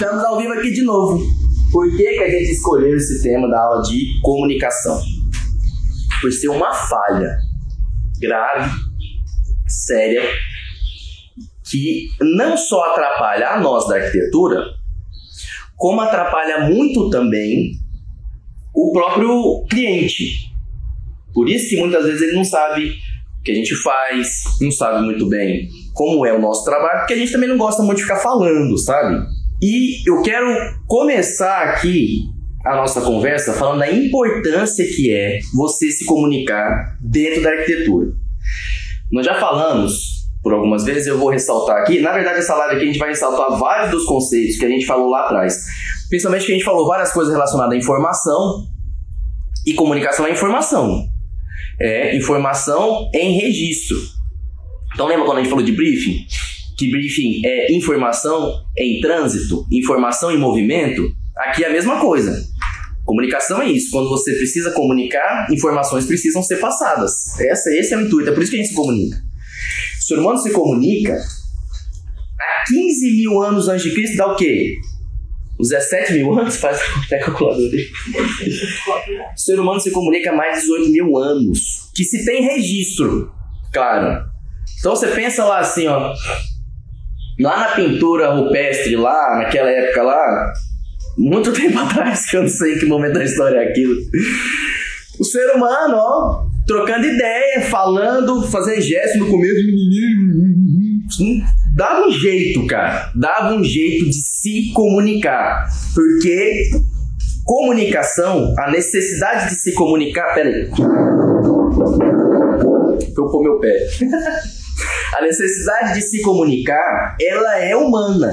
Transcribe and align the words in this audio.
Estamos 0.00 0.24
ao 0.24 0.38
vivo 0.38 0.54
aqui 0.54 0.70
de 0.70 0.80
novo. 0.80 1.22
Por 1.70 1.94
que, 1.94 2.02
que 2.02 2.24
a 2.24 2.30
gente 2.30 2.52
escolheu 2.52 2.96
esse 2.96 3.22
tema 3.22 3.46
da 3.50 3.60
aula 3.60 3.82
de 3.82 4.18
comunicação? 4.22 4.98
Por 6.22 6.32
ser 6.32 6.48
uma 6.48 6.72
falha 6.72 7.36
grave, 8.18 8.70
séria, 9.68 10.22
que 11.70 12.08
não 12.18 12.56
só 12.56 12.82
atrapalha 12.92 13.50
a 13.50 13.60
nós 13.60 13.86
da 13.88 13.96
arquitetura, 13.96 14.64
como 15.76 16.00
atrapalha 16.00 16.60
muito 16.60 17.10
também 17.10 17.72
o 18.74 18.92
próprio 18.94 19.66
cliente. 19.68 20.50
Por 21.34 21.46
isso 21.46 21.68
que 21.68 21.76
muitas 21.76 22.06
vezes 22.06 22.22
ele 22.22 22.36
não 22.36 22.44
sabe 22.46 22.88
o 23.38 23.42
que 23.44 23.50
a 23.50 23.54
gente 23.54 23.76
faz, 23.82 24.44
não 24.62 24.70
sabe 24.70 25.04
muito 25.04 25.28
bem 25.28 25.68
como 25.92 26.24
é 26.24 26.32
o 26.32 26.40
nosso 26.40 26.64
trabalho, 26.64 27.00
porque 27.00 27.12
a 27.12 27.18
gente 27.18 27.32
também 27.32 27.50
não 27.50 27.58
gosta 27.58 27.82
muito 27.82 27.98
de 27.98 28.04
ficar 28.04 28.20
falando, 28.20 28.78
sabe? 28.78 29.39
E 29.62 30.08
eu 30.08 30.22
quero 30.22 30.46
começar 30.86 31.64
aqui 31.64 32.20
a 32.64 32.76
nossa 32.76 33.00
conversa 33.02 33.52
falando 33.52 33.80
da 33.80 33.92
importância 33.92 34.84
que 34.86 35.12
é 35.12 35.38
você 35.54 35.90
se 35.90 36.04
comunicar 36.06 36.96
dentro 37.00 37.42
da 37.42 37.50
arquitetura. 37.50 38.12
Nós 39.12 39.26
já 39.26 39.38
falamos 39.38 40.20
por 40.42 40.54
algumas 40.54 40.84
vezes, 40.84 41.06
eu 41.06 41.18
vou 41.18 41.28
ressaltar 41.28 41.82
aqui. 41.82 42.00
Na 42.00 42.12
verdade, 42.12 42.38
essa 42.38 42.54
live 42.54 42.76
aqui 42.76 42.84
a 42.84 42.86
gente 42.86 42.98
vai 42.98 43.10
ressaltar 43.10 43.58
vários 43.58 43.90
dos 43.90 44.04
conceitos 44.06 44.56
que 44.56 44.64
a 44.64 44.68
gente 44.68 44.86
falou 44.86 45.10
lá 45.10 45.26
atrás. 45.26 45.66
Principalmente 46.08 46.46
que 46.46 46.52
a 46.52 46.54
gente 46.54 46.64
falou 46.64 46.86
várias 46.86 47.12
coisas 47.12 47.32
relacionadas 47.32 47.74
à 47.74 47.76
informação 47.76 48.66
e 49.66 49.74
comunicação 49.74 50.26
é 50.26 50.32
informação. 50.32 51.06
É 51.78 52.16
informação 52.16 53.10
em 53.14 53.38
registro. 53.38 53.98
Então 54.94 55.06
lembra 55.06 55.26
quando 55.26 55.38
a 55.38 55.40
gente 55.42 55.50
falou 55.50 55.64
de 55.64 55.72
briefing? 55.72 56.26
Que 56.80 56.90
briefing 56.90 57.42
é 57.44 57.74
informação 57.74 58.64
em 58.78 59.02
trânsito, 59.02 59.66
informação 59.70 60.32
em 60.32 60.38
movimento, 60.38 61.12
aqui 61.36 61.62
é 61.62 61.68
a 61.68 61.72
mesma 61.72 62.00
coisa. 62.00 62.42
Comunicação 63.04 63.60
é 63.60 63.70
isso. 63.70 63.90
Quando 63.90 64.08
você 64.08 64.32
precisa 64.32 64.70
comunicar, 64.70 65.46
informações 65.52 66.06
precisam 66.06 66.42
ser 66.42 66.56
passadas. 66.56 67.38
Essa, 67.38 67.70
esse 67.74 67.92
é 67.92 67.98
o 67.98 68.00
intuito, 68.00 68.30
é 68.30 68.32
por 68.32 68.42
isso 68.42 68.50
que 68.50 68.56
a 68.56 68.60
gente 68.62 68.70
se 68.70 68.74
comunica. 68.74 69.16
O 69.98 70.02
ser 70.02 70.18
humano 70.18 70.38
se 70.38 70.50
comunica 70.52 71.14
há 71.14 72.64
15 72.66 73.10
mil 73.16 73.42
anos 73.42 73.68
antes 73.68 73.82
de 73.82 73.92
Cristo, 73.92 74.16
dá 74.16 74.32
o 74.32 74.36
quê? 74.36 74.76
Os 75.58 75.68
17 75.68 76.14
mil 76.14 76.32
anos? 76.38 76.56
Faz 76.56 76.80
até 77.04 77.18
calculador 77.18 77.70
aí. 77.70 77.90
O 79.36 79.38
ser 79.38 79.60
humano 79.60 79.78
se 79.80 79.90
comunica 79.90 80.30
há 80.30 80.34
mais 80.34 80.54
de 80.54 80.60
18 80.62 80.90
mil 80.90 81.18
anos. 81.18 81.90
Que 81.94 82.04
se 82.04 82.24
tem 82.24 82.42
registro, 82.42 83.30
claro. 83.70 84.24
Então 84.78 84.96
você 84.96 85.08
pensa 85.08 85.44
lá 85.44 85.58
assim, 85.58 85.86
ó. 85.86 86.14
Lá 87.40 87.58
na 87.58 87.68
pintura 87.74 88.34
rupestre, 88.34 88.96
lá, 88.96 89.38
naquela 89.38 89.70
época 89.70 90.02
lá, 90.02 90.52
muito 91.16 91.52
tempo 91.54 91.78
atrás, 91.78 92.28
que 92.28 92.36
eu 92.36 92.42
não 92.42 92.48
sei 92.48 92.78
que 92.78 92.86
momento 92.86 93.14
da 93.14 93.24
história 93.24 93.58
é 93.58 93.68
aquilo. 93.68 93.96
O 95.18 95.24
ser 95.24 95.50
humano, 95.54 95.96
ó, 95.96 96.46
trocando 96.66 97.06
ideia, 97.06 97.62
falando, 97.62 98.42
fazendo 98.42 98.80
gesto 98.80 99.18
no 99.18 99.30
começo, 99.30 99.54
dava 101.76 102.06
um 102.06 102.10
jeito, 102.10 102.66
cara. 102.66 103.10
Dava 103.14 103.54
um 103.54 103.64
jeito 103.64 104.06
de 104.06 104.20
se 104.20 104.72
comunicar. 104.72 105.66
Porque 105.94 106.70
comunicação, 107.44 108.54
a 108.58 108.70
necessidade 108.70 109.50
de 109.50 109.56
se 109.56 109.74
comunicar. 109.74 110.34
Pera 110.34 110.48
aí. 110.48 110.70
Foi 113.14 113.30
pôr 113.30 113.42
meu 113.42 113.58
pé. 113.58 113.88
A 115.16 115.22
necessidade 115.22 115.94
de 115.94 116.02
se 116.02 116.22
comunicar, 116.22 117.16
ela 117.20 117.58
é 117.58 117.76
humana. 117.76 118.30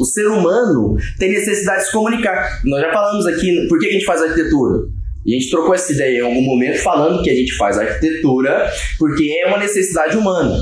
O 0.00 0.04
ser 0.04 0.26
humano 0.26 0.96
tem 1.18 1.30
necessidade 1.30 1.80
de 1.80 1.86
se 1.86 1.92
comunicar. 1.92 2.60
Nós 2.64 2.80
já 2.80 2.92
falamos 2.92 3.26
aqui 3.26 3.66
por 3.68 3.78
que 3.78 3.86
a 3.86 3.92
gente 3.92 4.04
faz 4.04 4.22
arquitetura. 4.22 4.80
A 5.24 5.30
gente 5.30 5.50
trocou 5.50 5.74
essa 5.74 5.92
ideia 5.92 6.18
em 6.18 6.22
algum 6.22 6.42
momento 6.42 6.78
falando 6.78 7.22
que 7.22 7.30
a 7.30 7.34
gente 7.34 7.54
faz 7.56 7.78
arquitetura 7.78 8.68
porque 8.98 9.32
é 9.44 9.48
uma 9.48 9.58
necessidade 9.58 10.16
humana. 10.16 10.56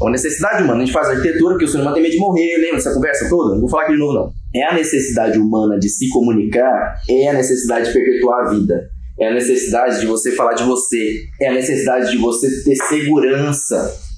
É 0.00 0.04
uma 0.04 0.10
necessidade 0.10 0.62
humana. 0.64 0.82
A 0.82 0.84
gente 0.84 0.92
faz 0.92 1.08
arquitetura 1.08 1.54
porque 1.54 1.66
o 1.66 1.68
ser 1.68 1.78
humano 1.78 1.94
tem 1.94 2.02
medo 2.02 2.12
de 2.12 2.18
morrer. 2.18 2.56
Lembra 2.56 2.76
dessa 2.76 2.94
conversa 2.94 3.28
toda? 3.28 3.54
Não 3.54 3.60
vou 3.60 3.68
falar 3.68 3.84
aqui 3.84 3.92
de 3.92 3.98
novo, 3.98 4.14
não. 4.14 4.32
É 4.52 4.64
a 4.64 4.74
necessidade 4.74 5.38
humana 5.38 5.78
de 5.78 5.88
se 5.88 6.08
comunicar, 6.08 6.96
é 7.08 7.28
a 7.28 7.34
necessidade 7.34 7.86
de 7.86 7.92
perpetuar 7.92 8.46
a 8.46 8.50
vida. 8.50 8.90
É 9.20 9.28
a 9.28 9.34
necessidade 9.34 10.00
de 10.00 10.06
você 10.06 10.32
falar 10.32 10.54
de 10.54 10.64
você. 10.64 11.20
É 11.40 11.48
a 11.48 11.52
necessidade 11.52 12.10
de 12.10 12.16
você 12.16 12.48
ter 12.64 12.74
segurança 12.88 14.09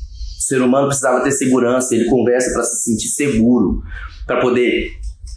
o 0.43 0.45
ser 0.45 0.61
humano 0.61 0.89
precisava 0.89 1.23
ter 1.23 1.31
segurança, 1.31 1.95
ele 1.95 2.07
conversa 2.07 2.53
para 2.53 2.65
se 2.65 2.83
sentir 2.83 3.09
seguro, 3.09 3.81
para 4.27 4.41
poder 4.41 4.91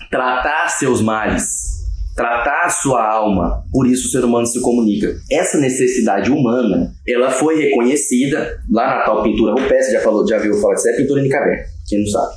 tratar 0.10 0.68
seus 0.70 1.00
males, 1.00 1.86
tratar 2.16 2.70
sua 2.70 3.08
alma. 3.08 3.64
Por 3.72 3.88
isso 3.88 4.08
o 4.08 4.12
ser 4.12 4.26
humano 4.26 4.48
se 4.48 4.60
comunica. 4.62 5.16
Essa 5.32 5.60
necessidade 5.60 6.32
humana, 6.32 6.92
ela 7.08 7.30
foi 7.30 7.62
reconhecida 7.62 8.64
lá 8.72 8.88
na 8.88 9.06
tal 9.06 9.22
pintura 9.22 9.52
rupestre, 9.52 9.94
já 9.94 10.02
falou, 10.02 10.28
já 10.28 10.40
viu 10.40 10.60
falar 10.60 10.74
disso, 10.74 10.90
é 10.90 10.96
pintura 10.98 11.22
Nicaber, 11.22 11.66
quem 11.88 12.00
não 12.00 12.08
sabe. 12.08 12.36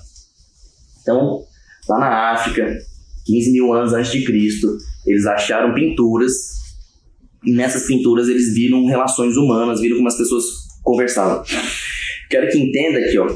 Então, 1.01 1.41
lá 1.89 1.99
na 1.99 2.33
África, 2.33 2.67
15 3.25 3.53
mil 3.53 3.73
anos 3.73 3.95
antes 3.95 4.13
de 4.13 4.27
Cristo, 4.27 4.77
eles 5.07 5.25
acharam 5.25 5.75
pinturas 5.75 6.33
e 7.45 7.53
nessas 7.53 7.87
pinturas 7.87 8.29
eles 8.29 8.53
viram 8.53 8.85
relações 8.85 9.39
humanas, 9.39 9.81
viram 9.81 9.97
como 9.97 10.09
as 10.09 10.19
pessoas 10.19 10.45
conversavam. 10.83 11.43
Quero 12.31 12.49
que 12.49 12.59
entenda 12.59 12.99
aqui, 12.99 13.19
ó, 13.19 13.27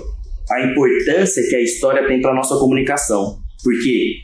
a 0.50 0.66
importância 0.66 1.42
que 1.48 1.56
a 1.56 1.60
história 1.60 2.06
tem 2.06 2.20
para 2.20 2.34
nossa 2.34 2.56
comunicação. 2.56 3.38
Porque 3.62 4.16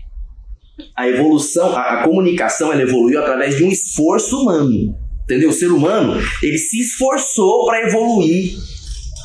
a 0.97 1.09
evolução, 1.09 1.77
a, 1.77 2.01
a 2.01 2.05
comunicação, 2.05 2.73
ela 2.73 2.83
evoluiu 2.83 3.21
através 3.21 3.57
de 3.57 3.65
um 3.65 3.71
esforço 3.71 4.41
humano. 4.41 4.95
Entendeu? 5.25 5.51
O 5.51 5.53
ser 5.53 5.71
humano, 5.71 6.21
ele 6.43 6.59
se 6.59 6.81
esforçou 6.81 7.67
para 7.67 7.87
evoluir 7.87 8.57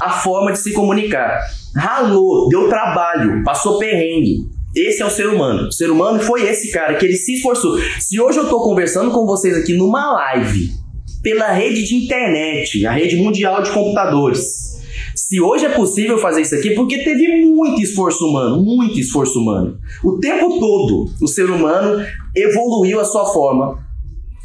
a 0.01 0.11
forma 0.11 0.51
de 0.51 0.59
se 0.59 0.73
comunicar. 0.73 1.39
Ralou, 1.75 2.49
deu 2.49 2.67
trabalho, 2.67 3.43
passou 3.43 3.79
perrengue. 3.79 4.37
Esse 4.75 5.01
é 5.01 5.05
o 5.05 5.09
ser 5.09 5.27
humano. 5.27 5.67
O 5.67 5.71
ser 5.71 5.89
humano 5.89 6.19
foi 6.19 6.47
esse 6.47 6.71
cara 6.71 6.95
que 6.95 7.05
ele 7.05 7.15
se 7.15 7.35
esforçou. 7.35 7.77
Se 7.99 8.19
hoje 8.19 8.39
eu 8.39 8.45
estou 8.45 8.63
conversando 8.63 9.11
com 9.11 9.25
vocês 9.25 9.55
aqui 9.55 9.73
numa 9.73 10.13
live 10.13 10.69
pela 11.21 11.51
rede 11.51 11.83
de 11.83 11.95
internet, 11.95 12.85
a 12.85 12.91
rede 12.91 13.15
mundial 13.15 13.61
de 13.61 13.71
computadores, 13.71 14.72
se 15.33 15.41
hoje 15.41 15.65
é 15.65 15.69
possível 15.69 16.19
fazer 16.19 16.41
isso 16.41 16.53
aqui, 16.53 16.75
porque 16.75 16.99
teve 16.99 17.43
muito 17.43 17.81
esforço 17.81 18.23
humano, 18.23 18.61
muito 18.61 18.99
esforço 18.99 19.39
humano. 19.39 19.79
O 20.03 20.19
tempo 20.19 20.59
todo, 20.59 21.09
o 21.19 21.27
ser 21.27 21.49
humano 21.49 22.05
evoluiu 22.35 22.99
a 22.99 23.03
sua 23.03 23.25
forma 23.33 23.79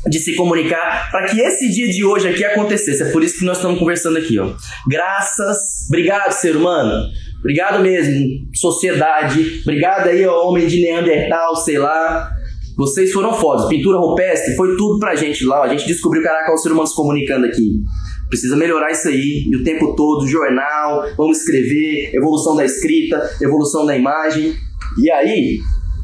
de 0.06 0.18
se 0.18 0.34
comunicar 0.34 1.10
para 1.10 1.26
que 1.26 1.38
esse 1.38 1.68
dia 1.68 1.90
de 1.90 2.02
hoje 2.02 2.26
aqui 2.26 2.42
acontecesse. 2.42 3.02
É 3.02 3.12
por 3.12 3.22
isso 3.22 3.40
que 3.40 3.44
nós 3.44 3.58
estamos 3.58 3.78
conversando 3.78 4.16
aqui, 4.16 4.38
ó. 4.38 4.54
Graças, 4.88 5.58
obrigado, 5.88 6.32
ser 6.32 6.56
humano. 6.56 7.06
Obrigado 7.40 7.82
mesmo, 7.82 8.26
sociedade. 8.54 9.60
Obrigado 9.60 10.08
aí, 10.08 10.24
ó, 10.24 10.48
homem 10.48 10.66
de 10.66 10.80
Neandertal, 10.80 11.54
sei 11.56 11.76
lá. 11.76 12.30
Vocês 12.78 13.12
foram 13.12 13.34
fodas. 13.34 13.68
Pintura 13.68 13.98
rupestre 13.98 14.56
foi 14.56 14.74
tudo 14.74 14.98
pra 14.98 15.14
gente 15.14 15.44
lá. 15.44 15.64
A 15.64 15.68
gente 15.68 15.86
descobriu, 15.86 16.22
caraca, 16.22 16.50
o 16.54 16.56
ser 16.56 16.72
humano 16.72 16.86
se 16.86 16.96
comunicando 16.96 17.44
aqui. 17.44 17.82
Precisa 18.28 18.56
melhorar 18.56 18.90
isso 18.90 19.08
aí. 19.08 19.44
E 19.50 19.56
o 19.56 19.64
tempo 19.64 19.94
todo, 19.94 20.26
jornal, 20.26 21.04
vamos 21.16 21.38
escrever, 21.38 22.14
evolução 22.14 22.56
da 22.56 22.64
escrita, 22.64 23.36
evolução 23.40 23.86
da 23.86 23.96
imagem. 23.96 24.54
E 25.02 25.10
aí 25.10 25.58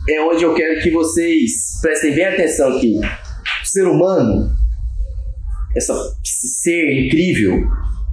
é 0.08 0.20
onde 0.20 0.44
eu 0.44 0.54
quero 0.54 0.82
que 0.82 0.90
vocês 0.90 1.80
prestem 1.80 2.14
bem 2.14 2.26
atenção 2.26 2.78
que 2.78 2.98
o 2.98 3.66
ser 3.66 3.86
humano, 3.86 4.50
essa 5.76 5.94
ser 6.22 7.06
incrível 7.06 7.64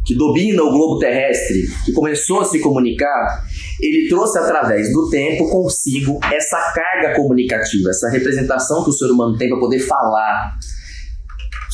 que 0.06 0.16
domina 0.16 0.64
o 0.64 0.72
globo 0.72 1.00
terrestre, 1.00 1.68
que 1.86 1.92
começou 1.92 2.42
a 2.42 2.46
se 2.46 2.60
comunicar, 2.60 3.44
ele 3.80 4.10
trouxe 4.10 4.38
através 4.40 4.92
do 4.92 5.10
tempo 5.10 5.50
consigo 5.50 6.19
essa 6.31 6.57
carga 6.74 7.16
comunicativa, 7.16 7.90
essa 7.90 8.10
representação 8.10 8.84
que 8.84 8.90
o 8.90 8.94
ser 8.94 9.12
humano 9.12 9.38
tem 9.38 9.50
para 9.50 9.60
poder 9.60 9.80
falar, 9.80 10.57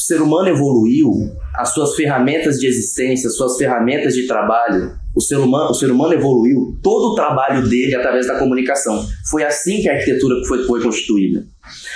ser 0.07 0.21
humano 0.21 0.47
evoluiu, 0.47 1.11
as 1.53 1.73
suas 1.73 1.95
ferramentas 1.95 2.57
de 2.57 2.65
existência, 2.65 3.29
suas 3.29 3.57
ferramentas 3.57 4.13
de 4.13 4.25
trabalho, 4.25 4.95
o 5.13 5.19
ser 5.19 5.37
humano, 5.37 5.71
o 5.71 5.73
ser 5.73 5.91
humano 5.91 6.13
evoluiu 6.13 6.77
todo 6.81 7.11
o 7.11 7.15
trabalho 7.15 7.67
dele 7.67 7.95
através 7.95 8.27
da 8.27 8.39
comunicação. 8.39 9.05
Foi 9.29 9.43
assim 9.43 9.81
que 9.81 9.89
a 9.89 9.93
arquitetura 9.93 10.35
foi, 10.47 10.63
foi 10.65 10.81
constituída. 10.81 11.45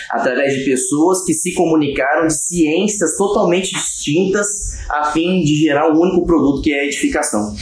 Através 0.10 0.54
de 0.56 0.66
pessoas 0.66 1.24
que 1.24 1.34
se 1.34 1.54
comunicaram 1.54 2.28
de 2.28 2.34
ciências 2.34 3.16
totalmente 3.16 3.72
distintas 3.72 4.48
a 4.90 5.12
fim 5.12 5.42
de 5.44 5.56
gerar 5.56 5.90
um 5.94 6.00
único 6.00 6.26
produto 6.26 6.62
que 6.62 6.74
é 6.74 6.82
a 6.82 6.86
edificação. 6.86 7.56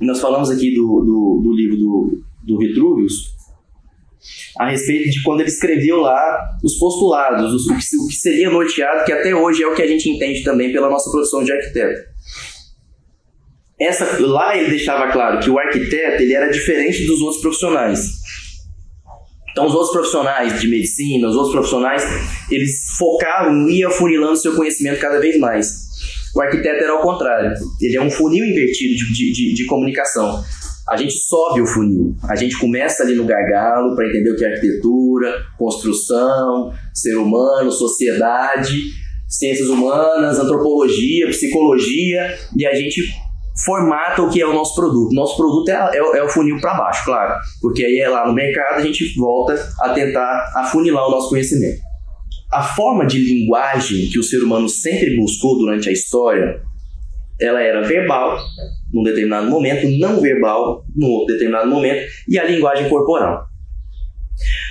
Nós 0.00 0.20
falamos 0.20 0.50
aqui 0.50 0.74
do, 0.74 0.86
do, 0.86 1.40
do 1.42 1.52
livro 1.52 1.76
do, 1.76 2.22
do 2.44 2.58
Vitruvius, 2.58 3.31
a 4.62 4.70
respeito 4.70 5.10
de 5.10 5.22
quando 5.22 5.40
ele 5.40 5.48
escreveu 5.48 5.98
lá 5.98 6.56
os 6.62 6.78
postulados, 6.78 7.66
o 7.66 7.76
que, 7.76 7.96
o 7.96 8.08
que 8.08 8.14
seria 8.14 8.50
norteado, 8.50 9.04
que 9.04 9.12
até 9.12 9.34
hoje 9.34 9.62
é 9.62 9.66
o 9.66 9.74
que 9.74 9.82
a 9.82 9.86
gente 9.86 10.08
entende 10.08 10.42
também 10.42 10.72
pela 10.72 10.88
nossa 10.88 11.10
profissão 11.10 11.42
de 11.42 11.52
arquiteto. 11.52 12.00
Essa, 13.80 14.18
lá 14.20 14.56
ele 14.56 14.70
deixava 14.70 15.10
claro 15.10 15.40
que 15.40 15.50
o 15.50 15.58
arquiteto 15.58 16.22
ele 16.22 16.34
era 16.34 16.48
diferente 16.50 17.04
dos 17.06 17.20
outros 17.20 17.40
profissionais. 17.40 18.22
Então, 19.50 19.66
os 19.66 19.74
outros 19.74 19.92
profissionais 19.92 20.60
de 20.60 20.68
medicina, 20.68 21.28
os 21.28 21.34
outros 21.34 21.52
profissionais, 21.52 22.02
eles 22.50 22.96
focavam 22.96 23.68
e 23.68 23.80
iam 23.80 23.90
funilando 23.90 24.36
seu 24.36 24.54
conhecimento 24.54 25.00
cada 25.00 25.18
vez 25.18 25.38
mais. 25.38 25.82
O 26.34 26.40
arquiteto 26.40 26.82
era 26.82 26.92
ao 26.92 27.02
contrário. 27.02 27.52
Ele 27.80 27.96
é 27.96 28.00
um 28.00 28.10
funil 28.10 28.44
invertido 28.44 28.94
de, 28.94 29.32
de, 29.32 29.54
de 29.54 29.66
comunicação. 29.66 30.42
A 30.92 30.96
gente 30.98 31.14
sobe 31.14 31.62
o 31.62 31.66
funil. 31.66 32.14
A 32.28 32.36
gente 32.36 32.58
começa 32.58 33.02
ali 33.02 33.14
no 33.14 33.24
gargalo 33.24 33.96
para 33.96 34.06
entender 34.06 34.30
o 34.30 34.36
que 34.36 34.44
é 34.44 34.52
arquitetura, 34.52 35.42
construção, 35.56 36.70
ser 36.92 37.16
humano, 37.16 37.72
sociedade, 37.72 38.78
ciências 39.26 39.70
humanas, 39.70 40.38
antropologia, 40.38 41.28
psicologia, 41.28 42.36
e 42.54 42.66
a 42.66 42.74
gente 42.74 43.00
formata 43.64 44.20
o 44.20 44.28
que 44.28 44.42
é 44.42 44.46
o 44.46 44.52
nosso 44.52 44.74
produto. 44.74 45.14
Nosso 45.14 45.34
produto 45.34 45.70
é, 45.70 45.96
é, 45.96 46.18
é 46.18 46.22
o 46.22 46.28
funil 46.28 46.60
para 46.60 46.74
baixo, 46.74 47.06
claro, 47.06 47.40
porque 47.62 47.82
aí 47.82 47.98
é 47.98 48.10
lá 48.10 48.26
no 48.26 48.34
mercado 48.34 48.76
a 48.76 48.82
gente 48.82 49.14
volta 49.18 49.54
a 49.80 49.94
tentar 49.94 50.52
afunilar 50.56 51.08
o 51.08 51.10
nosso 51.10 51.30
conhecimento. 51.30 51.80
A 52.52 52.62
forma 52.62 53.06
de 53.06 53.16
linguagem 53.16 54.10
que 54.10 54.18
o 54.18 54.22
ser 54.22 54.42
humano 54.42 54.68
sempre 54.68 55.16
buscou 55.16 55.56
durante 55.56 55.88
a 55.88 55.92
história, 55.92 56.60
ela 57.40 57.62
era 57.62 57.80
verbal 57.80 58.36
num 58.92 59.02
determinado 59.02 59.48
momento, 59.48 59.88
não 59.98 60.20
verbal 60.20 60.84
num 60.94 61.08
outro 61.08 61.34
determinado 61.34 61.68
momento, 61.68 62.06
e 62.28 62.38
a 62.38 62.44
linguagem 62.44 62.88
corporal. 62.88 63.46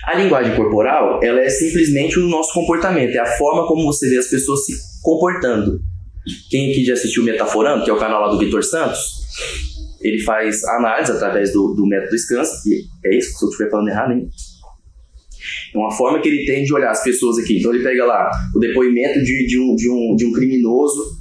A 0.05 0.15
linguagem 0.15 0.55
corporal, 0.55 1.19
ela 1.23 1.41
é 1.41 1.49
simplesmente 1.49 2.19
o 2.19 2.27
nosso 2.27 2.53
comportamento, 2.53 3.15
é 3.15 3.19
a 3.19 3.37
forma 3.37 3.67
como 3.67 3.85
você 3.85 4.09
vê 4.09 4.17
as 4.17 4.27
pessoas 4.27 4.65
se 4.65 4.73
comportando. 5.01 5.79
Quem 6.49 6.71
aqui 6.71 6.83
já 6.83 6.93
assistiu 6.93 7.23
Metaforando, 7.23 7.83
que 7.83 7.89
é 7.89 7.93
o 7.93 7.97
canal 7.97 8.21
lá 8.21 8.27
do 8.27 8.37
Vitor 8.37 8.63
Santos, 8.63 8.99
ele 10.01 10.19
faz 10.19 10.63
análise 10.63 11.11
através 11.11 11.51
do, 11.53 11.73
do 11.73 11.85
método 11.85 12.17
Scansa, 12.17 12.61
que 12.63 12.83
é 13.05 13.17
isso, 13.17 13.37
se 13.37 13.45
eu 13.45 13.49
estiver 13.49 13.69
falando 13.69 13.89
errado, 13.89 14.13
hein? 14.13 14.29
É 15.73 15.77
uma 15.77 15.91
forma 15.91 16.19
que 16.21 16.29
ele 16.29 16.45
tem 16.45 16.63
de 16.63 16.73
olhar 16.73 16.91
as 16.91 17.03
pessoas 17.03 17.37
aqui. 17.37 17.59
Então 17.59 17.73
ele 17.73 17.83
pega 17.83 18.05
lá 18.05 18.29
o 18.55 18.59
depoimento 18.59 19.23
de, 19.23 19.47
de, 19.47 19.59
um, 19.59 19.75
de, 19.75 19.89
um, 19.89 20.15
de 20.15 20.25
um 20.25 20.31
criminoso 20.31 21.20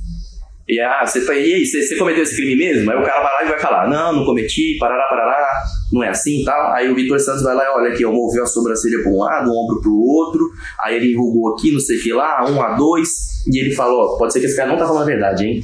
e 0.71 0.81
ah, 0.81 1.05
você 1.05 1.25
tá 1.25 1.33
aí, 1.33 1.67
você, 1.67 1.83
você 1.83 1.97
cometeu 1.97 2.23
esse 2.23 2.37
crime 2.37 2.55
mesmo? 2.55 2.89
Aí 2.91 2.97
o 2.97 3.03
cara 3.03 3.21
vai 3.23 3.33
lá 3.33 3.45
e 3.45 3.49
vai 3.49 3.59
falar, 3.59 3.89
não, 3.89 4.13
não 4.13 4.25
cometi, 4.25 4.77
parará, 4.79 5.09
parará, 5.09 5.63
não 5.93 6.05
é 6.05 6.11
assim 6.11 6.43
e 6.43 6.45
tal. 6.45 6.73
Aí 6.73 6.89
o 6.89 6.95
Vitor 6.95 7.19
Santos 7.19 7.43
vai 7.43 7.57
lá 7.57 7.65
e 7.65 7.69
olha 7.69 7.93
aqui, 7.93 8.05
eu 8.05 8.13
moveu 8.13 8.45
a 8.45 8.47
sobrancelha 8.47 9.03
para 9.03 9.11
um 9.11 9.19
lado, 9.19 9.51
o 9.51 9.65
ombro 9.65 9.81
para 9.81 9.91
o 9.91 10.01
outro, 10.01 10.49
aí 10.81 10.95
ele 10.95 11.13
enrugou 11.13 11.55
aqui, 11.55 11.73
não 11.73 11.81
sei 11.81 11.99
o 11.99 12.03
que 12.03 12.13
lá, 12.13 12.49
um 12.49 12.63
a 12.63 12.77
dois, 12.77 13.09
e 13.53 13.59
ele 13.59 13.75
falou, 13.75 14.17
pode 14.17 14.33
ser 14.33 14.39
que 14.39 14.47
esse 14.47 14.57
cara 14.57 14.69
não 14.69 14.79
tá 14.79 14.87
falando 14.87 15.03
a 15.03 15.07
verdade, 15.07 15.45
hein? 15.45 15.61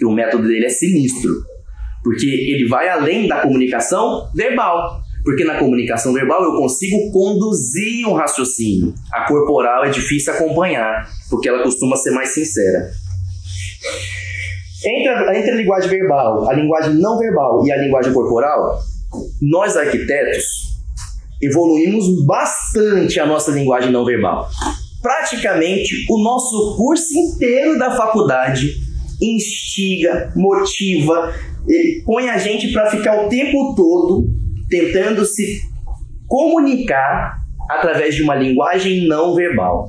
E 0.00 0.04
o 0.06 0.10
método 0.10 0.48
dele 0.48 0.64
é 0.64 0.70
sinistro, 0.70 1.30
porque 2.02 2.26
ele 2.26 2.66
vai 2.68 2.88
além 2.88 3.28
da 3.28 3.42
comunicação 3.42 4.30
verbal. 4.34 5.02
Porque 5.24 5.44
na 5.44 5.58
comunicação 5.58 6.14
verbal 6.14 6.42
eu 6.42 6.52
consigo 6.52 7.10
conduzir 7.10 8.06
um 8.06 8.14
raciocínio. 8.14 8.94
A 9.12 9.26
corporal 9.26 9.84
é 9.84 9.90
difícil 9.90 10.32
acompanhar, 10.32 11.06
porque 11.28 11.48
ela 11.48 11.62
costuma 11.62 11.96
ser 11.96 12.12
mais 12.12 12.30
sincera. 12.30 12.88
Entre 14.84 15.08
a, 15.08 15.38
entre 15.38 15.50
a 15.50 15.54
linguagem 15.56 15.90
verbal, 15.90 16.48
a 16.48 16.54
linguagem 16.54 16.94
não 16.94 17.18
verbal 17.18 17.66
e 17.66 17.72
a 17.72 17.76
linguagem 17.76 18.12
corporal, 18.12 18.78
nós 19.42 19.76
arquitetos 19.76 20.44
evoluímos 21.42 22.24
bastante 22.26 23.18
a 23.20 23.26
nossa 23.26 23.50
linguagem 23.50 23.90
não 23.90 24.04
verbal. 24.04 24.48
Praticamente 25.00 26.06
o 26.10 26.22
nosso 26.22 26.76
curso 26.76 27.16
inteiro 27.16 27.78
da 27.78 27.96
faculdade 27.96 28.76
instiga, 29.20 30.32
motiva, 30.36 31.34
ele 31.66 32.02
põe 32.04 32.28
a 32.28 32.38
gente 32.38 32.72
para 32.72 32.90
ficar 32.90 33.26
o 33.26 33.28
tempo 33.28 33.74
todo 33.74 34.26
tentando 34.68 35.24
se 35.24 35.62
comunicar 36.26 37.38
através 37.68 38.14
de 38.14 38.22
uma 38.22 38.34
linguagem 38.34 39.06
não 39.06 39.34
verbal. 39.34 39.88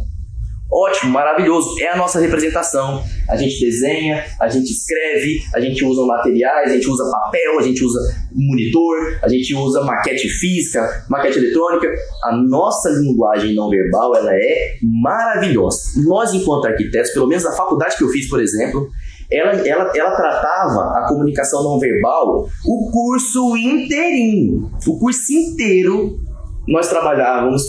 Ótimo, 0.71 1.11
maravilhoso. 1.11 1.81
É 1.81 1.89
a 1.89 1.97
nossa 1.97 2.19
representação. 2.19 3.03
A 3.27 3.35
gente 3.35 3.59
desenha, 3.59 4.23
a 4.39 4.47
gente 4.47 4.69
escreve, 4.69 5.41
a 5.53 5.59
gente 5.59 5.83
usa 5.83 6.05
materiais, 6.05 6.69
a 6.71 6.75
gente 6.75 6.87
usa 6.87 7.09
papel, 7.09 7.57
a 7.57 7.63
gente 7.63 7.83
usa 7.83 7.99
monitor, 8.31 9.19
a 9.23 9.27
gente 9.27 9.55
usa 9.55 9.83
maquete 9.83 10.29
física, 10.29 11.05
maquete 11.09 11.39
eletrônica. 11.39 11.91
A 12.23 12.35
nossa 12.35 12.89
linguagem 12.89 13.55
não 13.55 13.69
verbal 13.69 14.15
ela 14.15 14.31
é 14.31 14.77
maravilhosa. 15.01 15.79
Nós, 16.05 16.33
enquanto 16.33 16.67
arquitetos, 16.67 17.11
pelo 17.11 17.27
menos 17.27 17.45
a 17.47 17.55
faculdade 17.55 17.97
que 17.97 18.03
eu 18.03 18.09
fiz, 18.09 18.29
por 18.29 18.39
exemplo, 18.39 18.87
ela, 19.31 19.53
ela, 19.67 19.91
ela 19.95 20.15
tratava 20.15 20.99
a 20.99 21.07
comunicação 21.07 21.63
não 21.63 21.79
verbal 21.79 22.47
o 22.65 22.91
curso 22.91 23.57
inteirinho. 23.57 24.69
O 24.87 24.99
curso 24.99 25.33
inteiro 25.33 26.19
nós 26.67 26.87
trabalhávamos 26.87 27.63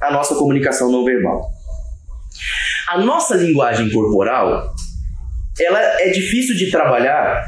a 0.00 0.12
nossa 0.12 0.36
comunicação 0.36 0.90
não 0.90 1.04
verbal. 1.04 1.53
A 2.88 2.98
nossa 2.98 3.34
linguagem 3.34 3.90
corporal, 3.90 4.74
ela 5.58 5.80
é 6.02 6.10
difícil 6.10 6.54
de 6.54 6.70
trabalhar 6.70 7.42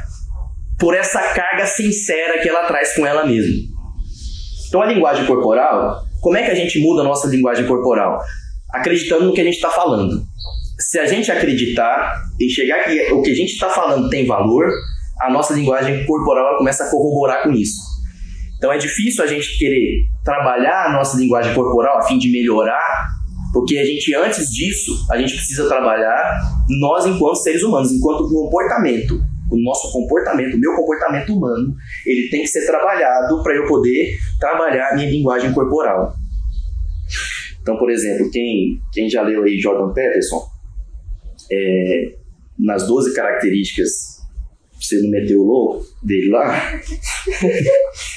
por 0.79 0.95
essa 0.95 1.21
carga 1.33 1.65
sincera 1.65 2.41
que 2.41 2.49
ela 2.49 2.63
traz 2.63 2.95
com 2.95 3.05
ela 3.05 3.25
mesma. 3.25 3.55
Então 4.67 4.81
a 4.81 4.87
linguagem 4.87 5.25
corporal, 5.25 6.03
como 6.21 6.37
é 6.37 6.43
que 6.43 6.51
a 6.51 6.55
gente 6.55 6.79
muda 6.79 7.01
a 7.01 7.05
nossa 7.05 7.27
linguagem 7.27 7.67
corporal? 7.67 8.19
Acreditando 8.73 9.25
no 9.25 9.33
que 9.33 9.41
a 9.41 9.43
gente 9.43 9.55
está 9.55 9.69
falando. 9.69 10.23
Se 10.79 10.99
a 10.99 11.05
gente 11.05 11.31
acreditar 11.31 12.19
e 12.39 12.49
chegar 12.49 12.83
que 12.83 13.11
o 13.11 13.21
que 13.21 13.31
a 13.31 13.35
gente 13.35 13.53
está 13.53 13.69
falando 13.69 14.09
tem 14.09 14.25
valor, 14.25 14.71
a 15.21 15.31
nossa 15.31 15.53
linguagem 15.53 16.05
corporal 16.05 16.57
começa 16.57 16.83
a 16.83 16.89
corroborar 16.89 17.43
com 17.43 17.51
isso. 17.51 17.79
Então 18.57 18.71
é 18.71 18.77
difícil 18.77 19.23
a 19.23 19.27
gente 19.27 19.57
querer 19.57 20.07
trabalhar 20.23 20.87
a 20.87 20.93
nossa 20.93 21.17
linguagem 21.17 21.53
corporal 21.53 21.99
a 21.99 22.01
fim 22.01 22.17
de 22.17 22.31
melhorar 22.31 22.81
porque 23.57 23.75
a 23.79 23.83
gente, 23.83 24.13
antes 24.13 24.51
disso, 24.51 25.07
a 25.09 25.17
gente 25.17 25.33
precisa 25.33 25.67
trabalhar 25.67 26.39
nós 26.79 27.07
enquanto 27.07 27.37
seres 27.37 27.63
humanos, 27.63 27.91
enquanto 27.91 28.29
comportamento. 28.29 29.19
O 29.49 29.57
nosso 29.63 29.91
comportamento, 29.91 30.55
o 30.55 30.59
meu 30.59 30.75
comportamento 30.75 31.35
humano, 31.35 31.75
ele 32.05 32.29
tem 32.29 32.41
que 32.41 32.47
ser 32.49 32.67
trabalhado 32.67 33.41
para 33.41 33.55
eu 33.55 33.65
poder 33.65 34.15
trabalhar 34.39 34.91
a 34.91 34.95
minha 34.95 35.09
linguagem 35.09 35.51
corporal. 35.53 36.13
Então, 37.59 37.79
por 37.79 37.89
exemplo, 37.89 38.29
quem, 38.29 38.79
quem 38.93 39.09
já 39.09 39.23
leu 39.23 39.41
aí 39.41 39.57
Jordan 39.57 39.91
Peterson, 39.91 40.45
é, 41.51 42.13
nas 42.59 42.85
12 42.85 43.15
características, 43.15 44.21
você 44.79 45.01
não 45.01 45.09
meteu 45.09 45.41
o 45.41 45.45
louco 45.45 45.83
dele 46.03 46.29
lá, 46.29 46.79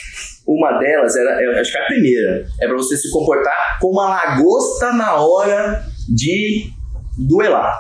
Uma 0.50 0.80
delas 0.80 1.14
era, 1.14 1.40
eu 1.44 1.52
acho 1.60 1.70
que 1.70 1.78
é 1.78 1.80
a 1.80 1.86
primeira, 1.86 2.44
é 2.60 2.66
para 2.66 2.76
você 2.76 2.96
se 2.96 3.08
comportar 3.08 3.78
como 3.80 4.00
uma 4.00 4.08
lagosta 4.08 4.92
na 4.94 5.14
hora 5.14 5.80
de 6.08 6.72
duelar. 7.16 7.72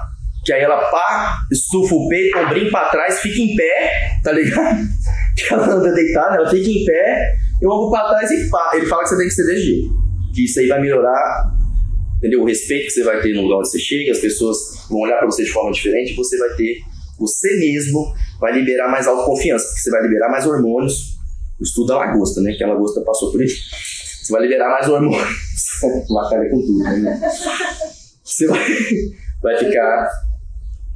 Que 0.44 0.52
aí 0.52 0.62
ela 0.62 0.88
pá, 0.88 1.40
estufa 1.50 1.96
o 1.96 2.08
peito, 2.08 2.38
ombrinho 2.38 2.70
pra 2.70 2.88
trás, 2.88 3.18
fica 3.18 3.40
em 3.40 3.56
pé, 3.56 4.20
tá 4.22 4.30
ligado? 4.30 4.78
Que 5.36 5.54
ela 5.54 5.66
anda 5.68 5.92
deitada, 5.92 6.36
ela 6.36 6.50
fica 6.50 6.68
em 6.68 6.84
pé, 6.84 7.34
eu 7.60 7.70
ombro 7.70 7.90
pra 7.90 8.08
trás 8.08 8.30
e 8.30 8.48
pá. 8.50 8.70
Ele 8.74 8.86
fala 8.86 9.02
que 9.02 9.08
você 9.08 9.16
tem 9.16 9.26
que 9.26 9.34
ser 9.34 9.46
desse 9.46 9.62
jeito. 9.62 9.88
Que 10.34 10.44
isso 10.44 10.60
aí 10.60 10.68
vai 10.68 10.80
melhorar, 10.80 11.50
entendeu? 12.18 12.42
O 12.42 12.44
respeito 12.44 12.84
que 12.84 12.90
você 12.90 13.02
vai 13.02 13.20
ter 13.20 13.34
no 13.34 13.42
lugar 13.42 13.58
onde 13.58 13.70
você 13.70 13.78
chega, 13.80 14.12
as 14.12 14.18
pessoas 14.18 14.58
vão 14.88 15.00
olhar 15.00 15.16
para 15.16 15.26
você 15.26 15.42
de 15.42 15.50
forma 15.50 15.72
diferente, 15.72 16.14
você 16.14 16.36
vai 16.36 16.50
ter, 16.50 16.78
você 17.18 17.58
mesmo 17.58 18.14
vai 18.38 18.52
liberar 18.52 18.88
mais 18.88 19.08
autoconfiança, 19.08 19.66
porque 19.66 19.80
você 19.80 19.90
vai 19.90 20.02
liberar 20.02 20.30
mais 20.30 20.46
hormônios 20.46 21.19
o 21.60 21.62
estudo 21.62 21.88
da 21.88 21.98
lagosta, 21.98 22.40
né? 22.40 22.52
Que 22.56 22.64
a 22.64 22.68
lagosta 22.68 23.02
passou 23.02 23.30
por 23.30 23.42
isso. 23.42 23.60
Você 24.22 24.32
vai 24.32 24.42
liberar 24.42 24.70
mais 24.70 24.88
hormônios. 24.88 25.28
Lacalha 26.08 26.48
com 26.50 26.60
tudo, 26.60 26.78
né? 26.78 27.20
Você 28.24 28.46
vai, 28.46 28.66
vai 29.42 29.56
ficar. 29.58 30.08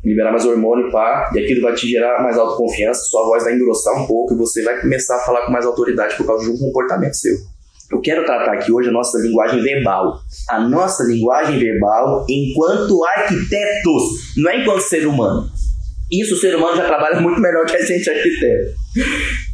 Liberar 0.05 0.33
mais 0.33 0.45
hormônio, 0.45 0.93
pá, 0.93 1.31
e 1.35 1.39
aquilo 1.39 1.63
vai 1.63 1.73
te 1.73 1.89
gerar 1.89 2.23
mais 2.23 2.37
autoconfiança, 2.37 3.01
sua 3.05 3.25
voz 3.25 3.43
vai 3.43 3.55
engrossar 3.55 4.03
um 4.03 4.07
pouco 4.07 4.35
e 4.35 4.37
você 4.37 4.63
vai 4.63 4.79
começar 4.79 5.17
a 5.17 5.21
falar 5.21 5.47
com 5.47 5.53
mais 5.53 5.65
autoridade 5.65 6.15
por 6.19 6.27
causa 6.27 6.45
de 6.45 6.51
um 6.51 6.59
comportamento 6.59 7.15
seu. 7.15 7.35
Eu 7.91 8.03
quero 8.03 8.23
tratar 8.23 8.53
aqui 8.53 8.71
hoje 8.71 8.91
a 8.91 8.93
nossa 8.93 9.17
linguagem 9.19 9.63
verbal. 9.63 10.21
A 10.51 10.61
nossa 10.61 11.05
linguagem 11.05 11.59
verbal 11.59 12.27
enquanto 12.29 13.03
arquitetos, 13.17 14.03
não 14.37 14.51
é 14.51 14.61
enquanto 14.61 14.83
ser 14.83 15.07
humano. 15.07 15.49
Isso 16.13 16.35
o 16.35 16.39
ser 16.39 16.55
humano 16.55 16.77
já 16.77 16.87
trabalha 16.87 17.21
muito 17.21 17.41
melhor 17.41 17.65
que 17.65 17.77
a 17.77 17.83
gente 17.83 18.09
arquiteto. 18.09 18.75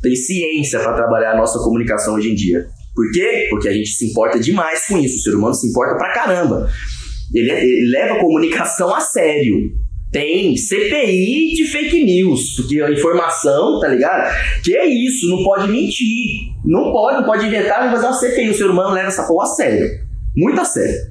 Tem 0.02 0.14
ciência 0.14 0.80
para 0.80 0.94
trabalhar 0.94 1.32
a 1.32 1.36
nossa 1.36 1.58
comunicação 1.58 2.14
hoje 2.14 2.30
em 2.30 2.34
dia. 2.34 2.66
Por 2.94 3.10
quê? 3.12 3.48
Porque 3.50 3.68
a 3.68 3.72
gente 3.72 3.90
se 3.90 4.06
importa 4.06 4.38
demais 4.38 4.86
com 4.86 4.98
isso. 4.98 5.18
O 5.18 5.20
ser 5.20 5.34
humano 5.34 5.54
se 5.54 5.68
importa 5.68 5.96
pra 5.96 6.12
caramba. 6.12 6.70
Ele, 7.32 7.50
ele 7.50 7.90
leva 7.90 8.14
a 8.14 8.20
comunicação 8.20 8.94
a 8.94 9.00
sério. 9.00 9.72
Tem 10.10 10.56
CPI 10.56 11.54
de 11.54 11.64
fake 11.66 12.02
news, 12.02 12.56
porque 12.56 12.82
a 12.82 12.90
informação, 12.90 13.78
tá 13.78 13.88
ligado? 13.88 14.34
Que 14.64 14.76
é 14.76 14.86
isso, 14.86 15.28
não 15.28 15.44
pode 15.44 15.70
mentir. 15.70 16.52
Não 16.64 16.90
pode, 16.90 17.18
não 17.18 17.24
pode 17.24 17.46
inventar 17.46 17.86
e 17.86 17.90
fazer 17.90 18.06
uma 18.06 18.12
CPI. 18.14 18.50
O 18.50 18.54
ser 18.54 18.70
humano 18.70 18.94
leva 18.94 19.08
essa 19.08 19.26
porra 19.26 19.44
a 19.44 19.54
sério. 19.54 19.88
Muito 20.34 20.60
a 20.60 20.64
sério. 20.64 21.10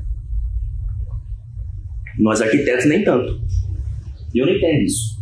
Nós 2.20 2.42
arquitetos 2.42 2.86
nem 2.86 3.04
tanto. 3.04 3.40
Eu 4.36 4.46
não 4.46 4.54
entendo 4.54 4.84
isso 4.84 5.20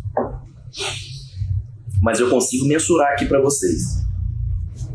mas 2.02 2.20
eu 2.20 2.30
consigo 2.30 2.68
mensurar 2.68 3.14
aqui 3.14 3.26
para 3.26 3.42
vocês. 3.42 3.82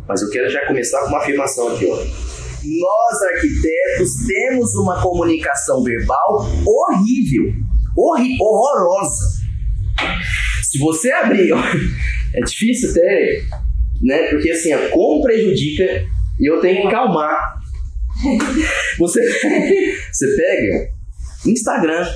Mas 0.09 0.23
eu 0.23 0.31
quero 0.31 0.51
já 0.51 0.67
começar 0.67 1.01
com 1.03 1.09
uma 1.09 1.19
afirmação 1.19 1.69
aqui, 1.69 1.87
ó. 1.87 1.97
nós 1.97 3.23
arquitetos 3.35 4.27
temos 4.27 4.75
uma 4.75 5.01
comunicação 5.01 5.83
verbal 5.83 6.47
horrível, 6.67 7.53
horri 7.97 8.37
horrorosa. 8.41 9.43
Se 10.63 10.79
você 10.79 11.11
abrir, 11.13 11.53
é 12.35 12.41
difícil 12.41 12.91
até, 12.91 13.43
né? 14.01 14.31
Porque 14.31 14.51
assim, 14.51 14.71
como 14.91 15.23
prejudica, 15.23 16.05
e 16.39 16.51
eu 16.51 16.61
tenho 16.61 16.83
que 16.83 16.91
calmar. 16.91 17.61
Você, 18.99 19.21
você 20.13 20.37
pega 20.37 20.91
Instagram, 21.47 22.07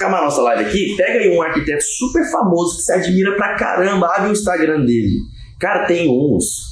acabar 0.00 0.22
nossa 0.22 0.40
live 0.40 0.64
aqui, 0.64 0.94
pega 0.96 1.18
aí 1.18 1.36
um 1.36 1.42
arquiteto 1.42 1.84
super 1.84 2.24
famoso 2.30 2.78
que 2.78 2.82
você 2.82 2.92
admira 2.94 3.36
pra 3.36 3.54
caramba, 3.54 4.08
abre 4.16 4.30
o 4.30 4.32
Instagram 4.32 4.84
dele. 4.84 5.18
Cara, 5.60 5.86
tem 5.86 6.08
uns. 6.08 6.70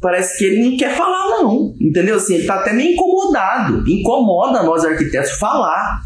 Parece 0.00 0.38
que 0.38 0.46
ele 0.46 0.70
não 0.70 0.76
quer 0.78 0.96
falar, 0.96 1.42
não. 1.42 1.74
Entendeu? 1.78 2.16
Assim, 2.16 2.36
ele 2.36 2.46
tá 2.46 2.54
até 2.54 2.72
meio 2.72 2.94
incomodado. 2.94 3.84
Incomoda 3.86 4.62
nós 4.62 4.82
arquitetos 4.82 5.32
falar. 5.32 6.00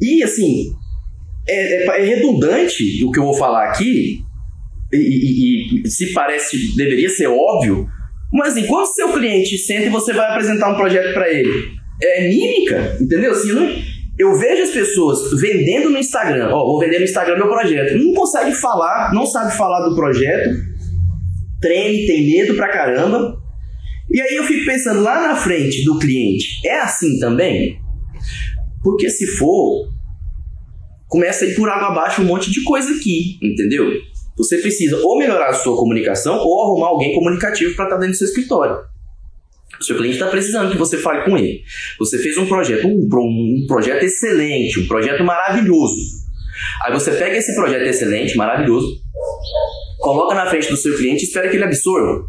E 0.00 0.22
assim, 0.22 0.72
é, 1.46 1.84
é, 1.84 2.00
é 2.00 2.04
redundante 2.04 3.04
o 3.04 3.12
que 3.12 3.18
eu 3.18 3.24
vou 3.24 3.34
falar 3.34 3.68
aqui, 3.68 4.20
e, 4.92 4.96
e, 4.96 5.82
e, 5.82 5.88
se 5.88 6.12
parece, 6.12 6.76
deveria 6.76 7.08
ser 7.08 7.26
óbvio, 7.26 7.86
mas 8.32 8.56
enquanto 8.56 8.94
seu 8.94 9.12
cliente 9.12 9.56
senta 9.58 9.86
e 9.86 9.90
você 9.90 10.12
vai 10.12 10.30
apresentar 10.30 10.70
um 10.70 10.76
projeto 10.76 11.14
para 11.14 11.30
ele, 11.30 11.50
é 12.02 12.28
mímica, 12.28 12.98
entendeu? 13.00 13.32
Assim, 13.32 13.52
não, 13.52 13.66
eu 14.18 14.38
vejo 14.38 14.62
as 14.62 14.70
pessoas 14.70 15.38
vendendo 15.40 15.90
no 15.90 15.98
Instagram, 15.98 16.48
ó, 16.50 16.64
vou 16.64 16.80
vender 16.80 16.98
no 16.98 17.04
Instagram 17.04 17.36
meu 17.36 17.48
projeto. 17.48 17.98
Não 17.98 18.14
consegue 18.14 18.52
falar, 18.54 19.12
não 19.12 19.26
sabe 19.26 19.54
falar 19.56 19.86
do 19.86 19.94
projeto, 19.94 20.56
treme, 21.60 22.06
tem 22.06 22.26
medo 22.26 22.54
pra 22.54 22.68
caramba. 22.68 23.36
E 24.10 24.20
aí 24.20 24.36
eu 24.36 24.44
fico 24.44 24.64
pensando 24.64 25.02
lá 25.02 25.28
na 25.28 25.36
frente 25.36 25.84
do 25.84 25.98
cliente, 25.98 26.66
é 26.66 26.78
assim 26.80 27.18
também? 27.18 27.78
Porque 28.82 29.10
se 29.10 29.26
for, 29.26 29.88
começa 31.08 31.44
a 31.44 31.48
ir 31.48 31.54
por 31.54 31.68
água 31.68 31.88
abaixo 31.88 32.22
um 32.22 32.26
monte 32.26 32.50
de 32.50 32.62
coisa 32.62 32.94
aqui, 32.94 33.38
entendeu? 33.42 33.90
Você 34.38 34.58
precisa 34.58 34.98
ou 35.02 35.18
melhorar 35.18 35.48
a 35.48 35.54
sua 35.54 35.76
comunicação 35.76 36.38
ou 36.38 36.62
arrumar 36.62 36.88
alguém 36.88 37.14
comunicativo 37.14 37.74
para 37.74 37.86
estar 37.86 37.96
tá 37.96 38.00
dentro 38.00 38.14
do 38.14 38.18
seu 38.18 38.28
escritório. 38.28 38.76
O 39.80 39.84
seu 39.84 39.96
cliente 39.96 40.16
está 40.16 40.28
precisando 40.28 40.70
que 40.70 40.78
você 40.78 40.98
fale 40.98 41.24
com 41.24 41.36
ele. 41.36 41.62
Você 41.98 42.18
fez 42.18 42.36
um 42.38 42.46
projeto, 42.46 42.86
um, 42.86 43.08
um 43.08 43.66
projeto 43.66 44.02
excelente, 44.02 44.80
um 44.80 44.86
projeto 44.86 45.24
maravilhoso. 45.24 46.26
Aí 46.84 46.92
você 46.92 47.10
pega 47.12 47.36
esse 47.36 47.54
projeto 47.54 47.82
excelente, 47.82 48.36
maravilhoso, 48.36 49.00
coloca 49.98 50.34
na 50.34 50.46
frente 50.46 50.70
do 50.70 50.76
seu 50.76 50.96
cliente 50.96 51.24
e 51.24 51.26
espera 51.26 51.48
que 51.48 51.56
ele 51.56 51.64
absorva. 51.64 52.24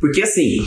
Porque 0.00 0.22
assim, 0.22 0.58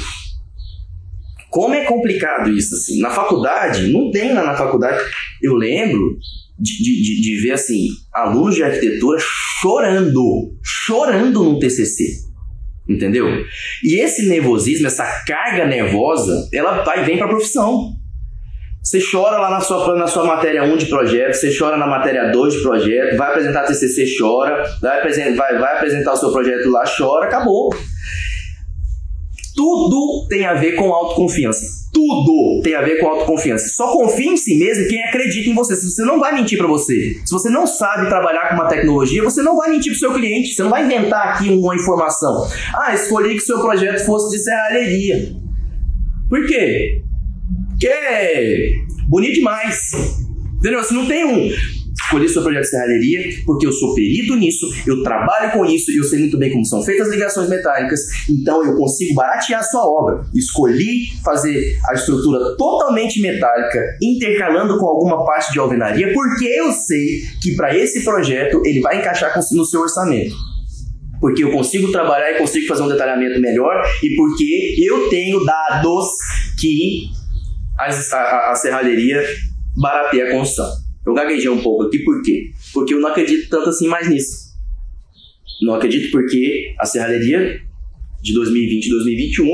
como 1.50 1.74
é 1.74 1.86
complicado 1.86 2.52
isso 2.52 2.76
assim. 2.76 3.00
Na 3.00 3.10
faculdade, 3.10 3.88
não 3.88 4.12
tem 4.12 4.34
lá 4.34 4.44
na 4.44 4.56
faculdade. 4.56 5.04
Eu 5.42 5.56
lembro 5.56 6.18
de, 6.60 6.84
de, 6.84 7.22
de 7.22 7.42
ver 7.42 7.52
assim, 7.52 7.88
alunos 8.14 8.56
de 8.56 8.64
arquitetura 8.64 9.20
chorando, 9.62 10.58
chorando 10.64 11.44
no 11.44 11.60
TCC. 11.60 12.29
Entendeu? 12.90 13.46
E 13.84 14.02
esse 14.02 14.28
nervosismo, 14.28 14.88
essa 14.88 15.06
carga 15.28 15.66
nervosa, 15.68 16.50
ela 16.52 16.84
vai 16.84 17.04
vem 17.06 17.18
para 17.18 17.28
a 17.28 17.30
profissão. 17.30 17.94
Você 18.82 19.00
chora 19.00 19.38
lá 19.38 19.52
na 19.52 19.60
sua, 19.60 19.96
na 19.96 20.08
sua 20.08 20.24
matéria 20.24 20.64
1 20.64 20.78
de 20.78 20.86
projeto, 20.88 21.36
você 21.36 21.56
chora 21.56 21.78
na 21.78 21.86
matéria 21.86 22.32
2 22.32 22.54
de 22.56 22.62
projeto, 22.62 23.18
vai 23.18 23.30
apresentar 23.30 23.64
TCC, 23.66 24.18
chora, 24.18 24.64
vai, 24.82 25.02
vai, 25.36 25.60
vai 25.60 25.76
apresentar 25.76 26.14
o 26.14 26.18
seu 26.18 26.32
projeto 26.32 26.70
lá, 26.72 26.84
chora, 26.98 27.28
acabou. 27.28 27.70
Tudo 29.56 30.28
tem 30.30 30.46
a 30.46 30.54
ver 30.56 30.72
com 30.72 30.92
autoconfiança. 30.92 31.79
Tudo 31.92 32.62
tem 32.64 32.76
a 32.76 32.82
ver 32.82 33.00
com 33.00 33.08
autoconfiança. 33.08 33.68
Só 33.70 33.92
confie 33.92 34.28
em 34.28 34.38
si 34.38 34.58
mesmo 34.58 34.88
quem 34.88 35.04
acredita 35.04 35.50
em 35.50 35.56
você. 35.56 35.76
Se 35.76 35.90
você 35.90 36.04
não 36.04 36.20
vai 36.20 36.34
mentir 36.34 36.58
para 36.58 36.68
você, 36.68 37.20
se 37.26 37.32
você 37.32 37.50
não 37.50 37.66
sabe 37.66 38.08
trabalhar 38.08 38.50
com 38.50 38.56
uma 38.56 38.68
tecnologia, 38.68 39.24
você 39.24 39.42
não 39.42 39.58
vai 39.58 39.70
mentir 39.70 39.92
pro 39.92 40.00
seu 40.00 40.14
cliente. 40.14 40.54
Você 40.54 40.64
não 40.64 40.70
vai 40.70 40.86
inventar 40.86 41.30
aqui 41.30 41.50
uma 41.50 41.76
informação. 41.76 42.48
Ah, 42.76 42.94
escolhi 42.94 43.36
que 43.36 43.42
seu 43.42 43.60
projeto 43.60 44.06
fosse 44.06 44.36
de 44.36 44.44
serralheria. 44.44 45.36
Por 46.30 46.46
quê? 46.46 47.02
Porque 47.70 47.88
é 47.88 48.70
bonito 49.08 49.34
demais. 49.34 49.78
Entendeu? 50.60 50.84
Você 50.84 50.94
não 50.94 51.08
tem 51.08 51.26
um 51.26 51.50
escolhi 52.10 52.28
seu 52.28 52.42
projeto 52.42 52.64
de 52.64 52.70
serralheria 52.70 53.20
porque 53.46 53.68
eu 53.68 53.72
sou 53.72 53.94
perito 53.94 54.36
nisso, 54.36 54.68
eu 54.88 55.04
trabalho 55.04 55.52
com 55.52 55.66
isso 55.66 55.92
e 55.92 55.98
eu 55.98 56.04
sei 56.04 56.20
muito 56.20 56.38
bem 56.38 56.52
como 56.52 56.66
são 56.66 56.82
feitas 56.82 57.08
as 57.08 57.14
ligações 57.14 57.48
metálicas, 57.48 58.00
então 58.28 58.66
eu 58.66 58.76
consigo 58.76 59.14
baratear 59.14 59.60
a 59.60 59.64
sua 59.64 59.86
obra. 59.86 60.26
Escolhi 60.34 61.08
fazer 61.24 61.78
a 61.88 61.94
estrutura 61.94 62.56
totalmente 62.58 63.22
metálica, 63.22 63.80
intercalando 64.02 64.78
com 64.80 64.86
alguma 64.86 65.24
parte 65.26 65.54
de 65.54 65.60
alvenaria, 65.60 66.12
porque 66.14 66.46
eu 66.46 66.72
sei 66.72 67.22
que 67.42 67.56
para 67.56 67.76
esse 67.76 68.04
projeto 68.04 68.62
ele 68.66 68.82
vai 68.82 69.00
encaixar 69.00 69.34
no 69.54 69.66
seu 69.66 69.82
orçamento 69.82 70.36
porque 71.22 71.44
eu 71.44 71.52
consigo 71.52 71.92
trabalhar 71.92 72.32
e 72.32 72.38
consigo 72.38 72.66
fazer 72.66 72.82
um 72.82 72.88
detalhamento 72.88 73.42
melhor 73.42 73.84
e 74.02 74.16
porque 74.16 74.76
eu 74.88 75.10
tenho 75.10 75.44
dados 75.44 76.08
que 76.58 77.10
a, 77.78 77.88
a, 77.88 78.52
a 78.52 78.56
serralheria 78.56 79.22
barateia 79.76 80.30
a 80.30 80.32
construção. 80.32 80.89
Eu 81.10 81.16
gaguejei 81.16 81.50
um 81.50 81.62
pouco 81.62 81.84
aqui, 81.84 82.00
por 82.00 82.22
quê? 82.22 82.52
Porque 82.72 82.94
eu 82.94 83.00
não 83.00 83.10
acredito 83.10 83.50
tanto 83.50 83.70
assim 83.70 83.88
mais 83.88 84.08
nisso. 84.08 84.50
Não 85.64 85.74
acredito 85.74 86.12
porque 86.12 86.74
a 86.80 86.86
serralheria 86.86 87.60
de 88.22 88.34
2020 88.34 88.86
e 88.86 88.90
2021, 88.90 89.48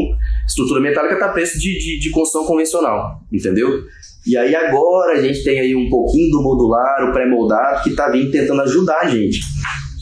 estrutura 0.47 0.81
metálica 0.81 1.13
está 1.13 1.29
preço 1.29 1.57
de, 1.57 1.77
de, 1.77 1.99
de 1.99 2.09
construção 2.09 2.45
convencional, 2.45 3.21
entendeu? 3.31 3.83
E 4.27 4.35
aí 4.35 4.53
agora 4.53 5.17
a 5.17 5.21
gente 5.21 5.43
tem 5.43 5.59
aí 5.59 5.75
um 5.75 5.87
pouquinho 5.89 6.29
do 6.31 6.41
modular, 6.41 7.09
o 7.09 7.13
pré-moldado, 7.13 7.83
que 7.83 7.91
está 7.91 8.09
vindo 8.09 8.31
tentando 8.31 8.61
ajudar 8.63 8.99
a 9.01 9.07
gente. 9.07 9.39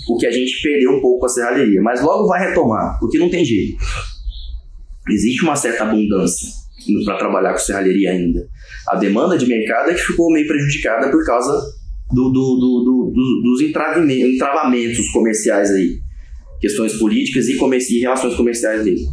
O 0.09 0.17
que 0.17 0.25
a 0.25 0.31
gente 0.31 0.61
perdeu 0.61 0.91
um 0.91 1.01
pouco 1.01 1.19
com 1.19 1.25
a 1.27 1.29
serralheria. 1.29 1.81
Mas 1.81 2.01
logo 2.01 2.27
vai 2.27 2.47
retomar, 2.47 2.97
porque 2.99 3.19
não 3.19 3.29
tem 3.29 3.45
jeito. 3.45 3.77
Existe 5.09 5.43
uma 5.43 5.55
certa 5.55 5.83
abundância 5.83 6.49
para 7.05 7.17
trabalhar 7.17 7.51
com 7.51 7.59
serralheria 7.59 8.11
ainda 8.11 8.49
a 8.87 8.95
demanda 8.95 9.37
de 9.37 9.45
mercado 9.45 9.91
é 9.91 9.93
que 9.93 10.01
ficou 10.01 10.31
meio 10.31 10.47
prejudicada 10.47 11.09
por 11.09 11.25
causa 11.25 11.51
do, 12.11 12.29
do, 12.29 12.57
do, 12.59 12.83
do 12.85 13.41
dos 13.43 13.61
entravamentos 13.61 15.09
comerciais 15.11 15.71
aí. 15.71 15.99
Questões 16.59 16.93
políticas 16.93 17.47
e, 17.47 17.57
e 17.57 17.99
relações 17.99 18.35
comerciais 18.35 18.85
mesmo. 18.85 19.07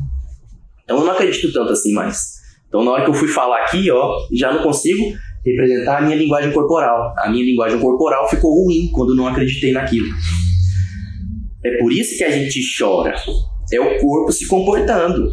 Então 0.85 0.99
eu 0.99 1.05
não 1.05 1.13
acredito 1.13 1.53
tanto 1.53 1.73
assim 1.73 1.93
mais. 1.93 2.41
Então 2.69 2.85
na 2.85 2.93
hora 2.93 3.05
que 3.05 3.11
eu 3.11 3.15
fui 3.15 3.29
falar 3.29 3.65
aqui, 3.65 3.91
ó, 3.91 4.19
já 4.33 4.53
não 4.53 4.63
consigo 4.63 5.05
representar 5.45 5.99
a 5.99 6.01
minha 6.03 6.17
linguagem 6.17 6.53
corporal. 6.53 7.15
A 7.19 7.31
minha 7.31 7.45
linguagem 7.45 7.81
corporal 7.81 8.29
ficou 8.29 8.65
ruim 8.65 8.91
quando 8.93 9.15
não 9.15 9.27
acreditei 9.27 9.73
naquilo. 9.73 10.09
É 11.65 11.79
por 11.79 11.93
isso 11.93 12.17
que 12.17 12.25
a 12.25 12.31
gente 12.31 12.61
chora. 12.79 13.15
É 13.73 13.81
o 13.81 13.99
corpo 13.99 14.33
se 14.33 14.47
comportando. 14.47 15.31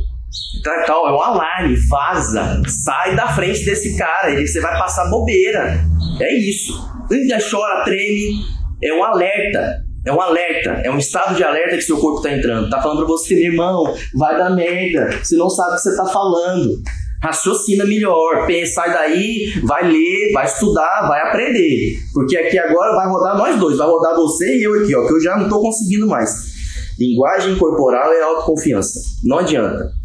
Então, 0.60 1.08
é 1.08 1.12
um 1.12 1.22
alarme, 1.22 1.76
vaza, 1.90 2.62
sai 2.68 3.16
da 3.16 3.28
frente 3.30 3.64
desse 3.64 3.98
cara, 3.98 4.32
ele, 4.32 4.46
você 4.46 4.60
vai 4.60 4.78
passar 4.78 5.10
bobeira. 5.10 5.80
É 6.20 6.34
isso. 6.34 6.74
Ainda 7.12 7.38
chora, 7.50 7.84
treme, 7.84 8.44
é 8.84 8.94
um 8.94 9.04
alerta. 9.04 9.86
É 10.06 10.12
um 10.12 10.22
alerta, 10.22 10.70
é 10.86 10.90
um 10.90 10.98
estado 10.98 11.36
de 11.36 11.44
alerta 11.44 11.76
que 11.76 11.82
seu 11.82 11.98
corpo 11.98 12.18
está 12.18 12.32
entrando. 12.32 12.70
Tá 12.70 12.82
falando 12.82 13.00
para 13.00 13.08
você, 13.08 13.36
meu 13.36 13.52
irmão, 13.52 13.94
vai 14.16 14.38
dar 14.38 14.52
merda. 14.52 15.10
Você 15.22 15.36
não 15.36 15.50
sabe 15.50 15.72
o 15.72 15.76
que 15.76 15.82
você 15.82 15.98
tá 15.98 16.06
falando. 16.06 16.82
Raciocina 17.22 17.84
melhor, 17.84 18.46
pensa, 18.46 18.74
sai 18.74 18.94
daí, 18.94 19.60
vai 19.64 19.92
ler, 19.92 20.32
vai 20.32 20.46
estudar, 20.46 21.08
vai 21.10 21.20
aprender. 21.28 21.98
Porque 22.14 22.38
aqui 22.38 22.58
agora 22.58 22.96
vai 22.96 23.08
rodar 23.08 23.38
nós 23.38 23.60
dois, 23.60 23.78
vai 23.78 23.88
rodar 23.88 24.16
você 24.16 24.58
e 24.58 24.64
eu 24.64 24.82
aqui, 24.82 24.96
ó, 24.96 25.06
que 25.06 25.14
eu 25.14 25.20
já 25.20 25.36
não 25.36 25.50
tô 25.50 25.60
conseguindo 25.60 26.08
mais. 26.08 26.56
Linguagem 26.98 27.58
corporal 27.58 28.14
é 28.14 28.22
autoconfiança. 28.22 29.02
Não 29.26 29.40
adianta 29.40 29.97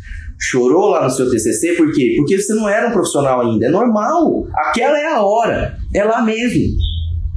chorou 0.42 0.88
lá 0.88 1.04
no 1.04 1.10
seu 1.10 1.30
TCC, 1.30 1.74
por 1.74 1.92
quê? 1.92 2.14
Porque 2.18 2.40
você 2.40 2.52
não 2.54 2.68
era 2.68 2.88
um 2.88 2.92
profissional 2.92 3.40
ainda. 3.40 3.66
É 3.66 3.70
normal. 3.70 4.46
Aquela 4.54 4.98
é 4.98 5.06
a 5.06 5.22
hora. 5.22 5.76
É 5.94 6.02
lá 6.04 6.22
mesmo. 6.22 6.76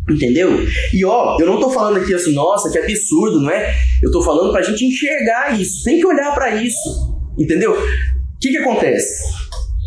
Entendeu? 0.10 0.50
E 0.94 1.06
ó, 1.06 1.38
eu 1.40 1.46
não 1.46 1.60
tô 1.60 1.70
falando 1.70 1.98
aqui 1.98 2.14
assim, 2.14 2.34
nossa, 2.34 2.70
que 2.72 2.78
absurdo, 2.78 3.42
não 3.42 3.50
é? 3.50 3.74
Eu 4.02 4.12
tô 4.12 4.22
falando 4.22 4.52
pra 4.52 4.62
gente 4.62 4.86
enxergar 4.86 5.60
isso. 5.60 5.84
Tem 5.84 6.00
que 6.00 6.06
olhar 6.06 6.34
para 6.34 6.62
isso. 6.62 7.16
Entendeu? 7.38 7.74
O 7.74 8.40
que 8.40 8.50
que 8.50 8.58
acontece? 8.58 9.24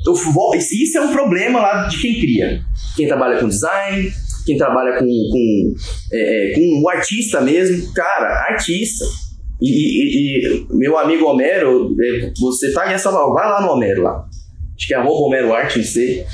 Eu, 0.06 0.14
isso 0.54 0.98
é 0.98 1.00
um 1.00 1.12
problema 1.12 1.60
lá 1.60 1.86
de 1.86 2.00
quem 2.00 2.20
cria. 2.20 2.60
Quem 2.96 3.06
trabalha 3.06 3.38
com 3.38 3.48
design, 3.48 4.10
quem 4.46 4.56
trabalha 4.56 4.98
com, 4.98 5.04
com, 5.04 5.74
é, 6.12 6.52
é 6.52 6.54
com 6.54 6.82
o 6.82 6.88
artista 6.88 7.40
mesmo. 7.40 7.92
Cara, 7.92 8.46
artista 8.48 9.04
e, 9.60 9.68
e, 9.68 10.46
e, 10.46 10.66
meu 10.70 10.98
amigo 10.98 11.26
Homero, 11.26 11.94
é, 12.00 12.32
você 12.38 12.72
tá 12.72 12.98
Paulo, 13.10 13.34
vai 13.34 13.48
lá 13.48 13.60
no 13.60 13.72
Homero 13.72 14.02
lá. 14.02 14.24
Acho 14.76 14.86
que 14.86 14.94
é 14.94 14.96
arroba 14.96 15.26
Homero 15.26 15.52
Arte, 15.52 15.78
não 15.78 15.84
sei. 15.84 16.24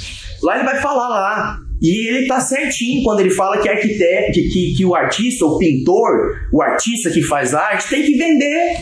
Lá 0.42 0.56
ele 0.56 0.64
vai 0.64 0.80
falar 0.80 1.08
lá. 1.08 1.58
E 1.80 2.08
ele 2.08 2.26
tá 2.26 2.40
certinho 2.40 3.02
quando 3.02 3.20
ele 3.20 3.30
fala 3.30 3.60
que 3.60 3.68
arquiteto, 3.68 4.32
que, 4.32 4.74
que 4.76 4.84
o 4.84 4.94
artista, 4.94 5.44
o 5.44 5.58
pintor, 5.58 6.48
o 6.52 6.62
artista 6.62 7.10
que 7.10 7.22
faz 7.22 7.54
arte, 7.54 7.88
tem 7.88 8.02
que 8.04 8.16
vender. 8.16 8.78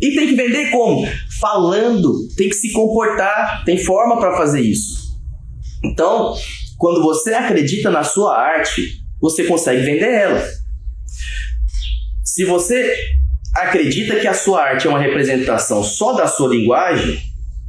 E 0.00 0.14
tem 0.14 0.26
que 0.26 0.34
vender 0.34 0.70
como? 0.70 1.06
falando, 1.42 2.28
tem 2.36 2.48
que 2.48 2.54
se 2.54 2.70
comportar, 2.70 3.64
tem 3.64 3.76
forma 3.76 4.20
para 4.20 4.36
fazer 4.36 4.60
isso. 4.60 5.18
Então, 5.84 6.32
quando 6.78 7.02
você 7.02 7.34
acredita 7.34 7.90
na 7.90 8.04
sua 8.04 8.38
arte, 8.38 9.00
você 9.20 9.42
consegue 9.42 9.82
vender 9.82 10.08
ela. 10.08 10.40
Se 12.24 12.44
você 12.44 12.94
acredita 13.62 14.16
que 14.16 14.26
a 14.26 14.34
sua 14.34 14.62
arte 14.62 14.86
é 14.86 14.90
uma 14.90 14.98
representação 14.98 15.82
só 15.82 16.12
da 16.12 16.26
sua 16.26 16.48
linguagem, 16.48 17.18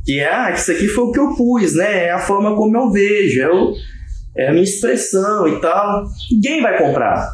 que 0.06 0.20
é, 0.20 0.32
ah, 0.32 0.52
isso 0.52 0.72
aqui 0.72 0.88
foi 0.88 1.06
o 1.06 1.12
que 1.12 1.20
eu 1.20 1.36
pus, 1.36 1.76
né? 1.76 2.08
É 2.08 2.12
a 2.12 2.20
forma 2.20 2.56
como 2.56 2.76
eu 2.78 2.92
vejo, 2.92 3.42
é, 3.42 3.50
o, 3.50 3.74
é 4.38 4.48
a 4.50 4.52
minha 4.52 4.64
expressão 4.64 5.48
e 5.48 5.60
tal. 5.62 6.04
Ninguém 6.32 6.62
vai 6.62 6.78
comprar. 6.78 7.30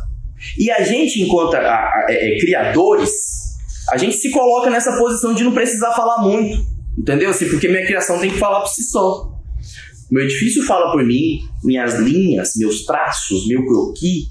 E 0.57 0.71
a 0.71 0.83
gente, 0.83 1.21
enquanto 1.21 1.55
a, 1.55 1.59
a, 1.59 2.05
é, 2.09 2.35
é, 2.35 2.39
criadores, 2.39 3.11
a 3.91 3.97
gente 3.97 4.15
se 4.15 4.29
coloca 4.29 4.69
nessa 4.69 4.97
posição 4.97 5.33
de 5.33 5.43
não 5.43 5.51
precisar 5.51 5.91
falar 5.93 6.21
muito, 6.21 6.65
entendeu? 6.97 7.29
Assim, 7.29 7.49
porque 7.49 7.67
minha 7.67 7.85
criação 7.85 8.19
tem 8.19 8.29
que 8.29 8.37
falar 8.37 8.61
por 8.61 8.69
si 8.69 8.83
só. 8.83 9.35
Meu 10.11 10.23
edifício 10.23 10.63
fala 10.63 10.91
por 10.91 11.03
mim, 11.03 11.39
minhas 11.63 11.99
linhas, 11.99 12.53
meus 12.55 12.83
traços, 12.85 13.47
meu 13.47 13.65
croquis, 13.65 14.27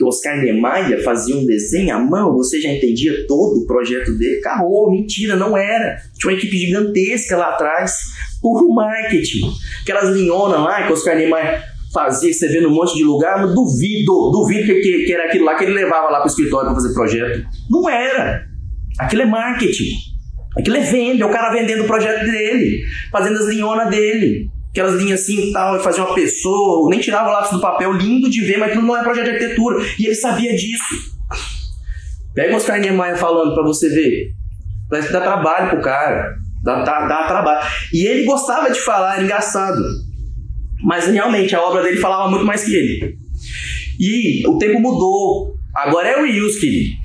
que 0.00 0.04
o 0.04 0.08
Oscar 0.08 0.40
Niemeyer 0.40 1.04
fazia 1.04 1.36
um 1.36 1.44
desenho 1.44 1.94
à 1.94 1.98
mão, 1.98 2.32
você 2.32 2.58
já 2.58 2.70
entendia 2.70 3.26
todo 3.26 3.60
o 3.60 3.66
projeto 3.66 4.16
dele. 4.16 4.40
Carro, 4.40 4.90
mentira, 4.90 5.36
não 5.36 5.54
era. 5.54 5.98
Tinha 6.18 6.32
uma 6.32 6.38
equipe 6.38 6.56
gigantesca 6.56 7.36
lá 7.36 7.50
atrás, 7.50 7.98
puro 8.40 8.72
marketing. 8.72 9.42
Aquelas 9.82 10.08
linhonas 10.16 10.58
lá 10.58 10.84
que 10.84 10.90
o 10.90 10.94
Oscar 10.94 11.16
Niemeyer 11.16 11.62
fazia, 11.92 12.32
você 12.32 12.48
vê 12.48 12.62
num 12.62 12.70
monte 12.70 12.96
de 12.96 13.04
lugar, 13.04 13.42
mas 13.42 13.54
duvido, 13.54 14.30
duvido 14.30 14.64
que, 14.64 14.80
que, 14.80 15.04
que 15.04 15.12
era 15.12 15.26
aquilo 15.26 15.44
lá 15.44 15.54
que 15.56 15.64
ele 15.64 15.74
levava 15.74 16.08
lá 16.08 16.20
para 16.20 16.28
o 16.28 16.30
escritório 16.30 16.68
para 16.68 16.80
fazer 16.80 16.94
projeto. 16.94 17.46
Não 17.68 17.86
era. 17.86 18.46
Aquilo 18.98 19.20
é 19.20 19.26
marketing. 19.26 19.90
Aquilo 20.56 20.78
é 20.78 20.80
venda, 20.80 21.24
é 21.24 21.26
o 21.26 21.30
cara 21.30 21.52
vendendo 21.52 21.84
o 21.84 21.86
projeto 21.86 22.24
dele, 22.24 22.84
fazendo 23.12 23.38
as 23.38 23.46
linhonas 23.48 23.90
dele 23.90 24.50
aquelas 24.70 25.00
linhas 25.00 25.20
assim 25.20 25.48
e 25.48 25.52
tal, 25.52 25.76
e 25.76 25.82
fazia 25.82 26.04
uma 26.04 26.14
pessoa, 26.14 26.88
nem 26.90 27.00
tirava 27.00 27.28
o 27.28 27.32
lápis 27.32 27.50
do 27.50 27.60
papel, 27.60 27.92
lindo 27.92 28.30
de 28.30 28.40
ver, 28.40 28.58
mas 28.58 28.70
aquilo 28.70 28.86
não 28.86 28.96
é 28.96 29.02
projeto 29.02 29.24
de 29.24 29.30
arquitetura. 29.30 29.84
E 29.98 30.06
ele 30.06 30.14
sabia 30.14 30.54
disso. 30.54 30.84
Pega 32.34 32.52
o 32.52 32.56
Oscar 32.56 32.80
Niemeyer 32.80 33.18
falando 33.18 33.54
para 33.54 33.64
você 33.64 33.88
ver. 33.88 34.32
Dá 34.88 35.20
trabalho 35.20 35.70
pro 35.70 35.80
cara. 35.80 36.36
Dá, 36.62 36.82
dá, 36.82 37.06
dá 37.06 37.26
trabalho. 37.26 37.66
E 37.92 38.06
ele 38.06 38.24
gostava 38.24 38.70
de 38.70 38.80
falar, 38.80 39.14
era 39.14 39.24
engraçado. 39.24 39.82
Mas 40.82 41.06
realmente 41.06 41.54
a 41.54 41.62
obra 41.62 41.82
dele 41.82 41.98
falava 41.98 42.30
muito 42.30 42.44
mais 42.44 42.64
que 42.64 42.74
ele. 42.74 43.18
E 43.98 44.46
o 44.46 44.58
tempo 44.58 44.80
mudou. 44.80 45.54
Agora 45.74 46.08
é 46.08 46.20
o 46.20 46.24
Reels. 46.24 46.56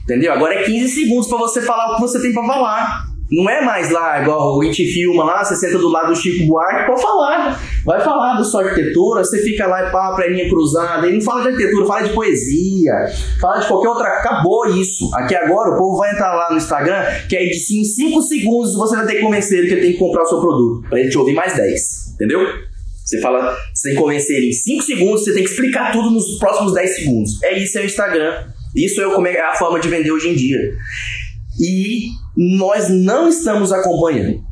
Entendeu? 0.04 0.32
Agora 0.34 0.54
é 0.54 0.64
15 0.64 0.90
segundos 0.90 1.28
para 1.28 1.38
você 1.38 1.62
falar 1.62 1.92
o 1.92 1.96
que 1.96 2.02
você 2.02 2.22
tem 2.22 2.34
para 2.34 2.46
falar. 2.46 3.05
Não 3.32 3.50
é 3.50 3.62
mais 3.62 3.90
lá, 3.90 4.22
igual 4.22 4.62
a 4.62 4.66
gente 4.66 4.86
filma 4.86 5.24
lá, 5.24 5.44
você 5.44 5.56
senta 5.56 5.80
do 5.80 5.90
lado 5.90 6.10
do 6.10 6.16
Chico 6.16 6.46
Buarque, 6.46 6.86
pode 6.86 7.02
falar. 7.02 7.60
Vai 7.84 8.00
falar 8.02 8.38
da 8.38 8.44
sua 8.44 8.64
arquitetura, 8.64 9.24
você 9.24 9.42
fica 9.42 9.66
lá 9.66 9.88
e 9.88 9.92
pá, 9.92 10.16
perninha 10.16 10.48
cruzada. 10.48 11.08
Ele 11.08 11.18
não 11.18 11.24
fala 11.24 11.42
de 11.42 11.48
arquitetura, 11.50 11.86
fala 11.88 12.08
de 12.08 12.14
poesia, 12.14 12.94
fala 13.42 13.60
de 13.60 13.68
qualquer 13.68 13.90
outra. 13.90 14.08
Acabou 14.08 14.68
isso. 14.68 15.10
Aqui 15.16 15.36
agora 15.36 15.72
o 15.72 15.78
povo 15.78 15.98
vai 15.98 16.12
entrar 16.12 16.36
lá 16.36 16.52
no 16.52 16.58
Instagram, 16.58 17.04
que 17.28 17.36
aí 17.36 17.50
de 17.50 17.56
5 17.56 18.22
segundos 18.22 18.76
você 18.76 18.96
vai 18.96 19.08
ter 19.08 19.16
que 19.16 19.22
convencer 19.22 19.58
ele 19.58 19.68
que 19.68 19.74
ele 19.74 19.82
tem 19.82 19.92
que 19.94 20.00
comprar 20.00 20.24
o 20.24 20.28
seu 20.28 20.40
produto. 20.40 20.88
Pra 20.88 21.00
ele 21.00 21.10
te 21.10 21.18
ouvir 21.18 21.34
mais 21.34 21.56
10. 21.56 22.14
Entendeu? 22.16 22.46
Você 23.04 23.20
fala, 23.22 23.56
você 23.74 23.90
tem 23.90 23.98
que 23.98 24.02
convencer 24.02 24.38
ele 24.38 24.50
em 24.50 24.54
5 24.54 24.84
segundos, 24.84 25.24
você 25.24 25.34
tem 25.34 25.44
que 25.44 25.50
explicar 25.50 25.92
tudo 25.92 26.12
nos 26.12 26.38
próximos 26.38 26.74
10 26.74 26.96
segundos. 26.96 27.44
É 27.44 27.58
isso, 27.58 27.78
é 27.78 27.82
o 27.82 27.86
Instagram. 27.86 28.34
Isso 28.76 29.02
é, 29.02 29.06
como 29.06 29.28
é 29.28 29.40
a 29.40 29.56
forma 29.56 29.80
de 29.80 29.88
vender 29.88 30.12
hoje 30.12 30.30
em 30.30 30.36
dia. 30.36 30.60
E 31.60 32.10
nós 32.36 32.90
não 32.90 33.30
estamos 33.30 33.72
acompanhando. 33.72 34.44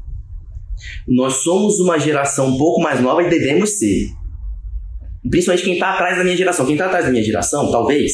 Nós 1.08 1.44
somos 1.44 1.80
uma 1.80 2.00
geração 2.00 2.48
um 2.48 2.58
pouco 2.58 2.82
mais 2.82 3.00
nova 3.02 3.24
e 3.24 3.30
devemos 3.30 3.78
ser. 3.78 4.10
Principalmente 5.30 5.64
quem 5.64 5.74
está 5.74 5.94
atrás 5.94 6.18
da 6.18 6.24
minha 6.24 6.36
geração. 6.36 6.66
Quem 6.66 6.76
está 6.76 6.86
atrás 6.88 7.06
da 7.06 7.12
minha 7.12 7.24
geração, 7.24 7.72
talvez, 7.72 8.14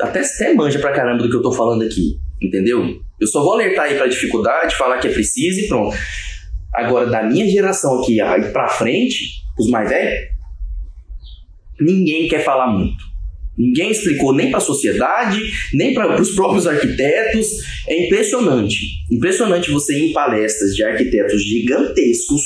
até, 0.00 0.20
até 0.20 0.54
manja 0.54 0.78
pra 0.78 0.92
caramba 0.92 1.22
do 1.22 1.30
que 1.30 1.36
eu 1.36 1.42
tô 1.42 1.52
falando 1.52 1.82
aqui. 1.82 2.18
Entendeu? 2.40 3.00
Eu 3.20 3.26
só 3.26 3.42
vou 3.42 3.52
alertar 3.52 3.84
aí 3.84 3.96
pra 3.96 4.06
dificuldade, 4.06 4.74
falar 4.74 4.98
que 4.98 5.08
é 5.08 5.12
preciso 5.12 5.60
e 5.60 5.68
pronto. 5.68 5.96
Agora, 6.72 7.06
da 7.06 7.22
minha 7.22 7.48
geração 7.48 8.00
aqui 8.00 8.20
aí 8.20 8.50
pra 8.50 8.68
frente, 8.68 9.42
os 9.58 9.68
mais 9.68 9.88
velhos, 9.88 10.30
ninguém 11.80 12.28
quer 12.28 12.42
falar 12.44 12.68
muito. 12.68 13.09
Ninguém 13.60 13.90
explicou 13.90 14.34
nem 14.34 14.48
para 14.48 14.56
a 14.56 14.62
sociedade, 14.62 15.38
nem 15.74 15.92
para 15.92 16.18
os 16.20 16.34
próprios 16.34 16.66
arquitetos. 16.66 17.46
É 17.86 18.06
impressionante. 18.06 18.78
Impressionante 19.12 19.70
você 19.70 19.98
ir 19.98 20.10
em 20.10 20.12
palestras 20.14 20.74
de 20.74 20.82
arquitetos 20.82 21.44
gigantescos 21.44 22.40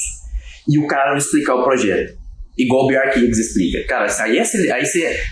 e 0.69 0.77
o 0.77 0.89
cara 0.89 1.13
não 1.13 1.19
explicar 1.19 1.55
o 1.55 1.63
projeto. 1.63 2.15
Igual 2.59 2.85
o 2.85 2.89
Bjark 2.89 3.19
explica. 3.31 3.87
Cara, 3.87 4.07
aí, 4.23 4.39
é, 4.39 4.43
aí, 4.73 4.85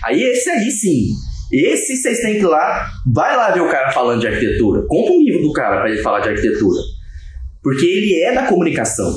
aí 0.05 0.23
esse 0.23 0.49
aí 0.49 0.71
sim. 0.71 1.07
Esse 1.51 1.97
vocês 1.97 2.21
têm 2.21 2.35
que 2.35 2.39
ir 2.39 2.47
lá. 2.47 2.89
Vai 3.13 3.35
lá 3.35 3.51
ver 3.51 3.61
o 3.61 3.69
cara 3.69 3.91
falando 3.91 4.21
de 4.21 4.27
arquitetura. 4.27 4.85
Compra 4.87 5.13
um 5.13 5.21
livro 5.21 5.41
do 5.43 5.51
cara 5.51 5.81
para 5.81 5.91
ele 5.91 6.01
falar 6.01 6.21
de 6.21 6.29
arquitetura. 6.29 6.79
Porque 7.61 7.85
ele 7.85 8.21
é 8.21 8.33
da 8.33 8.47
comunicação. 8.47 9.13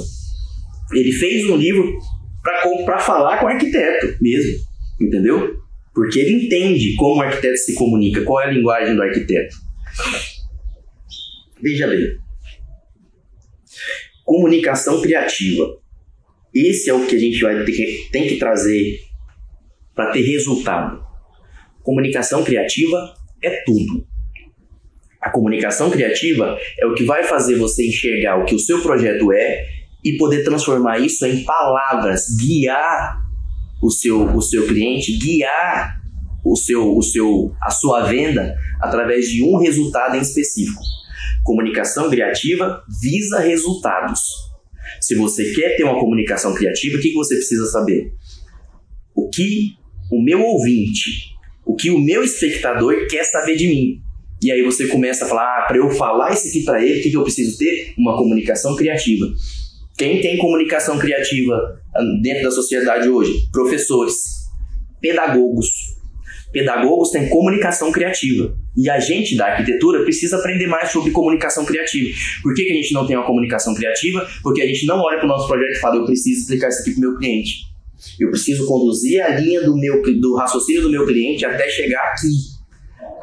Ele 0.93 1.13
fez 1.13 1.49
um 1.49 1.57
livro 1.57 1.97
para 2.43 2.99
falar 2.99 3.39
com 3.39 3.47
o 3.47 3.49
arquiteto 3.49 4.17
mesmo. 4.21 4.59
Entendeu? 5.01 5.56
Porque 5.97 6.19
ele 6.19 6.45
entende 6.45 6.95
como 6.97 7.21
o 7.21 7.23
arquiteto 7.23 7.57
se 7.57 7.75
comunica, 7.75 8.23
qual 8.23 8.43
é 8.43 8.49
a 8.49 8.51
linguagem 8.51 8.95
do 8.95 9.03
arquiteto. 9.03 9.57
Veja 11.59 11.87
bem. 11.87 12.19
Comunicação 14.23 15.01
criativa. 15.01 15.79
Esse 16.55 16.91
é 16.91 16.93
o 16.93 17.07
que 17.07 17.17
a 17.17 17.19
gente 17.19 17.41
vai 17.41 17.65
ter, 17.65 18.11
tem 18.13 18.29
que 18.29 18.37
trazer 18.37 19.01
para 19.95 20.13
ter 20.13 20.21
resultado. 20.21 21.03
Comunicação 21.83 22.45
criativa 22.45 23.15
é 23.43 23.63
tudo. 23.65 24.07
A 25.19 25.31
comunicação 25.31 25.91
criativa 25.91 26.59
é 26.79 26.85
o 26.85 26.93
que 26.93 27.05
vai 27.05 27.25
fazer 27.25 27.57
você 27.57 27.87
enxergar 27.89 28.37
o 28.37 28.45
que 28.45 28.55
o 28.55 28.59
seu 28.59 28.83
projeto 28.83 29.33
é 29.33 29.65
e 30.05 30.19
poder 30.19 30.45
transformar 30.45 30.99
isso 30.99 31.25
em 31.25 31.43
palavras, 31.43 32.27
guiar 32.39 33.26
o 33.83 33.91
seu, 33.91 34.35
o 34.35 34.43
seu 34.43 34.67
cliente, 34.67 35.19
guiar 35.19 36.01
o 36.45 36.57
seu, 36.57 36.97
o 36.97 37.03
seu, 37.03 37.53
a 37.61 37.71
sua 37.71 38.05
venda 38.05 38.55
através 38.81 39.27
de 39.29 39.43
um 39.43 39.59
resultado 39.59 40.17
em 40.17 40.21
específico. 40.21 40.81
Comunicação 41.43 42.09
criativa 42.09 42.83
visa 43.01 43.41
resultados. 43.41 44.21
Se 45.01 45.15
você 45.15 45.53
quer 45.53 45.77
ter 45.77 45.85
uma 45.85 45.99
comunicação 45.99 46.55
criativa, 46.55 46.99
o 46.99 47.01
que, 47.01 47.13
você 47.13 47.35
precisa 47.35 47.67
saber? 47.67 48.13
O 49.15 49.29
que 49.29 49.75
o 50.11 50.23
meu 50.23 50.41
ouvinte, 50.41 51.35
o 51.65 51.75
que 51.75 51.91
o 51.91 51.99
meu 51.99 52.23
espectador 52.23 53.07
quer 53.09 53.25
saber 53.25 53.57
de 53.57 53.67
mim. 53.67 54.01
E 54.43 54.53
aí 54.53 54.63
você 54.63 54.87
começa 54.87 55.25
a 55.25 55.29
falar, 55.29 55.43
ah, 55.43 55.67
para 55.67 55.79
eu 55.79 55.91
falar 55.91 56.33
isso 56.33 56.49
aqui 56.49 56.63
para 56.63 56.85
ele, 56.85 57.01
o 57.01 57.03
que 57.03 57.17
eu 57.17 57.23
preciso 57.23 57.59
ter? 57.59 57.95
Uma 57.99 58.17
comunicação 58.17 58.77
criativa. 58.77 59.27
Quem 59.97 60.21
tem 60.21 60.37
comunicação 60.37 60.99
criativa 60.99 61.81
dentro 62.23 62.45
da 62.45 62.51
sociedade 62.51 63.09
hoje? 63.09 63.49
Professores, 63.51 64.15
pedagogos. 65.01 65.69
Pedagogos 66.53 67.11
têm 67.11 67.31
comunicação 67.31 67.91
criativa. 67.91 68.55
E 68.77 68.91
a 68.91 69.01
gente 69.01 69.35
da 69.37 69.47
arquitetura 69.47 70.03
precisa 70.03 70.37
aprender 70.37 70.67
mais 70.67 70.91
sobre 70.91 71.11
comunicação 71.13 71.65
criativa. 71.65 72.11
Por 72.43 72.55
que, 72.55 72.65
que 72.65 72.73
a 72.73 72.75
gente 72.75 72.93
não 72.93 73.07
tem 73.07 73.17
uma 73.17 73.25
comunicação 73.25 73.75
criativa? 73.75 74.29
Porque 74.43 74.61
a 74.61 74.67
gente 74.67 74.85
não 74.85 75.01
olha 75.01 75.17
para 75.17 75.25
o 75.25 75.29
nosso 75.29 75.49
projeto 75.49 75.77
e 75.77 75.81
fala, 75.81 75.97
eu 75.97 76.05
preciso 76.05 76.43
explicar 76.43 76.69
isso 76.69 76.83
aqui 76.83 76.91
para 76.91 76.99
o 76.99 77.01
meu 77.01 77.19
cliente. 77.19 77.55
Eu 78.21 78.31
preciso 78.31 78.67
conduzir 78.67 79.23
a 79.23 79.29
linha 79.29 79.63
do, 79.63 79.75
meu, 79.75 80.03
do 80.21 80.37
raciocínio 80.37 80.83
do 80.83 80.91
meu 80.91 81.07
cliente 81.07 81.47
até 81.47 81.71
chegar 81.71 82.03
aqui. 82.13 82.29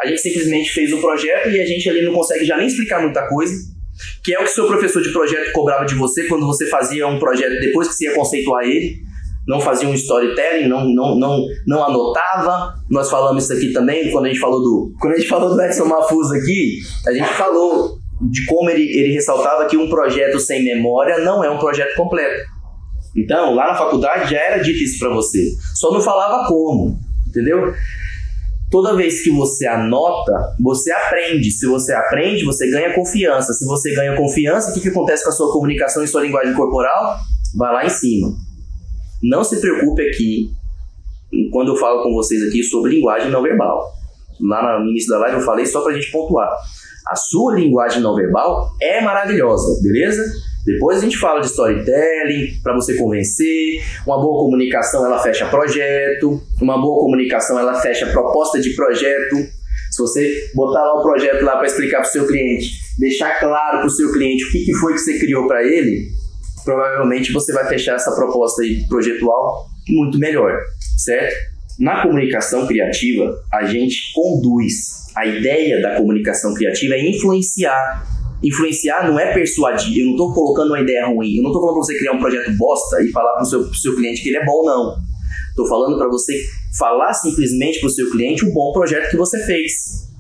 A 0.01 0.07
gente 0.07 0.21
simplesmente 0.21 0.71
fez 0.71 0.91
o 0.91 0.99
projeto 0.99 1.51
e 1.51 1.62
a 1.62 1.65
gente 1.67 1.88
ali 1.88 2.01
não 2.01 2.13
consegue 2.13 2.43
já 2.43 2.57
nem 2.57 2.65
explicar 2.65 2.99
muita 2.99 3.27
coisa 3.27 3.72
que 4.23 4.33
é 4.33 4.39
o 4.39 4.43
que 4.43 4.49
seu 4.49 4.65
professor 4.67 5.01
de 5.01 5.12
projeto 5.12 5.51
cobrava 5.51 5.86
de 5.86 5.95
você 5.95 6.25
quando 6.27 6.45
você 6.45 6.67
fazia 6.67 7.07
um 7.07 7.19
projeto 7.19 7.59
depois 7.59 7.89
que 7.89 7.95
você 7.95 8.05
ia 8.05 8.15
conceituar 8.15 8.63
ele. 8.63 8.95
Não 9.45 9.59
fazia 9.59 9.89
um 9.89 9.93
storytelling, 9.93 10.69
não, 10.69 10.86
não, 10.86 11.19
não, 11.19 11.45
não 11.67 11.83
anotava. 11.83 12.75
Nós 12.89 13.09
falamos 13.09 13.43
isso 13.43 13.53
aqui 13.53 13.73
também 13.73 14.09
quando 14.09 14.25
a 14.25 14.27
gente 14.29 14.39
falou 14.39 14.62
do. 14.62 14.93
Quando 15.01 15.13
a 15.13 15.17
gente 15.17 15.27
falou 15.27 15.53
do 15.53 15.62
Edson 15.62 15.86
Mafuz 15.86 16.31
aqui, 16.31 16.77
a 17.05 17.12
gente 17.12 17.27
falou 17.33 17.97
de 18.31 18.45
como 18.45 18.69
ele, 18.69 18.83
ele 18.83 19.13
ressaltava 19.13 19.65
que 19.65 19.75
um 19.75 19.89
projeto 19.89 20.39
sem 20.39 20.63
memória 20.63 21.19
não 21.19 21.43
é 21.43 21.49
um 21.49 21.57
projeto 21.57 21.93
completo. 21.97 22.41
Então, 23.15 23.53
lá 23.53 23.67
na 23.67 23.75
faculdade 23.75 24.31
já 24.31 24.39
era 24.39 24.62
isso 24.62 24.97
para 24.99 25.09
você. 25.09 25.39
Só 25.75 25.91
não 25.91 25.99
falava 25.99 26.47
como, 26.47 26.97
entendeu? 27.27 27.73
Toda 28.73 28.95
vez 28.95 29.23
que 29.23 29.29
você 29.29 29.67
anota, 29.67 30.33
você 30.59 30.91
aprende. 30.91 31.51
Se 31.51 31.67
você 31.67 31.93
aprende, 31.93 32.43
você 32.43 32.67
ganha 32.71 32.95
confiança. 32.95 33.53
Se 33.53 33.63
você 33.65 33.93
ganha 33.93 34.17
confiança, 34.17 34.71
o 34.71 34.73
que, 34.73 34.79
que 34.79 34.89
acontece 34.89 35.23
com 35.23 35.29
a 35.29 35.33
sua 35.33 35.53
comunicação 35.53 36.03
e 36.03 36.07
sua 36.07 36.23
linguagem 36.23 36.55
corporal? 36.55 37.19
Vai 37.55 37.71
lá 37.71 37.86
em 37.86 37.89
cima. 37.89 38.36
Não 39.21 39.43
se 39.43 39.62
preocupe 39.62 40.01
aqui, 40.01 40.49
quando 41.51 41.67
eu 41.67 41.75
falo 41.75 42.01
com 42.01 42.15
vocês 42.15 42.41
aqui 42.47 42.63
sobre 42.63 42.95
linguagem 42.95 43.29
não 43.29 43.43
verbal. 43.43 43.91
Lá 44.41 44.79
no 44.79 44.89
início 44.89 45.12
da 45.12 45.19
live 45.19 45.38
eu 45.38 45.45
falei 45.45 45.67
só 45.67 45.81
para 45.81 45.91
a 45.91 45.95
gente 45.95 46.12
pontuar. 46.12 46.49
A 47.07 47.15
sua 47.15 47.53
linguagem 47.53 48.01
não 48.01 48.15
verbal 48.15 48.71
é 48.81 48.99
maravilhosa, 49.01 49.83
beleza? 49.83 50.23
Depois 50.65 50.97
a 50.97 51.02
gente 51.02 51.17
fala 51.17 51.41
de 51.41 51.47
storytelling 51.47 52.60
para 52.63 52.73
você 52.73 52.95
convencer. 52.95 53.82
Uma 54.06 54.21
boa 54.21 54.45
comunicação 54.45 55.06
ela 55.06 55.19
fecha 55.19 55.45
projeto. 55.47 56.41
Uma 56.62 56.80
boa 56.80 57.02
comunicação 57.02 57.60
ela 57.60 57.76
fecha 57.82 58.08
proposta 58.08 58.60
de 58.62 58.73
projeto. 58.76 59.36
Se 59.91 60.02
você 60.02 60.49
botar 60.56 60.82
lá 60.82 60.99
o 60.99 61.04
projeto 61.04 61.43
lá 61.43 61.58
para 61.58 61.67
explicar 61.67 61.99
para 61.99 62.08
o 62.08 62.12
seu 62.12 62.26
cliente, 62.26 62.71
deixar 62.97 63.39
claro 63.39 63.80
para 63.80 63.88
o 63.88 63.91
seu 63.91 64.12
cliente 64.12 64.43
o 64.45 64.52
que, 64.52 64.65
que 64.65 64.73
foi 64.73 64.93
que 64.93 64.99
você 64.99 65.19
criou 65.19 65.47
para 65.47 65.63
ele, 65.63 66.08
provavelmente 66.63 67.32
você 67.32 67.54
vai 67.54 67.67
fechar 67.67 67.95
essa 67.95 68.15
proposta 68.15 68.63
aí 68.63 68.88
projetual 68.88 69.67
muito 69.88 70.17
melhor, 70.17 70.58
certo? 70.97 71.36
Na 71.80 72.02
comunicação 72.02 72.65
criativa, 72.67 73.36
a 73.52 73.65
gente 73.65 74.13
conduz. 74.13 75.04
A 75.15 75.26
ideia 75.26 75.82
da 75.82 75.95
comunicação 75.95 76.54
criativa 76.54 76.95
é 76.95 77.10
influenciar. 77.10 78.04
Influenciar 78.43 79.08
não 79.08 79.19
é 79.19 79.34
persuadir. 79.34 79.99
Eu 79.99 80.06
não 80.06 80.12
estou 80.13 80.34
colocando 80.34 80.69
uma 80.69 80.82
ideia 80.82 81.08
ruim. 81.08 81.38
Eu 81.38 81.43
não 81.43 81.49
estou 81.49 81.62
falando 81.62 81.75
para 81.75 81.86
você 81.86 81.97
criar 81.97 82.12
um 82.13 82.19
projeto 82.19 82.58
bosta 82.58 83.01
e 83.01 83.12
falar 83.12 83.34
para 83.34 83.43
o 83.43 83.45
seu, 83.45 83.73
seu 83.73 83.95
cliente 83.95 84.21
que 84.21 84.29
ele 84.29 84.38
é 84.38 84.45
bom, 84.45 84.65
não. 84.65 84.95
Estou 85.49 85.67
falando 85.67 85.97
para 85.97 86.08
você 86.08 86.34
falar 86.77 87.13
simplesmente 87.13 87.79
para 87.79 87.88
o 87.88 87.91
seu 87.91 88.10
cliente 88.12 88.45
o 88.45 88.51
bom 88.51 88.73
projeto 88.73 89.10
que 89.10 89.17
você 89.17 89.43
fez. 89.45 90.12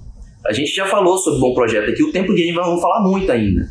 A 0.45 0.53
gente 0.53 0.73
já 0.73 0.85
falou 0.85 1.17
sobre 1.17 1.39
bom 1.39 1.53
projeto 1.53 1.89
aqui. 1.89 2.03
O 2.03 2.11
tempo 2.11 2.33
de 2.33 2.43
a 2.43 2.45
gente 2.45 2.55
vai 2.55 2.63
falar 2.79 3.01
muito 3.01 3.31
ainda 3.31 3.67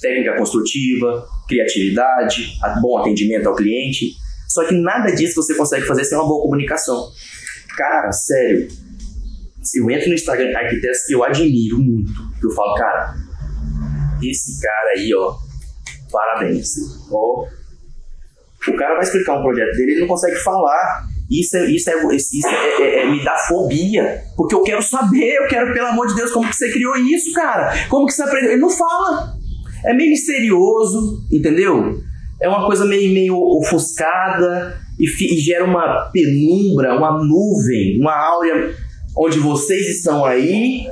técnica 0.00 0.36
construtiva, 0.36 1.26
criatividade, 1.48 2.58
bom 2.80 2.98
atendimento 2.98 3.48
ao 3.48 3.54
cliente. 3.54 4.14
Só 4.48 4.64
que 4.66 4.74
nada 4.74 5.10
disso 5.12 5.34
você 5.36 5.54
consegue 5.54 5.86
fazer 5.86 6.04
sem 6.04 6.16
uma 6.18 6.26
boa 6.26 6.42
comunicação. 6.42 7.08
Cara, 7.76 8.12
sério, 8.12 8.68
eu 9.74 9.90
entro 9.90 10.08
no 10.08 10.14
Instagram 10.14 10.56
arquitetos 10.56 11.04
que 11.06 11.14
eu 11.14 11.24
admiro 11.24 11.78
muito. 11.78 12.12
Eu 12.42 12.50
falo, 12.50 12.74
cara, 12.74 13.14
esse 14.30 14.60
cara 14.60 14.90
aí, 14.96 15.10
ó, 15.14 15.34
parabéns. 16.10 16.74
Ó, 17.10 17.46
o 18.68 18.76
cara 18.76 18.94
vai 18.94 19.02
explicar 19.02 19.38
um 19.38 19.42
projeto 19.42 19.76
dele, 19.76 19.92
ele 19.92 20.00
não 20.02 20.08
consegue 20.08 20.36
falar. 20.36 21.04
Isso, 21.30 21.56
é, 21.56 21.70
isso, 21.70 21.90
é, 21.90 22.14
isso 22.14 22.46
é, 22.46 22.82
é, 22.82 23.02
é, 23.02 23.10
me 23.10 23.24
dá 23.24 23.36
fobia. 23.36 24.22
Porque 24.36 24.54
eu 24.54 24.62
quero 24.62 24.82
saber, 24.82 25.34
eu 25.34 25.48
quero, 25.48 25.72
pelo 25.72 25.88
amor 25.88 26.06
de 26.06 26.14
Deus, 26.14 26.30
como 26.30 26.48
que 26.48 26.56
você 26.56 26.70
criou 26.70 26.96
isso, 26.96 27.32
cara? 27.32 27.72
Como 27.88 28.06
que 28.06 28.12
você 28.12 28.22
aprendeu? 28.22 28.52
Ele 28.52 28.60
não 28.60 28.70
fala. 28.70 29.34
É 29.86 29.94
meio 29.94 30.10
misterioso, 30.10 31.26
entendeu? 31.32 31.98
É 32.40 32.48
uma 32.48 32.66
coisa 32.66 32.84
meio, 32.84 33.12
meio 33.12 33.36
ofuscada 33.36 34.78
e, 34.98 35.06
e 35.06 35.38
gera 35.38 35.64
uma 35.64 36.10
penumbra, 36.12 36.96
uma 36.96 37.12
nuvem, 37.22 37.98
uma 38.00 38.14
áurea 38.14 38.74
onde 39.16 39.38
vocês 39.38 39.86
estão 39.96 40.24
aí 40.24 40.86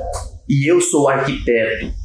e 0.48 0.70
eu 0.70 0.80
sou 0.80 1.08
arquiteto. 1.08 2.01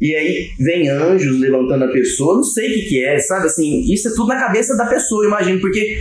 E 0.00 0.14
aí 0.14 0.50
vem 0.58 0.88
anjos 0.88 1.40
levantando 1.40 1.84
a 1.84 1.88
pessoa, 1.88 2.36
não 2.36 2.44
sei 2.44 2.70
o 2.70 2.74
que, 2.74 2.82
que 2.88 3.04
é, 3.04 3.18
sabe 3.18 3.46
assim, 3.46 3.80
isso 3.92 4.08
é 4.08 4.10
tudo 4.12 4.28
na 4.28 4.38
cabeça 4.38 4.76
da 4.76 4.86
pessoa, 4.86 5.24
eu 5.24 5.28
imagino, 5.28 5.60
porque 5.60 5.98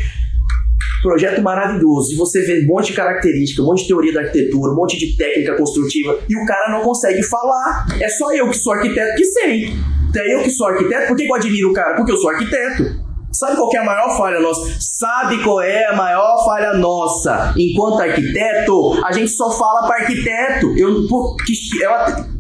projeto 1.02 1.42
maravilhoso, 1.42 2.14
e 2.14 2.16
você 2.16 2.42
vê 2.42 2.64
um 2.64 2.68
monte 2.68 2.88
de 2.88 2.94
característica, 2.94 3.62
um 3.62 3.66
monte 3.66 3.84
de 3.84 3.88
teoria 3.88 4.14
da 4.14 4.22
arquitetura, 4.22 4.72
um 4.72 4.76
monte 4.76 4.98
de 4.98 5.16
técnica 5.16 5.56
construtiva, 5.56 6.20
e 6.28 6.36
o 6.36 6.46
cara 6.46 6.72
não 6.72 6.82
consegue 6.82 7.22
falar. 7.24 7.86
É 8.02 8.10
só 8.10 8.34
eu 8.34 8.50
que 8.50 8.58
sou 8.58 8.74
arquiteto 8.74 9.16
que 9.16 9.24
sei. 9.24 9.74
É 10.16 10.34
eu 10.34 10.42
que 10.42 10.50
sou 10.50 10.68
arquiteto, 10.68 11.08
por 11.08 11.16
que 11.16 11.28
eu 11.28 11.36
admiro 11.36 11.70
o 11.70 11.74
cara? 11.74 11.96
Porque 11.96 12.12
eu 12.12 12.18
sou 12.18 12.30
arquiteto. 12.30 13.06
Sabe 13.32 13.58
qual 13.58 13.70
é 13.74 13.78
a 13.78 13.84
maior 13.84 14.18
falha 14.18 14.40
nossa? 14.40 14.78
Sabe 14.80 15.44
qual 15.44 15.62
é 15.62 15.88
a 15.88 15.96
maior 15.96 16.46
falha 16.46 16.74
nossa? 16.74 17.54
Enquanto 17.58 18.02
arquiteto, 18.02 18.94
a 19.04 19.12
gente 19.12 19.30
só 19.30 19.52
fala 19.52 19.86
para 19.86 20.04
arquiteto. 20.04 20.74
Eu, 20.78 21.06
porque 21.08 21.52
ela, 21.84 22.06
é 22.08 22.35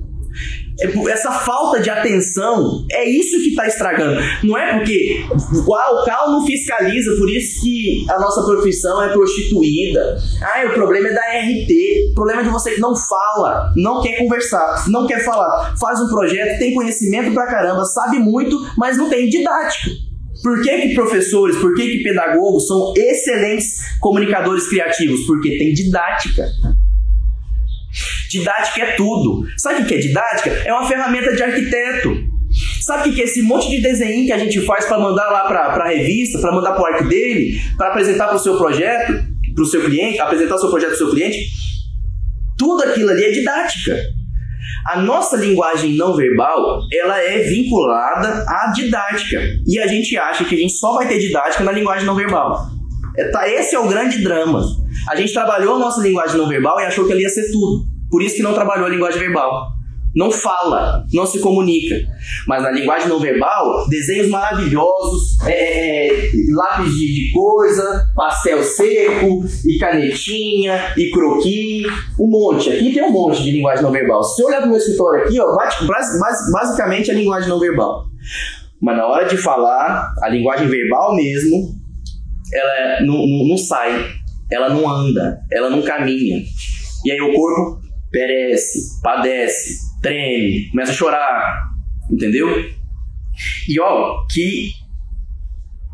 essa 1.09 1.31
falta 1.31 1.79
de 1.79 1.89
atenção 1.89 2.85
é 2.91 3.07
isso 3.07 3.37
que 3.39 3.49
está 3.49 3.65
estragando. 3.65 4.21
Não 4.43 4.57
é 4.57 4.77
porque 4.77 5.25
o 5.65 6.03
CAL 6.03 6.31
não 6.31 6.45
fiscaliza, 6.45 7.15
por 7.17 7.29
isso 7.29 7.61
que 7.61 8.05
a 8.09 8.19
nossa 8.19 8.43
profissão 8.43 9.01
é 9.01 9.09
prostituída. 9.09 10.17
Ah, 10.41 10.65
o 10.67 10.73
problema 10.73 11.07
é 11.07 11.13
da 11.13 11.21
RT. 11.21 12.11
O 12.11 12.15
problema 12.15 12.41
é 12.41 12.43
de 12.43 12.49
você 12.49 12.71
que 12.71 12.81
não 12.81 12.93
fala, 12.95 13.71
não 13.75 14.01
quer 14.01 14.17
conversar, 14.17 14.85
não 14.89 15.07
quer 15.07 15.23
falar. 15.23 15.75
Faz 15.79 16.01
um 16.01 16.09
projeto, 16.09 16.59
tem 16.59 16.73
conhecimento 16.73 17.33
pra 17.33 17.47
caramba, 17.47 17.85
sabe 17.85 18.19
muito, 18.19 18.57
mas 18.77 18.97
não 18.97 19.09
tem 19.09 19.29
didática. 19.29 19.91
Por 20.43 20.61
que, 20.61 20.77
que 20.77 20.93
professores, 20.93 21.55
por 21.57 21.73
que, 21.73 21.87
que 21.87 22.03
pedagogos 22.03 22.67
são 22.67 22.93
excelentes 22.95 23.97
comunicadores 23.99 24.67
criativos? 24.67 25.21
Porque 25.25 25.57
tem 25.57 25.73
didática. 25.73 26.45
Didática 28.29 28.81
é 28.81 28.91
tudo. 28.95 29.47
Sabe 29.57 29.83
o 29.83 29.85
que 29.85 29.95
é 29.95 29.97
didática? 29.97 30.49
É 30.65 30.73
uma 30.73 30.87
ferramenta 30.87 31.35
de 31.35 31.43
arquiteto. 31.43 32.35
Sabe 32.81 33.09
o 33.09 33.13
que 33.13 33.21
é 33.21 33.25
esse 33.25 33.41
monte 33.41 33.69
de 33.69 33.81
desenho 33.81 34.25
que 34.25 34.31
a 34.31 34.37
gente 34.37 34.61
faz 34.61 34.85
para 34.85 34.99
mandar 34.99 35.29
lá 35.29 35.45
para 35.45 35.83
a 35.83 35.87
revista, 35.89 36.39
para 36.39 36.51
mandar 36.51 36.73
para 36.73 36.83
o 36.83 36.85
arco 36.85 37.09
dele, 37.09 37.59
para 37.77 37.89
apresentar 37.89 38.27
para 38.27 38.35
o 38.35 38.39
seu 38.39 38.57
projeto, 38.57 39.13
para 39.53 39.63
o 39.63 39.65
seu 39.65 39.83
cliente, 39.83 40.19
apresentar 40.19 40.55
o 40.55 40.59
seu 40.59 40.69
projeto 40.69 40.89
para 40.89 40.95
o 40.95 40.99
seu 40.99 41.11
cliente? 41.11 41.39
Tudo 42.57 42.83
aquilo 42.83 43.09
ali 43.09 43.23
é 43.23 43.31
didática. 43.31 43.97
A 44.87 45.01
nossa 45.01 45.35
linguagem 45.35 45.95
não 45.95 46.15
verbal, 46.15 46.79
ela 46.93 47.19
é 47.19 47.39
vinculada 47.39 48.45
à 48.47 48.71
didática. 48.71 49.41
E 49.65 49.79
a 49.79 49.87
gente 49.87 50.15
acha 50.17 50.45
que 50.45 50.55
a 50.55 50.57
gente 50.57 50.73
só 50.73 50.93
vai 50.93 51.07
ter 51.07 51.17
didática 51.17 51.63
na 51.63 51.71
linguagem 51.71 52.05
não 52.05 52.15
verbal. 52.15 52.69
É, 53.17 53.29
tá, 53.29 53.49
esse 53.49 53.75
é 53.75 53.79
o 53.79 53.87
grande 53.87 54.23
drama. 54.23 54.63
A 55.09 55.15
gente 55.15 55.33
trabalhou 55.33 55.75
a 55.75 55.79
nossa 55.79 56.01
linguagem 56.01 56.37
não 56.37 56.47
verbal 56.47 56.79
e 56.79 56.83
achou 56.83 57.05
que 57.05 57.11
ela 57.11 57.21
ia 57.21 57.29
ser 57.29 57.51
tudo. 57.51 57.94
Por 58.15 58.23
isso 58.23 58.37
que 58.37 58.43
não 58.43 58.53
trabalhou 58.53 58.87
a 58.87 58.89
linguagem 58.89 59.19
verbal. 59.19 59.67
Não 60.15 60.31
fala, 60.31 61.03
não 61.11 61.25
se 61.25 61.41
comunica. 61.41 61.97
Mas 62.47 62.63
na 62.63 62.71
linguagem 62.71 63.09
não 63.09 63.19
verbal, 63.19 63.89
desenhos 63.89 64.29
maravilhosos, 64.29 65.37
é, 65.45 65.51
é, 65.51 66.07
é 66.07 66.31
lápis 66.53 66.93
de, 66.93 67.29
coisa, 67.33 68.05
pastel 68.15 68.63
seco, 68.63 69.43
e 69.65 69.77
canetinha, 69.77 70.93
e 70.95 71.11
croquis, 71.11 71.87
um 72.17 72.29
monte. 72.29 72.69
Aqui 72.69 72.93
tem 72.93 73.03
um 73.03 73.11
monte 73.11 73.43
de 73.43 73.51
linguagem 73.51 73.83
não 73.83 73.91
verbal. 73.91 74.23
Se 74.23 74.37
você 74.37 74.45
olhar 74.45 74.61
no 74.61 74.67
meu 74.67 74.77
escritório 74.77 75.25
aqui, 75.25 75.37
ó, 75.37 75.53
basicamente 76.53 77.11
é 77.11 77.13
a 77.13 77.17
linguagem 77.17 77.49
não 77.49 77.59
verbal. 77.59 78.05
Mas 78.81 78.95
na 78.95 79.07
hora 79.07 79.25
de 79.27 79.35
falar, 79.35 80.13
a 80.23 80.29
linguagem 80.29 80.69
verbal 80.69 81.13
mesmo, 81.17 81.75
ela 82.53 83.01
não, 83.01 83.15
não, 83.27 83.47
não 83.49 83.57
sai, 83.57 84.05
ela 84.49 84.69
não 84.69 84.89
anda, 84.89 85.37
ela 85.51 85.69
não 85.69 85.81
caminha. 85.81 86.41
E 87.03 87.11
aí 87.11 87.19
o 87.19 87.33
corpo 87.33 87.84
perece, 88.11 89.01
padece, 89.01 89.79
treme, 90.01 90.69
começa 90.69 90.91
a 90.91 90.95
chorar, 90.95 91.69
entendeu? 92.11 92.47
E 93.67 93.79
ó, 93.79 94.25
que 94.31 94.71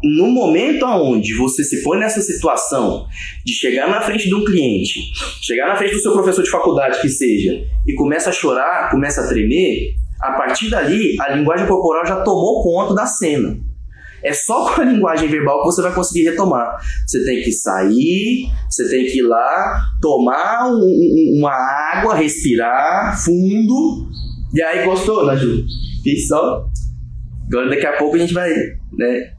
no 0.03 0.27
momento 0.31 0.85
aonde 0.85 1.35
você 1.35 1.63
se 1.63 1.83
põe 1.83 1.99
nessa 1.99 2.21
situação 2.21 3.05
de 3.45 3.53
chegar 3.53 3.87
na 3.87 4.01
frente 4.01 4.27
de 4.27 4.35
um 4.35 4.43
cliente, 4.43 4.99
chegar 5.41 5.67
na 5.67 5.75
frente 5.75 5.93
do 5.93 6.01
seu 6.01 6.11
professor 6.11 6.43
de 6.43 6.49
faculdade 6.49 7.01
que 7.01 7.09
seja, 7.09 7.63
e 7.87 7.93
começa 7.93 8.29
a 8.29 8.33
chorar, 8.33 8.89
começa 8.89 9.21
a 9.21 9.27
tremer, 9.27 9.93
a 10.19 10.33
partir 10.33 10.69
dali 10.69 11.15
a 11.19 11.35
linguagem 11.35 11.67
corporal 11.67 12.05
já 12.05 12.21
tomou 12.21 12.63
conta 12.63 12.93
da 12.93 13.05
cena. 13.05 13.59
É 14.23 14.33
só 14.33 14.73
com 14.73 14.81
a 14.81 14.85
linguagem 14.85 15.27
verbal 15.27 15.59
que 15.59 15.65
você 15.65 15.81
vai 15.81 15.93
conseguir 15.93 16.29
retomar. 16.29 16.77
Você 17.05 17.23
tem 17.25 17.41
que 17.41 17.51
sair, 17.51 18.47
você 18.69 18.89
tem 18.89 19.05
que 19.05 19.19
ir 19.19 19.23
lá, 19.23 19.81
tomar 20.01 20.67
um, 20.67 20.83
um, 20.83 21.39
uma 21.39 21.53
água, 21.93 22.15
respirar 22.15 23.19
fundo. 23.23 24.09
E 24.53 24.61
aí, 24.61 24.85
gostou, 24.85 25.25
Naju? 25.25 25.65
Fiz 26.03 26.27
só. 26.27 26.65
Agora, 27.47 27.69
daqui 27.69 27.85
a 27.85 27.97
pouco 27.97 28.15
a 28.15 28.19
gente 28.19 28.33
vai, 28.33 28.49
né? 28.49 29.33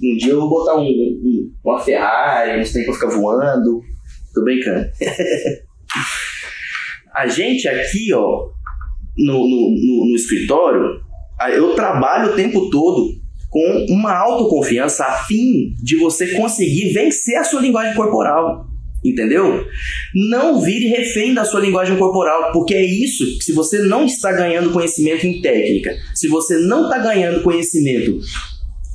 Um 0.00 0.16
dia 0.16 0.32
eu 0.32 0.40
vou 0.40 0.48
botar 0.48 0.76
um, 0.76 0.84
um 0.84 1.52
uma 1.64 1.80
Ferrari, 1.80 2.60
uns 2.60 2.72
tempos 2.72 2.96
ficar 2.96 3.10
voando. 3.10 3.82
Tô 4.34 4.44
brincando. 4.44 4.86
a 7.14 7.26
gente 7.26 7.66
aqui, 7.66 8.12
ó, 8.14 8.48
no, 9.16 9.34
no, 9.34 9.70
no, 9.70 10.08
no 10.08 10.14
escritório, 10.14 11.00
eu 11.52 11.74
trabalho 11.74 12.32
o 12.32 12.36
tempo 12.36 12.70
todo 12.70 13.18
com 13.48 13.86
uma 13.88 14.14
autoconfiança 14.14 15.04
a 15.04 15.24
fim 15.24 15.74
de 15.82 15.96
você 15.96 16.34
conseguir 16.34 16.92
vencer 16.92 17.36
a 17.36 17.44
sua 17.44 17.60
linguagem 17.60 17.94
corporal. 17.94 18.66
Entendeu? 19.04 19.64
Não 20.30 20.60
vire 20.60 20.88
refém 20.88 21.32
da 21.32 21.44
sua 21.44 21.60
linguagem 21.60 21.96
corporal, 21.96 22.52
porque 22.52 22.74
é 22.74 22.84
isso 22.84 23.24
que 23.38 23.44
se 23.44 23.52
você 23.52 23.78
não 23.78 24.04
está 24.04 24.32
ganhando 24.32 24.72
conhecimento 24.72 25.24
em 25.24 25.40
técnica, 25.40 25.94
se 26.14 26.26
você 26.26 26.58
não 26.58 26.84
está 26.84 26.98
ganhando 26.98 27.42
conhecimento 27.42 28.18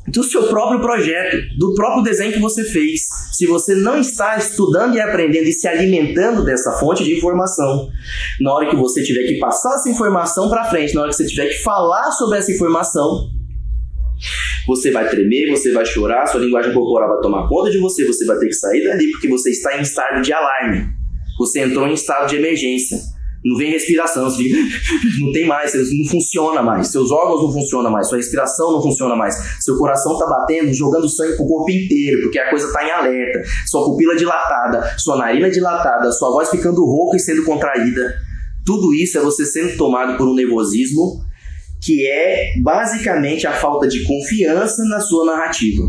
do 0.07 0.23
seu 0.23 0.47
próprio 0.47 0.81
projeto, 0.81 1.37
do 1.57 1.73
próprio 1.75 2.03
desenho 2.03 2.33
que 2.33 2.39
você 2.39 2.63
fez, 2.65 3.07
se 3.31 3.45
você 3.45 3.73
não 3.73 3.97
está 3.97 4.37
estudando 4.37 4.95
e 4.95 4.99
aprendendo 4.99 5.47
e 5.47 5.53
se 5.53 5.67
alimentando 5.67 6.43
dessa 6.43 6.73
fonte 6.73 7.03
de 7.03 7.15
informação, 7.15 7.87
na 8.41 8.53
hora 8.53 8.69
que 8.69 8.75
você 8.75 9.01
tiver 9.01 9.25
que 9.25 9.39
passar 9.39 9.75
essa 9.75 9.89
informação 9.89 10.49
para 10.49 10.65
frente, 10.65 10.93
na 10.93 11.01
hora 11.01 11.09
que 11.09 11.15
você 11.15 11.25
tiver 11.25 11.47
que 11.47 11.63
falar 11.63 12.11
sobre 12.11 12.37
essa 12.37 12.51
informação, 12.51 13.29
você 14.67 14.91
vai 14.91 15.09
tremer, 15.09 15.49
você 15.49 15.71
vai 15.71 15.85
chorar, 15.85 16.25
sua 16.27 16.41
linguagem 16.41 16.73
corporal 16.73 17.09
vai 17.09 17.21
tomar 17.21 17.47
conta 17.47 17.69
de 17.69 17.77
você, 17.79 18.05
você 18.05 18.25
vai 18.25 18.37
ter 18.37 18.47
que 18.47 18.53
sair 18.53 18.83
dali 18.83 19.11
porque 19.11 19.27
você 19.27 19.49
está 19.49 19.77
em 19.77 19.81
estado 19.81 20.21
de 20.21 20.31
alarme. 20.31 20.87
Você 21.37 21.61
entrou 21.61 21.87
em 21.87 21.93
estado 21.93 22.29
de 22.29 22.37
emergência. 22.37 22.97
Não 23.45 23.57
vem 23.57 23.71
respiração, 23.71 24.29
você 24.29 24.43
fica, 24.43 24.55
não 25.19 25.33
tem 25.33 25.45
mais, 25.45 25.73
não 25.73 26.09
funciona 26.09 26.61
mais, 26.63 26.87
seus 26.87 27.11
órgãos 27.11 27.43
não 27.43 27.51
funcionam 27.51 27.91
mais, 27.91 28.07
sua 28.07 28.17
respiração 28.17 28.71
não 28.71 28.81
funciona 28.81 29.17
mais, 29.17 29.35
seu 29.59 29.77
coração 29.77 30.17
tá 30.17 30.25
batendo, 30.25 30.73
jogando 30.73 31.09
sangue 31.09 31.35
pro 31.35 31.45
corpo 31.45 31.69
inteiro, 31.69 32.21
porque 32.21 32.39
a 32.39 32.49
coisa 32.49 32.71
tá 32.71 32.87
em 32.87 32.91
alerta, 32.91 33.43
sua 33.67 33.83
pupila 33.83 34.15
dilatada, 34.15 34.97
sua 34.97 35.17
narina 35.17 35.51
dilatada, 35.51 36.09
sua 36.13 36.29
voz 36.29 36.49
ficando 36.49 36.85
rouca 36.85 37.17
e 37.17 37.19
sendo 37.19 37.43
contraída. 37.43 38.15
Tudo 38.65 38.93
isso 38.93 39.17
é 39.17 39.21
você 39.21 39.45
sendo 39.45 39.75
tomado 39.75 40.17
por 40.17 40.25
um 40.25 40.33
nervosismo 40.33 41.21
que 41.83 42.07
é 42.07 42.53
basicamente 42.61 43.45
a 43.45 43.51
falta 43.51 43.87
de 43.87 44.03
confiança 44.03 44.83
na 44.85 44.99
sua 45.01 45.25
narrativa. 45.25 45.83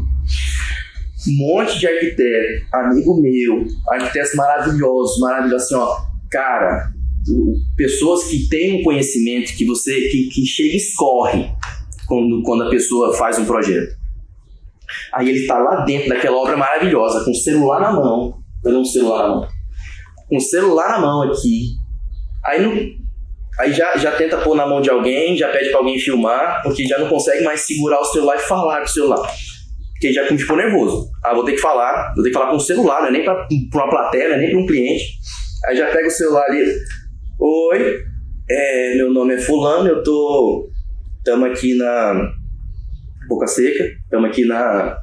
Um 1.27 1.37
monte 1.47 1.79
de 1.79 1.87
arquiteto, 1.87 2.67
amigo 2.73 3.21
meu, 3.21 3.65
arquitetos 3.89 4.35
maravilhosos, 4.35 5.19
maravilhosos, 5.21 5.67
assim, 5.67 5.75
ó, 5.77 5.97
cara, 6.31 6.93
pessoas 7.77 8.25
que 8.25 8.49
têm 8.49 8.81
um 8.81 8.83
conhecimento 8.83 9.57
que 9.57 9.65
você 9.65 10.09
que, 10.09 10.29
que 10.29 10.45
chega 10.45 10.75
e 10.75 10.77
escorre 10.77 11.49
quando, 12.07 12.43
quando 12.43 12.65
a 12.65 12.71
pessoa 12.71 13.17
faz 13.17 13.39
um 13.39 13.45
projeto. 13.45 13.97
Aí 15.13 15.29
ele 15.29 15.39
está 15.41 15.59
lá 15.59 15.85
dentro 15.85 16.09
daquela 16.09 16.37
obra 16.37 16.57
maravilhosa, 16.57 17.25
com 17.25 17.31
o 17.31 17.35
celular 17.35 17.81
na 17.81 17.93
mão, 17.93 18.39
não 18.65 18.81
um 18.81 18.85
celular 18.85 19.23
na 19.23 19.29
mão, 19.29 19.49
com 20.29 20.37
o 20.37 20.41
celular 20.41 20.91
na 20.91 21.01
mão 21.01 21.23
aqui. 21.23 21.77
Aí, 22.45 22.61
não, 22.61 23.04
aí 23.59 23.73
já, 23.73 23.97
já 23.97 24.13
tenta 24.13 24.39
pôr 24.39 24.55
na 24.55 24.67
mão 24.67 24.81
de 24.81 24.91
alguém, 24.91 25.37
já 25.37 25.49
pede 25.49 25.71
para 25.71 25.79
alguém 25.79 25.99
filmar, 25.99 26.63
porque 26.63 26.85
já 26.85 26.99
não 26.99 27.09
consegue 27.09 27.45
mais 27.45 27.61
segurar 27.61 28.01
o 28.01 28.05
celular 28.05 28.37
e 28.37 28.41
falar 28.41 28.79
com 28.79 28.87
o 28.87 28.89
celular. 28.89 29.31
Porque 29.93 30.13
já 30.13 30.27
ficou 30.27 30.57
nervoso. 30.57 31.09
Ah, 31.23 31.35
vou 31.35 31.45
ter 31.45 31.53
que 31.53 31.61
falar, 31.61 32.13
vou 32.15 32.23
ter 32.23 32.31
que 32.31 32.35
falar 32.35 32.51
com 32.51 32.57
o 32.57 32.61
celular, 32.61 33.01
não 33.01 33.09
é 33.09 33.13
nem 33.13 33.25
para 33.25 33.47
uma 33.75 33.91
plateia, 33.91 34.29
não 34.29 34.37
é 34.37 34.39
nem 34.39 34.51
para 34.51 34.61
um 34.61 34.67
cliente. 34.67 35.05
Aí 35.67 35.77
já 35.77 35.87
pega 35.87 36.07
o 36.07 36.11
celular 36.11 36.45
ali, 36.45 36.65
Oi, 37.41 37.99
é, 38.49 38.97
meu 38.97 39.13
nome 39.13 39.35
é 39.35 39.39
Fulano, 39.39 39.89
eu 39.89 40.03
tô. 40.03 40.71
Estamos 41.19 41.51
aqui 41.51 41.75
na 41.75 42.31
Boca 43.29 43.47
Seca, 43.47 43.85
estamos 43.85 44.31
aqui 44.31 44.45
na 44.45 44.99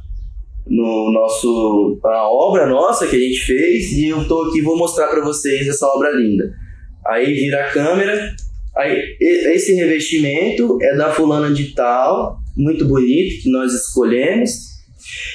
no 0.65 1.11
nosso 1.11 1.99
a 2.05 2.29
obra 2.29 2.67
nossa 2.67 3.07
que 3.07 3.15
a 3.15 3.19
gente 3.19 3.39
fez 3.39 3.91
e 3.91 4.07
eu 4.07 4.25
tô 4.27 4.43
aqui 4.43 4.61
vou 4.61 4.77
mostrar 4.77 5.07
para 5.07 5.21
vocês 5.21 5.67
essa 5.67 5.85
obra 5.87 6.11
linda. 6.11 6.53
Aí 7.11 7.33
vira 7.33 7.65
a 7.65 7.71
câmera, 7.71 8.35
aí 8.75 9.17
esse 9.19 9.73
revestimento 9.73 10.77
é 10.81 10.95
da 10.95 11.11
fulana 11.11 11.53
de 11.53 11.73
tal, 11.73 12.37
muito 12.55 12.85
bonito 12.85 13.43
que 13.43 13.51
nós 13.51 13.73
escolhemos. 13.73 14.71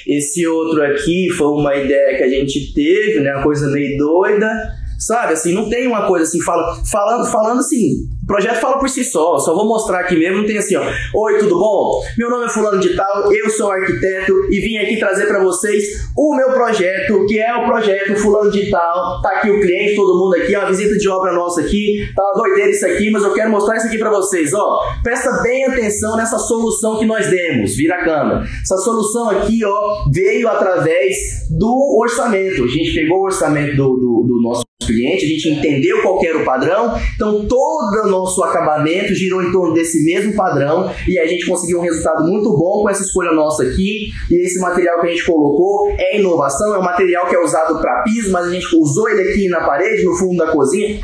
Esse 0.06 0.46
outro 0.46 0.82
aqui 0.82 1.28
foi 1.36 1.48
uma 1.48 1.74
ideia 1.74 2.16
que 2.16 2.22
a 2.22 2.28
gente 2.28 2.72
teve, 2.72 3.20
né, 3.20 3.34
uma 3.34 3.42
coisa 3.42 3.70
meio 3.70 3.98
doida. 3.98 4.50
Sabe, 4.98 5.34
assim, 5.34 5.52
não 5.52 5.68
tem 5.68 5.86
uma 5.86 6.06
coisa 6.06 6.24
assim, 6.24 6.40
fala, 6.40 6.82
falando, 6.90 7.30
falando 7.30 7.60
assim, 7.60 8.08
projeto 8.26 8.60
fala 8.60 8.78
por 8.78 8.88
si 8.88 9.04
só, 9.04 9.38
só 9.38 9.54
vou 9.54 9.66
mostrar 9.66 10.00
aqui 10.00 10.16
mesmo, 10.16 10.38
não 10.38 10.46
tem 10.46 10.58
assim, 10.58 10.76
ó. 10.76 10.82
Oi, 11.14 11.38
tudo 11.38 11.58
bom? 11.58 12.02
Meu 12.18 12.28
nome 12.28 12.46
é 12.46 12.48
Fulano 12.48 12.80
de 12.80 12.94
Tal, 12.94 13.32
eu 13.32 13.48
sou 13.50 13.70
arquiteto 13.70 14.32
e 14.50 14.60
vim 14.60 14.76
aqui 14.78 14.98
trazer 14.98 15.26
para 15.26 15.42
vocês 15.42 15.84
o 16.16 16.34
meu 16.34 16.50
projeto, 16.52 17.24
que 17.26 17.38
é 17.38 17.54
o 17.56 17.66
projeto 17.66 18.16
Fulano 18.16 18.50
de 18.50 18.70
Tal. 18.70 19.22
Tá 19.22 19.30
aqui 19.30 19.50
o 19.50 19.60
cliente, 19.60 19.94
todo 19.94 20.18
mundo 20.18 20.34
aqui, 20.36 20.56
uma 20.56 20.66
visita 20.66 20.96
de 20.96 21.08
obra 21.08 21.32
nossa 21.32 21.60
aqui. 21.60 22.08
Tá 22.14 22.22
doideira 22.34 22.70
isso 22.70 22.86
aqui, 22.86 23.10
mas 23.10 23.22
eu 23.22 23.32
quero 23.32 23.50
mostrar 23.50 23.76
isso 23.76 23.86
aqui 23.86 23.98
para 23.98 24.10
vocês, 24.10 24.52
ó. 24.52 24.80
Presta 25.02 25.42
bem 25.42 25.64
atenção 25.64 26.16
nessa 26.16 26.38
solução 26.38 26.98
que 26.98 27.06
nós 27.06 27.28
demos. 27.28 27.76
Vira 27.76 27.96
a 27.96 28.04
câmera. 28.04 28.44
Essa 28.62 28.76
solução 28.78 29.30
aqui, 29.30 29.64
ó, 29.64 30.04
veio 30.12 30.48
através 30.48 31.16
do 31.50 31.98
orçamento. 32.00 32.64
A 32.64 32.68
gente 32.68 32.94
pegou 32.94 33.18
o 33.20 33.24
orçamento 33.24 33.76
do, 33.76 33.96
do, 33.96 34.24
do 34.26 34.65
cliente, 34.86 35.24
a 35.24 35.28
gente 35.28 35.48
entendeu 35.48 36.02
qual 36.02 36.24
era 36.24 36.38
o 36.38 36.44
padrão, 36.44 36.98
então 37.14 37.46
todo 37.46 38.06
o 38.06 38.10
nosso 38.10 38.42
acabamento 38.42 39.14
girou 39.14 39.42
em 39.42 39.52
torno 39.52 39.74
desse 39.74 40.04
mesmo 40.04 40.34
padrão 40.34 40.90
e 41.08 41.18
a 41.18 41.26
gente 41.26 41.46
conseguiu 41.46 41.78
um 41.78 41.82
resultado 41.82 42.24
muito 42.24 42.50
bom 42.56 42.82
com 42.82 42.90
essa 42.90 43.02
escolha 43.02 43.32
nossa 43.32 43.62
aqui. 43.62 44.10
E 44.30 44.44
esse 44.44 44.58
material 44.60 45.00
que 45.00 45.06
a 45.06 45.10
gente 45.10 45.24
colocou 45.24 45.94
é 45.98 46.18
inovação, 46.18 46.74
é 46.74 46.78
um 46.78 46.82
material 46.82 47.28
que 47.28 47.34
é 47.34 47.38
usado 47.38 47.80
para 47.80 48.02
piso, 48.02 48.30
mas 48.32 48.46
a 48.46 48.50
gente 48.50 48.66
usou 48.76 49.08
ele 49.08 49.30
aqui 49.30 49.48
na 49.48 49.60
parede, 49.60 50.04
no 50.04 50.14
fundo 50.14 50.36
da 50.36 50.50
cozinha. 50.52 51.00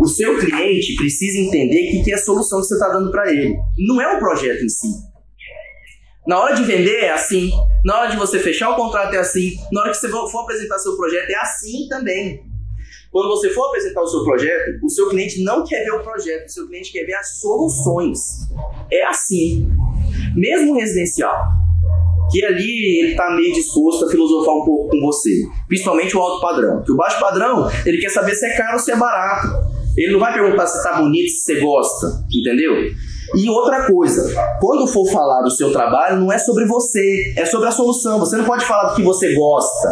O 0.00 0.06
seu 0.06 0.38
cliente 0.38 0.94
precisa 0.96 1.38
entender 1.38 1.90
que, 1.90 2.04
que 2.04 2.12
é 2.12 2.14
a 2.14 2.18
solução 2.18 2.60
que 2.60 2.66
você 2.66 2.74
está 2.74 2.88
dando 2.88 3.10
para 3.10 3.30
ele. 3.30 3.56
Não 3.78 4.00
é 4.00 4.16
um 4.16 4.18
projeto 4.18 4.62
em 4.62 4.68
si. 4.68 4.88
Na 6.26 6.38
hora 6.38 6.54
de 6.54 6.62
vender 6.62 7.00
é 7.00 7.12
assim, 7.12 7.50
na 7.84 7.98
hora 7.98 8.10
de 8.10 8.16
você 8.16 8.38
fechar 8.38 8.70
o 8.70 8.76
contrato 8.76 9.14
é 9.14 9.18
assim, 9.18 9.56
na 9.72 9.80
hora 9.80 9.90
que 9.90 9.96
você 9.96 10.08
for 10.08 10.42
apresentar 10.42 10.78
seu 10.78 10.96
projeto 10.96 11.30
é 11.30 11.34
assim 11.34 11.88
também. 11.88 12.49
Quando 13.10 13.28
você 13.28 13.50
for 13.50 13.66
apresentar 13.66 14.02
o 14.02 14.06
seu 14.06 14.22
projeto, 14.22 14.78
o 14.84 14.88
seu 14.88 15.08
cliente 15.08 15.42
não 15.42 15.64
quer 15.64 15.82
ver 15.82 15.92
o 15.92 16.02
projeto, 16.02 16.46
o 16.46 16.50
seu 16.50 16.68
cliente 16.68 16.92
quer 16.92 17.04
ver 17.04 17.14
as 17.14 17.40
soluções. 17.40 18.18
É 18.90 19.04
assim. 19.04 19.68
Mesmo 20.36 20.78
residencial, 20.78 21.34
que 22.30 22.44
ali 22.44 23.00
ele 23.00 23.10
está 23.10 23.34
meio 23.34 23.52
disposto 23.52 24.04
a 24.04 24.08
filosofar 24.08 24.54
um 24.54 24.64
pouco 24.64 24.90
com 24.90 25.00
você, 25.00 25.30
principalmente 25.66 26.16
o 26.16 26.20
alto 26.20 26.40
padrão. 26.40 26.84
Que 26.84 26.92
o 26.92 26.96
baixo 26.96 27.18
padrão, 27.18 27.68
ele 27.84 27.98
quer 27.98 28.10
saber 28.10 28.32
se 28.32 28.46
é 28.46 28.56
caro 28.56 28.74
ou 28.74 28.78
se 28.78 28.92
é 28.92 28.96
barato. 28.96 29.48
Ele 29.96 30.12
não 30.12 30.20
vai 30.20 30.32
perguntar 30.32 30.68
se 30.68 30.78
está 30.78 31.00
bonito, 31.00 31.30
se 31.30 31.42
você 31.42 31.60
gosta, 31.60 32.06
entendeu? 32.32 32.94
E 33.36 33.48
outra 33.48 33.86
coisa, 33.86 34.34
quando 34.60 34.86
for 34.86 35.06
falar 35.10 35.42
do 35.42 35.50
seu 35.50 35.70
trabalho, 35.70 36.20
não 36.20 36.32
é 36.32 36.38
sobre 36.38 36.64
você, 36.64 37.32
é 37.36 37.46
sobre 37.46 37.68
a 37.68 37.70
solução. 37.70 38.18
Você 38.18 38.36
não 38.36 38.44
pode 38.44 38.64
falar 38.64 38.90
do 38.90 38.96
que 38.96 39.02
você 39.02 39.34
gosta. 39.34 39.88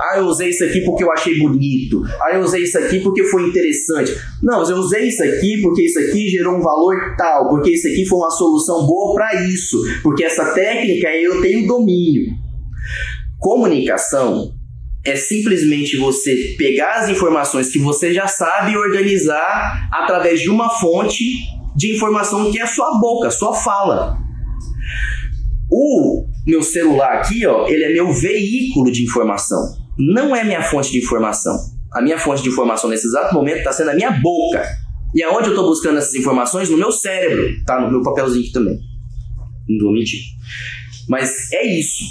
Ah, 0.00 0.18
eu 0.18 0.26
usei 0.26 0.50
isso 0.50 0.64
aqui 0.64 0.82
porque 0.82 1.02
eu 1.02 1.10
achei 1.10 1.38
bonito. 1.38 2.02
Ah, 2.20 2.34
eu 2.34 2.40
usei 2.40 2.62
isso 2.62 2.78
aqui 2.78 3.00
porque 3.00 3.24
foi 3.24 3.48
interessante. 3.48 4.14
Não, 4.42 4.62
eu 4.68 4.76
usei 4.76 5.08
isso 5.08 5.22
aqui 5.22 5.60
porque 5.62 5.82
isso 5.82 5.98
aqui 5.98 6.28
gerou 6.28 6.56
um 6.56 6.60
valor 6.60 6.94
tal, 7.16 7.48
porque 7.48 7.70
isso 7.70 7.88
aqui 7.88 8.04
foi 8.04 8.18
uma 8.18 8.30
solução 8.30 8.86
boa 8.86 9.14
para 9.14 9.42
isso, 9.46 9.78
porque 10.02 10.24
essa 10.24 10.52
técnica 10.52 11.08
eu 11.16 11.40
tenho 11.40 11.66
domínio. 11.66 12.32
Comunicação 13.38 14.52
é 15.04 15.16
simplesmente 15.16 15.96
você 15.96 16.54
pegar 16.56 17.00
as 17.00 17.08
informações 17.08 17.70
que 17.70 17.78
você 17.78 18.12
já 18.12 18.28
sabe 18.28 18.72
e 18.72 18.76
organizar 18.76 19.88
através 19.92 20.40
de 20.40 20.48
uma 20.48 20.70
fonte 20.70 21.34
de 21.76 21.94
informação 21.94 22.50
que 22.50 22.58
é 22.58 22.62
a 22.62 22.66
sua 22.66 22.98
boca, 22.98 23.28
a 23.28 23.30
sua 23.30 23.54
fala. 23.54 24.18
O 25.70 26.26
meu 26.46 26.62
celular 26.62 27.18
aqui, 27.18 27.46
ó, 27.46 27.66
ele 27.66 27.84
é 27.84 27.92
meu 27.92 28.12
veículo 28.12 28.90
de 28.90 29.04
informação, 29.04 29.60
não 29.98 30.34
é 30.34 30.44
minha 30.44 30.62
fonte 30.62 30.90
de 30.90 30.98
informação. 30.98 31.56
A 31.92 32.00
minha 32.00 32.18
fonte 32.18 32.42
de 32.42 32.48
informação 32.48 32.88
nesse 32.88 33.06
exato 33.06 33.34
momento 33.34 33.58
está 33.58 33.72
sendo 33.72 33.90
a 33.90 33.94
minha 33.94 34.10
boca. 34.10 34.64
E 35.14 35.22
aonde 35.22 35.48
eu 35.48 35.52
estou 35.52 35.66
buscando 35.66 35.98
essas 35.98 36.14
informações? 36.14 36.70
No 36.70 36.78
meu 36.78 36.90
cérebro, 36.90 37.54
tá? 37.66 37.78
No 37.80 37.90
meu 37.90 38.02
papelzinho 38.02 38.42
aqui 38.42 38.52
também. 38.52 38.78
Não 39.68 39.86
vou 39.86 39.92
mentir. 39.92 40.20
Mas 41.06 41.52
é 41.52 41.66
isso. 41.66 42.04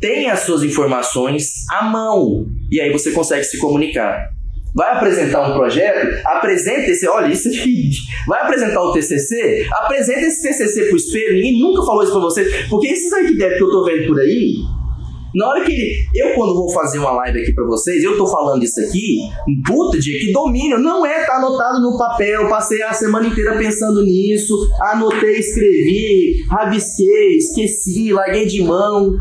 Tenha 0.00 0.32
as 0.32 0.40
suas 0.40 0.62
informações 0.62 1.68
à 1.72 1.82
mão. 1.82 2.46
E 2.70 2.80
aí 2.80 2.92
você 2.92 3.10
consegue 3.10 3.42
se 3.42 3.58
comunicar 3.58 4.30
vai 4.74 4.96
apresentar 4.96 5.50
um 5.50 5.54
projeto, 5.54 6.20
apresenta 6.26 6.90
esse, 6.90 7.08
olha, 7.08 7.32
isso 7.32 7.48
é 7.48 7.50
difícil. 7.52 8.02
Vai 8.26 8.42
apresentar 8.42 8.82
o 8.82 8.92
TCC, 8.92 9.66
apresenta 9.72 10.20
esse 10.20 10.42
TCC 10.42 10.86
pro 10.86 10.96
espelho, 10.96 11.34
ninguém 11.34 11.60
nunca 11.60 11.84
falou 11.84 12.02
isso 12.02 12.12
pra 12.12 12.20
você, 12.20 12.66
porque 12.68 12.88
esses 12.88 13.12
arquitetos 13.12 13.58
que 13.58 13.64
eu 13.64 13.70
tô 13.70 13.84
vendo 13.84 14.06
por 14.06 14.20
aí, 14.20 14.56
na 15.34 15.46
hora 15.46 15.64
que 15.64 16.06
eu, 16.14 16.34
quando 16.34 16.54
vou 16.54 16.72
fazer 16.72 16.98
uma 16.98 17.12
live 17.12 17.40
aqui 17.40 17.52
pra 17.52 17.64
vocês, 17.66 18.02
eu 18.02 18.16
tô 18.16 18.26
falando 18.26 18.62
isso 18.62 18.80
aqui, 18.80 19.18
puta 19.66 19.98
dia, 19.98 20.18
que 20.18 20.32
domínio, 20.32 20.78
não 20.78 21.04
é, 21.04 21.24
tá 21.24 21.36
anotado 21.36 21.80
no 21.80 21.98
papel, 21.98 22.48
passei 22.48 22.82
a 22.82 22.92
semana 22.92 23.26
inteira 23.26 23.56
pensando 23.56 24.02
nisso, 24.02 24.54
anotei, 24.80 25.38
escrevi, 25.38 26.44
rabisquei, 26.50 27.36
esqueci, 27.36 28.12
larguei 28.12 28.46
de 28.46 28.62
mão. 28.62 29.14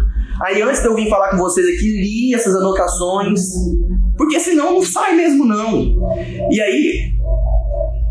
Aí 0.45 0.61
antes 0.61 0.81
de 0.81 0.87
eu 0.87 0.95
vir 0.95 1.09
falar 1.09 1.31
com 1.31 1.37
vocês 1.37 1.65
aqui, 1.67 1.85
li 1.85 2.33
essas 2.33 2.55
anotações, 2.55 3.41
porque 4.17 4.39
senão 4.39 4.73
não 4.73 4.81
sai 4.81 5.15
mesmo, 5.15 5.45
não. 5.45 5.95
E 6.51 6.59
aí, 6.59 7.11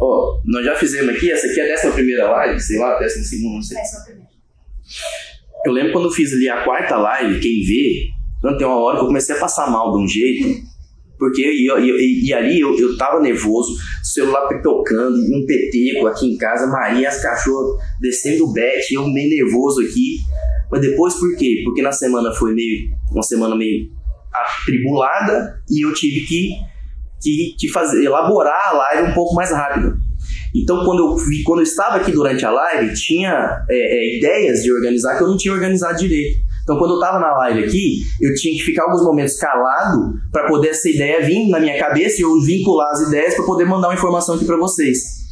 ó, 0.01 0.40
nós 0.45 0.64
já 0.64 0.75
fizemos 0.77 1.14
aqui, 1.14 1.31
essa 1.31 1.47
aqui 1.47 1.61
é 1.61 1.64
a 1.64 1.66
décima 1.66 1.92
primeira 1.92 2.31
live, 2.31 2.61
sei 2.61 2.79
lá, 2.79 2.99
décima 2.99 3.25
segunda, 3.25 3.55
não 3.55 3.62
sei. 3.62 3.79
Eu 5.64 5.73
lembro 5.73 5.92
quando 5.92 6.07
eu 6.07 6.12
fiz 6.12 6.33
ali 6.33 6.49
a 6.49 6.62
quarta 6.62 6.97
live, 6.97 7.40
quem 7.40 7.62
vê, 7.64 8.07
não 8.42 8.57
tem 8.57 8.66
uma 8.66 8.77
hora 8.77 8.99
que 8.99 9.03
eu 9.03 9.09
comecei 9.09 9.35
a 9.35 9.40
passar 9.40 9.69
mal 9.71 9.92
de 9.92 9.99
um 9.99 10.07
jeito, 10.07 10.62
porque 11.19 11.42
e, 11.42 11.66
e, 11.66 12.29
e 12.29 12.35
ali 12.35 12.61
eu, 12.61 12.79
eu 12.79 12.97
tava 12.97 13.21
nervoso, 13.21 13.75
celular 14.03 14.47
tocando, 14.62 15.16
um 15.16 15.45
peteco 15.47 16.07
aqui 16.07 16.27
em 16.27 16.37
casa, 16.37 16.66
Maria, 16.66 17.09
as 17.09 17.21
cachorras 17.21 17.83
descendo 18.01 18.45
o 18.45 18.53
bet, 18.53 18.92
eu 18.92 19.09
meio 19.09 19.45
nervoso 19.45 19.81
aqui. 19.81 20.19
Mas 20.71 20.81
depois 20.81 21.14
por 21.14 21.35
quê? 21.37 21.62
Porque 21.64 21.81
na 21.81 21.92
semana 21.92 22.33
foi 22.33 22.53
meio. 22.53 22.90
Uma 23.11 23.23
semana 23.23 23.55
meio 23.55 23.88
atribulada 24.42 25.61
e 25.70 25.85
eu 25.85 25.92
tive 25.92 26.27
que, 26.27 26.51
que, 27.22 27.57
que 27.59 27.68
fazer, 27.68 28.05
elaborar 28.05 28.70
a 28.70 28.72
live 28.72 29.11
um 29.11 29.14
pouco 29.14 29.35
mais 29.35 29.51
rápido. 29.51 29.96
Então, 30.55 30.85
quando 30.85 31.01
eu, 31.01 31.16
vi, 31.16 31.42
quando 31.42 31.61
eu 31.61 31.64
estava 31.64 31.96
aqui 31.96 32.12
durante 32.12 32.44
a 32.44 32.51
live, 32.51 32.94
tinha 32.94 33.64
é, 33.68 33.75
é, 33.75 34.18
ideias 34.18 34.62
de 34.62 34.72
organizar 34.72 35.16
que 35.16 35.22
eu 35.22 35.29
não 35.29 35.37
tinha 35.37 35.53
organizado 35.53 35.99
direito. 35.99 36.46
Então, 36.62 36.79
quando 36.79 36.94
eu 36.94 37.01
tava 37.01 37.20
na 37.20 37.33
live 37.37 37.64
aqui, 37.64 38.01
eu 38.20 38.35
tinha 38.35 38.53
que 38.55 38.62
ficar 38.62 38.85
alguns 38.85 39.05
momentos 39.05 39.37
calado 39.37 40.14
para 40.33 40.49
poder 40.49 40.70
essa 40.70 40.88
ideia 40.88 41.25
vir 41.25 41.49
na 41.49 41.61
minha 41.61 41.79
cabeça 41.79 42.16
e 42.18 42.22
eu 42.22 42.40
vincular 42.40 42.90
as 42.90 43.03
ideias 43.03 43.35
para 43.35 43.44
poder 43.44 43.66
mandar 43.66 43.88
uma 43.88 43.94
informação 43.94 44.35
aqui 44.35 44.44
para 44.44 44.57
vocês. 44.57 45.27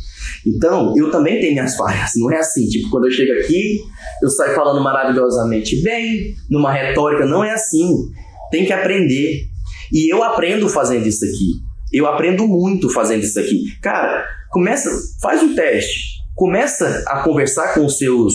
Então, 0.47 0.95
eu 0.97 1.11
também 1.11 1.41
tenho 1.41 1.55
minhas 1.55 1.75
falhas, 1.75 2.13
não 2.17 2.31
é 2.31 2.39
assim, 2.39 2.69
tipo, 2.69 2.91
quando 2.91 3.07
eu 3.07 3.11
chego 3.11 3.33
aqui, 3.41 3.81
eu 4.23 4.29
saio 4.29 4.55
falando 4.55 4.83
maravilhosamente 4.83 5.83
bem, 5.83 6.35
numa 6.51 6.73
retórica, 6.73 7.27
não 7.27 7.43
é 7.43 7.53
assim. 7.53 8.11
Tem 8.55 8.65
que 8.65 8.73
aprender. 8.73 9.49
E 9.93 10.15
eu 10.15 10.23
aprendo 10.23 10.69
fazendo 10.69 11.09
isso 11.09 11.25
aqui. 11.25 11.55
Eu 11.93 12.07
aprendo 12.07 12.47
muito 12.47 12.89
fazendo 12.89 13.25
isso 13.25 13.41
aqui. 13.41 13.65
Cara, 13.83 14.25
começa, 14.49 14.89
faz 15.21 15.43
um 15.43 15.57
teste. 15.57 16.21
Começa 16.37 17.03
a 17.09 17.25
conversar 17.25 17.75
com 17.75 17.85
os 17.85 17.99
seus 17.99 18.33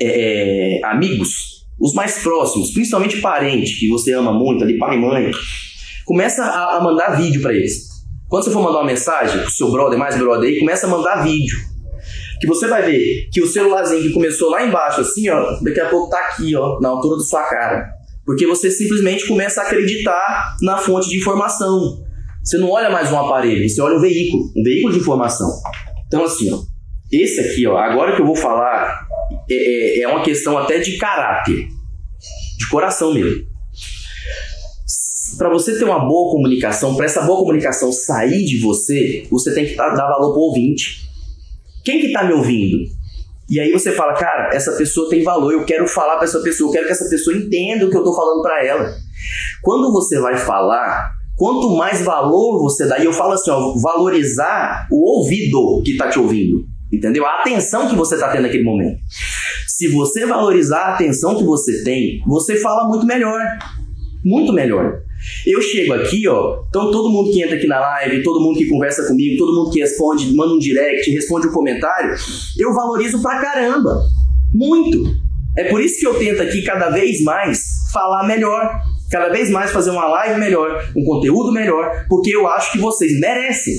é, 0.00 0.80
é 0.80 0.84
amigos, 0.86 1.64
os 1.80 1.94
mais 1.94 2.24
próximos, 2.24 2.72
principalmente 2.72 3.20
parente 3.20 3.78
que 3.78 3.88
você 3.88 4.12
ama 4.12 4.32
muito, 4.32 4.64
ali 4.64 4.78
pai 4.78 4.96
e 4.96 5.00
mãe. 5.00 5.30
Começa 6.04 6.42
a, 6.42 6.78
a 6.78 6.82
mandar 6.82 7.16
vídeo 7.16 7.40
para 7.40 7.54
eles. 7.54 7.86
Quando 8.28 8.42
você 8.42 8.50
for 8.50 8.64
mandar 8.64 8.78
uma 8.78 8.86
mensagem 8.86 9.42
pro 9.42 9.50
seu 9.50 9.70
brother, 9.70 9.96
mais 9.96 10.18
brother 10.18 10.50
aí, 10.50 10.58
começa 10.58 10.88
a 10.88 10.90
mandar 10.90 11.22
vídeo. 11.22 11.56
Que 12.40 12.48
você 12.48 12.66
vai 12.66 12.82
ver 12.82 13.28
que 13.32 13.40
o 13.40 13.46
celularzinho 13.46 14.02
que 14.02 14.12
começou 14.12 14.50
lá 14.50 14.66
embaixo, 14.66 15.02
assim, 15.02 15.28
ó, 15.28 15.60
daqui 15.62 15.78
a 15.78 15.88
pouco 15.88 16.10
tá 16.10 16.18
aqui, 16.18 16.56
ó, 16.56 16.80
na 16.80 16.88
altura 16.88 17.18
da 17.18 17.22
sua 17.22 17.44
cara. 17.44 18.03
Porque 18.24 18.46
você 18.46 18.70
simplesmente 18.70 19.26
começa 19.26 19.60
a 19.60 19.64
acreditar 19.64 20.56
na 20.62 20.78
fonte 20.78 21.08
de 21.08 21.18
informação. 21.18 22.02
Você 22.42 22.58
não 22.58 22.70
olha 22.70 22.90
mais 22.90 23.10
um 23.10 23.18
aparelho, 23.18 23.68
você 23.68 23.80
olha 23.80 23.96
um 23.96 24.00
veículo, 24.00 24.44
um 24.56 24.62
veículo 24.62 24.92
de 24.92 25.00
informação. 25.00 25.48
Então, 26.06 26.24
assim, 26.24 26.52
ó, 26.52 26.58
esse 27.10 27.40
aqui, 27.40 27.66
ó, 27.66 27.76
agora 27.76 28.14
que 28.14 28.22
eu 28.22 28.26
vou 28.26 28.36
falar, 28.36 29.06
é, 29.50 30.00
é, 30.00 30.02
é 30.02 30.08
uma 30.08 30.22
questão 30.22 30.56
até 30.58 30.78
de 30.78 30.96
caráter, 30.96 31.66
de 32.58 32.68
coração 32.70 33.14
mesmo. 33.14 33.44
Para 35.38 35.48
você 35.48 35.76
ter 35.78 35.84
uma 35.84 36.00
boa 36.00 36.32
comunicação, 36.32 36.94
para 36.94 37.06
essa 37.06 37.22
boa 37.22 37.38
comunicação 37.38 37.90
sair 37.90 38.44
de 38.44 38.58
você, 38.60 39.26
você 39.30 39.54
tem 39.54 39.66
que 39.66 39.74
dar 39.74 39.94
valor 39.94 40.32
pro 40.32 40.42
ouvinte. 40.42 41.08
Quem 41.84 42.00
que 42.00 42.12
tá 42.12 42.24
me 42.24 42.32
ouvindo? 42.32 42.76
E 43.48 43.60
aí 43.60 43.70
você 43.72 43.92
fala, 43.92 44.14
cara, 44.14 44.54
essa 44.54 44.72
pessoa 44.72 45.08
tem 45.10 45.22
valor, 45.22 45.52
eu 45.52 45.64
quero 45.64 45.86
falar 45.86 46.16
para 46.16 46.24
essa 46.24 46.40
pessoa, 46.40 46.68
eu 46.68 46.72
quero 46.72 46.86
que 46.86 46.92
essa 46.92 47.08
pessoa 47.08 47.36
entenda 47.36 47.86
o 47.86 47.90
que 47.90 47.96
eu 47.96 48.02
tô 48.02 48.14
falando 48.14 48.42
para 48.42 48.64
ela. 48.64 48.90
Quando 49.62 49.92
você 49.92 50.18
vai 50.18 50.36
falar, 50.36 51.10
quanto 51.36 51.76
mais 51.76 52.02
valor 52.02 52.58
você 52.62 52.86
dá, 52.86 52.98
e 52.98 53.04
eu 53.04 53.12
falo 53.12 53.32
assim, 53.32 53.50
ó, 53.50 53.74
valorizar 53.82 54.86
o 54.90 55.18
ouvido 55.18 55.82
que 55.84 55.96
tá 55.96 56.08
te 56.08 56.18
ouvindo, 56.18 56.64
entendeu? 56.92 57.26
A 57.26 57.40
atenção 57.40 57.88
que 57.88 57.94
você 57.94 58.18
tá 58.18 58.28
tendo 58.28 58.42
naquele 58.42 58.64
momento. 58.64 58.98
Se 59.66 59.88
você 59.88 60.24
valorizar 60.24 60.78
a 60.78 60.94
atenção 60.94 61.36
que 61.36 61.44
você 61.44 61.84
tem, 61.84 62.22
você 62.26 62.56
fala 62.56 62.88
muito 62.88 63.04
melhor. 63.04 63.40
Muito 64.24 64.52
melhor. 64.52 65.02
Eu 65.46 65.60
chego 65.60 65.94
aqui, 65.94 66.26
ó, 66.28 66.64
então 66.68 66.90
todo 66.90 67.10
mundo 67.10 67.30
que 67.30 67.42
entra 67.42 67.56
aqui 67.56 67.66
na 67.66 67.78
live, 67.78 68.22
todo 68.22 68.40
mundo 68.40 68.58
que 68.58 68.66
conversa 68.66 69.06
comigo, 69.06 69.36
todo 69.38 69.54
mundo 69.54 69.70
que 69.70 69.80
responde, 69.80 70.34
manda 70.34 70.54
um 70.54 70.58
direct, 70.58 71.10
responde 71.10 71.48
um 71.48 71.52
comentário, 71.52 72.14
eu 72.58 72.72
valorizo 72.74 73.20
pra 73.20 73.40
caramba. 73.40 74.00
Muito. 74.52 75.04
É 75.56 75.64
por 75.64 75.80
isso 75.80 76.00
que 76.00 76.06
eu 76.06 76.14
tento 76.14 76.42
aqui 76.42 76.62
cada 76.62 76.90
vez 76.90 77.22
mais 77.22 77.60
falar 77.92 78.26
melhor, 78.26 78.80
cada 79.10 79.28
vez 79.28 79.50
mais 79.50 79.70
fazer 79.70 79.90
uma 79.90 80.06
live 80.06 80.40
melhor, 80.40 80.84
um 80.96 81.04
conteúdo 81.04 81.52
melhor, 81.52 82.06
porque 82.08 82.34
eu 82.34 82.46
acho 82.48 82.72
que 82.72 82.78
vocês 82.78 83.20
merecem. 83.20 83.74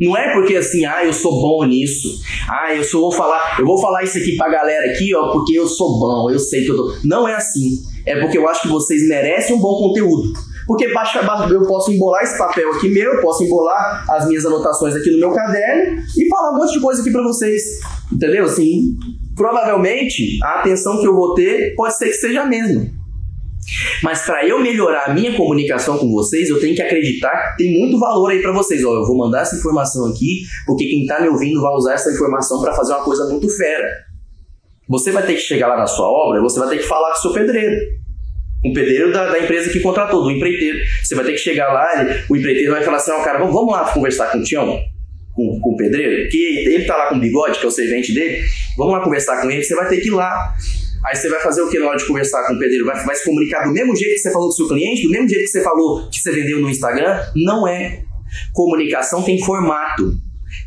Não 0.00 0.16
é 0.16 0.34
porque 0.34 0.54
assim, 0.56 0.84
ah, 0.84 1.04
eu 1.04 1.12
sou 1.12 1.32
bom 1.32 1.64
nisso. 1.64 2.20
Ah, 2.48 2.74
eu 2.74 2.84
só 2.84 3.00
vou 3.00 3.10
falar, 3.10 3.56
eu 3.58 3.64
vou 3.64 3.80
falar 3.80 4.04
isso 4.04 4.18
aqui 4.18 4.36
pra 4.36 4.48
galera 4.48 4.92
aqui, 4.92 5.14
ó, 5.14 5.32
porque 5.32 5.58
eu 5.58 5.66
sou 5.66 5.98
bom, 5.98 6.30
eu 6.30 6.38
sei 6.38 6.64
que 6.64 6.70
eu 6.70 6.76
tô. 6.76 6.96
Não 7.04 7.26
é 7.26 7.34
assim. 7.34 7.78
É 8.04 8.20
porque 8.20 8.38
eu 8.38 8.48
acho 8.48 8.62
que 8.62 8.68
vocês 8.68 9.08
merecem 9.08 9.56
um 9.56 9.60
bom 9.60 9.78
conteúdo. 9.78 10.32
Porque 10.66 10.86
eu 10.86 11.66
posso 11.66 11.92
embolar 11.92 12.22
esse 12.22 12.36
papel 12.36 12.70
aqui 12.72 12.88
meu, 12.88 13.14
eu 13.14 13.20
posso 13.20 13.44
embolar 13.44 14.04
as 14.10 14.26
minhas 14.26 14.44
anotações 14.44 14.96
aqui 14.96 15.10
no 15.12 15.18
meu 15.18 15.30
caderno 15.30 16.02
e 16.16 16.28
falar 16.28 16.52
um 16.52 16.56
monte 16.56 16.72
de 16.72 16.80
coisa 16.80 17.00
aqui 17.00 17.12
para 17.12 17.22
vocês. 17.22 17.62
Entendeu? 18.12 18.44
Assim, 18.44 18.96
provavelmente 19.36 20.38
a 20.42 20.60
atenção 20.60 21.00
que 21.00 21.06
eu 21.06 21.14
vou 21.14 21.34
ter 21.34 21.74
pode 21.76 21.96
ser 21.96 22.06
que 22.06 22.14
seja 22.14 22.42
a 22.42 22.46
mesma. 22.46 22.84
Mas 24.02 24.22
para 24.22 24.46
eu 24.46 24.60
melhorar 24.60 25.10
a 25.10 25.14
minha 25.14 25.36
comunicação 25.36 25.98
com 25.98 26.10
vocês, 26.12 26.48
eu 26.48 26.60
tenho 26.60 26.74
que 26.74 26.82
acreditar 26.82 27.56
que 27.56 27.64
tem 27.64 27.78
muito 27.78 27.98
valor 27.98 28.30
aí 28.30 28.40
para 28.40 28.52
vocês. 28.52 28.84
Ó, 28.84 28.94
eu 28.94 29.04
vou 29.04 29.16
mandar 29.16 29.42
essa 29.42 29.56
informação 29.56 30.06
aqui, 30.06 30.42
porque 30.66 30.84
quem 30.84 31.02
está 31.02 31.20
me 31.20 31.28
ouvindo 31.28 31.60
vai 31.60 31.72
usar 31.72 31.94
essa 31.94 32.12
informação 32.12 32.60
para 32.60 32.74
fazer 32.74 32.92
uma 32.92 33.04
coisa 33.04 33.28
muito 33.28 33.48
fera. 33.56 33.88
Você 34.88 35.10
vai 35.10 35.26
ter 35.26 35.34
que 35.34 35.40
chegar 35.40 35.66
lá 35.66 35.76
na 35.76 35.86
sua 35.86 36.06
obra, 36.06 36.40
você 36.40 36.60
vai 36.60 36.68
ter 36.68 36.78
que 36.78 36.84
falar 36.84 37.12
com 37.12 37.18
o 37.18 37.22
seu 37.22 37.32
pedreiro 37.32 37.76
um 38.66 38.72
pedreiro 38.72 39.12
da, 39.12 39.30
da, 39.30 39.38
empresa 39.38 39.70
que 39.70 39.80
contratou, 39.80 40.24
do 40.24 40.30
empreiteiro. 40.30 40.78
Você 41.02 41.14
vai 41.14 41.24
ter 41.24 41.32
que 41.32 41.38
chegar 41.38 41.72
lá, 41.72 41.88
o 42.28 42.36
empreiteiro 42.36 42.72
vai 42.72 42.82
falar 42.82 42.96
assim: 42.96 43.12
ó, 43.12 43.20
oh, 43.20 43.24
cara, 43.24 43.38
vamos 43.38 43.72
lá 43.72 43.92
conversar 43.92 44.32
com 44.32 44.38
o 44.38 44.42
Tião, 44.42 44.80
com, 45.32 45.60
com 45.60 45.70
o 45.70 45.76
pedreiro, 45.76 46.28
que 46.28 46.68
ele 46.68 46.84
tá 46.84 46.96
lá 46.96 47.08
com 47.08 47.16
o 47.16 47.20
bigode, 47.20 47.58
que 47.58 47.64
é 47.64 47.68
o 47.68 47.70
servente 47.70 48.12
dele, 48.14 48.42
vamos 48.76 48.94
lá 48.94 49.00
conversar 49.00 49.40
com 49.40 49.50
ele, 49.50 49.62
você 49.62 49.74
vai 49.74 49.88
ter 49.88 49.98
que 49.98 50.08
ir 50.08 50.12
lá. 50.12 50.54
Aí 51.04 51.14
você 51.14 51.28
vai 51.28 51.40
fazer 51.40 51.62
o 51.62 51.70
que 51.70 51.78
na 51.78 51.86
hora 51.86 51.98
de 51.98 52.06
conversar 52.06 52.44
com 52.46 52.54
o 52.54 52.58
pedreiro? 52.58 52.84
Vai, 52.84 53.04
vai 53.04 53.14
se 53.14 53.24
comunicar 53.24 53.64
do 53.64 53.72
mesmo 53.72 53.94
jeito 53.94 54.14
que 54.14 54.18
você 54.18 54.32
falou 54.32 54.48
com 54.48 54.54
o 54.54 54.56
seu 54.56 54.68
cliente, 54.68 55.02
do 55.02 55.10
mesmo 55.10 55.28
jeito 55.28 55.42
que 55.42 55.50
você 55.50 55.62
falou 55.62 56.08
que 56.10 56.18
você 56.18 56.32
vendeu 56.32 56.58
no 56.58 56.68
Instagram? 56.68 57.20
Não 57.36 57.68
é. 57.68 58.02
Comunicação 58.52 59.22
tem 59.22 59.38
formato. 59.40 60.18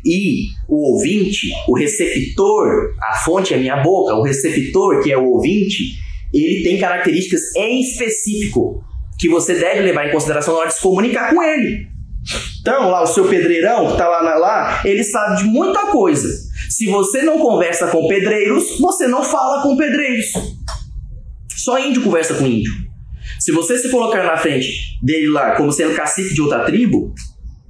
E 0.04 0.46
o 0.68 0.94
ouvinte, 0.94 1.48
o 1.68 1.76
receptor, 1.76 2.94
a 3.02 3.16
fonte 3.18 3.52
é 3.52 3.58
minha 3.58 3.82
boca, 3.82 4.14
o 4.14 4.22
receptor, 4.22 5.02
que 5.02 5.12
é 5.12 5.18
o 5.18 5.24
ouvinte, 5.24 5.96
ele 6.32 6.62
tem 6.62 6.78
características 6.78 7.40
em 7.56 7.80
específico 7.80 8.82
que 9.18 9.28
você 9.28 9.54
deve 9.54 9.80
levar 9.82 10.08
em 10.08 10.12
consideração 10.12 10.54
na 10.54 10.60
hora 10.60 10.68
de 10.68 10.74
se 10.74 10.82
comunicar 10.82 11.34
com 11.34 11.42
ele. 11.42 11.86
Então, 12.60 12.90
lá 12.90 13.02
o 13.02 13.06
seu 13.06 13.28
pedreirão 13.28 13.86
que 13.86 13.92
está 13.92 14.08
lá, 14.08 14.20
lá, 14.36 14.82
ele 14.84 15.02
sabe 15.02 15.42
de 15.42 15.44
muita 15.44 15.86
coisa. 15.86 16.28
Se 16.68 16.86
você 16.86 17.22
não 17.22 17.38
conversa 17.38 17.88
com 17.88 18.06
pedreiros, 18.06 18.78
você 18.78 19.06
não 19.06 19.22
fala 19.22 19.62
com 19.62 19.76
pedreiros. 19.76 20.26
Só 21.56 21.78
índio 21.78 22.02
conversa 22.02 22.34
com 22.34 22.46
índio. 22.46 22.72
Se 23.38 23.52
você 23.52 23.78
se 23.78 23.90
colocar 23.90 24.24
na 24.24 24.36
frente 24.36 24.68
dele 25.02 25.28
lá 25.28 25.56
como 25.56 25.72
sendo 25.72 25.94
cacique 25.94 26.34
de 26.34 26.40
outra 26.40 26.64
tribo, 26.64 27.14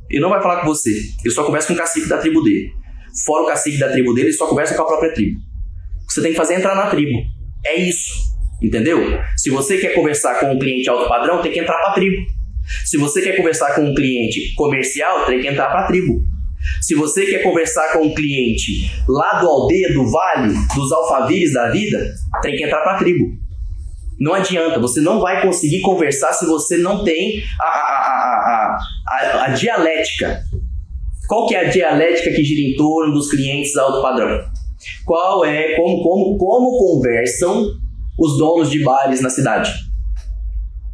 ele 0.09 0.21
não 0.21 0.29
vai 0.29 0.43
falar 0.43 0.61
com 0.61 0.67
você. 0.67 0.91
Ele 1.25 1.33
só 1.33 1.45
conversa 1.45 1.69
com 1.69 1.75
o 1.75 1.77
cacique 1.77 2.09
da 2.09 2.19
tribo 2.19 2.43
dele. 2.43 2.73
Fora 3.25 3.45
o 3.45 3.47
cacique 3.47 3.79
da 3.79 3.91
tribo 3.91 4.13
dele, 4.13 4.29
ele 4.29 4.37
só 4.37 4.47
conversa 4.47 4.75
com 4.75 4.83
a 4.83 4.87
própria 4.87 5.13
tribo. 5.13 5.41
Você 6.09 6.21
tem 6.21 6.33
que 6.33 6.37
fazer 6.37 6.55
é 6.55 6.57
entrar 6.59 6.75
na 6.75 6.87
tribo. 6.87 7.17
É 7.65 7.77
isso. 7.77 8.30
Entendeu? 8.63 9.19
Se 9.37 9.51
você 9.51 9.79
quer 9.79 9.95
conversar 9.95 10.39
com 10.39 10.53
um 10.53 10.59
cliente 10.59 10.89
alto 10.89 11.09
padrão, 11.09 11.41
tem 11.41 11.53
que 11.53 11.61
entrar 11.61 11.79
para 11.79 11.95
tribo. 11.95 12.27
Se 12.85 12.97
você 12.99 13.23
quer 13.23 13.37
conversar 13.37 13.75
com 13.75 13.83
um 13.83 13.95
cliente 13.95 14.55
comercial, 14.55 15.25
tem 15.27 15.41
que 15.41 15.49
entrar 15.49 15.71
para 15.71 15.87
tribo. 15.87 16.23
Se 16.81 16.95
você 16.95 17.25
quer 17.25 17.43
conversar 17.43 17.93
com 17.93 18.05
um 18.05 18.15
cliente 18.15 18.91
lá 19.09 19.41
do 19.41 19.49
aldeia, 19.49 19.93
do 19.95 20.11
vale, 20.11 20.55
dos 20.75 20.93
alfavires 20.93 21.55
da 21.55 21.71
vida, 21.71 21.99
tem 22.43 22.57
que 22.57 22.65
entrar 22.65 22.83
para 22.83 22.99
tribo. 22.99 23.39
Não 24.19 24.35
adianta, 24.35 24.79
você 24.79 25.01
não 25.01 25.19
vai 25.19 25.41
conseguir 25.41 25.81
conversar 25.81 26.35
se 26.35 26.45
você 26.45 26.77
não 26.77 27.03
tem 27.03 27.43
a, 27.59 27.65
a, 27.65 28.79
a, 29.09 29.45
a, 29.47 29.49
dialética. 29.49 30.43
Qual 31.27 31.47
que 31.47 31.55
é 31.55 31.67
a 31.67 31.71
dialética 31.71 32.31
que 32.31 32.45
gira 32.45 32.69
em 32.69 32.77
torno 32.77 33.15
dos 33.15 33.31
clientes 33.31 33.75
alto 33.79 34.03
padrão? 34.03 34.45
Qual 35.07 35.45
é, 35.45 35.75
como, 35.77 36.03
como, 36.03 36.37
como 36.37 36.79
conversam 36.79 37.65
os 38.21 38.37
donos 38.37 38.71
de 38.71 38.85
bares 38.85 39.23
na 39.23 39.31
cidade. 39.31 39.73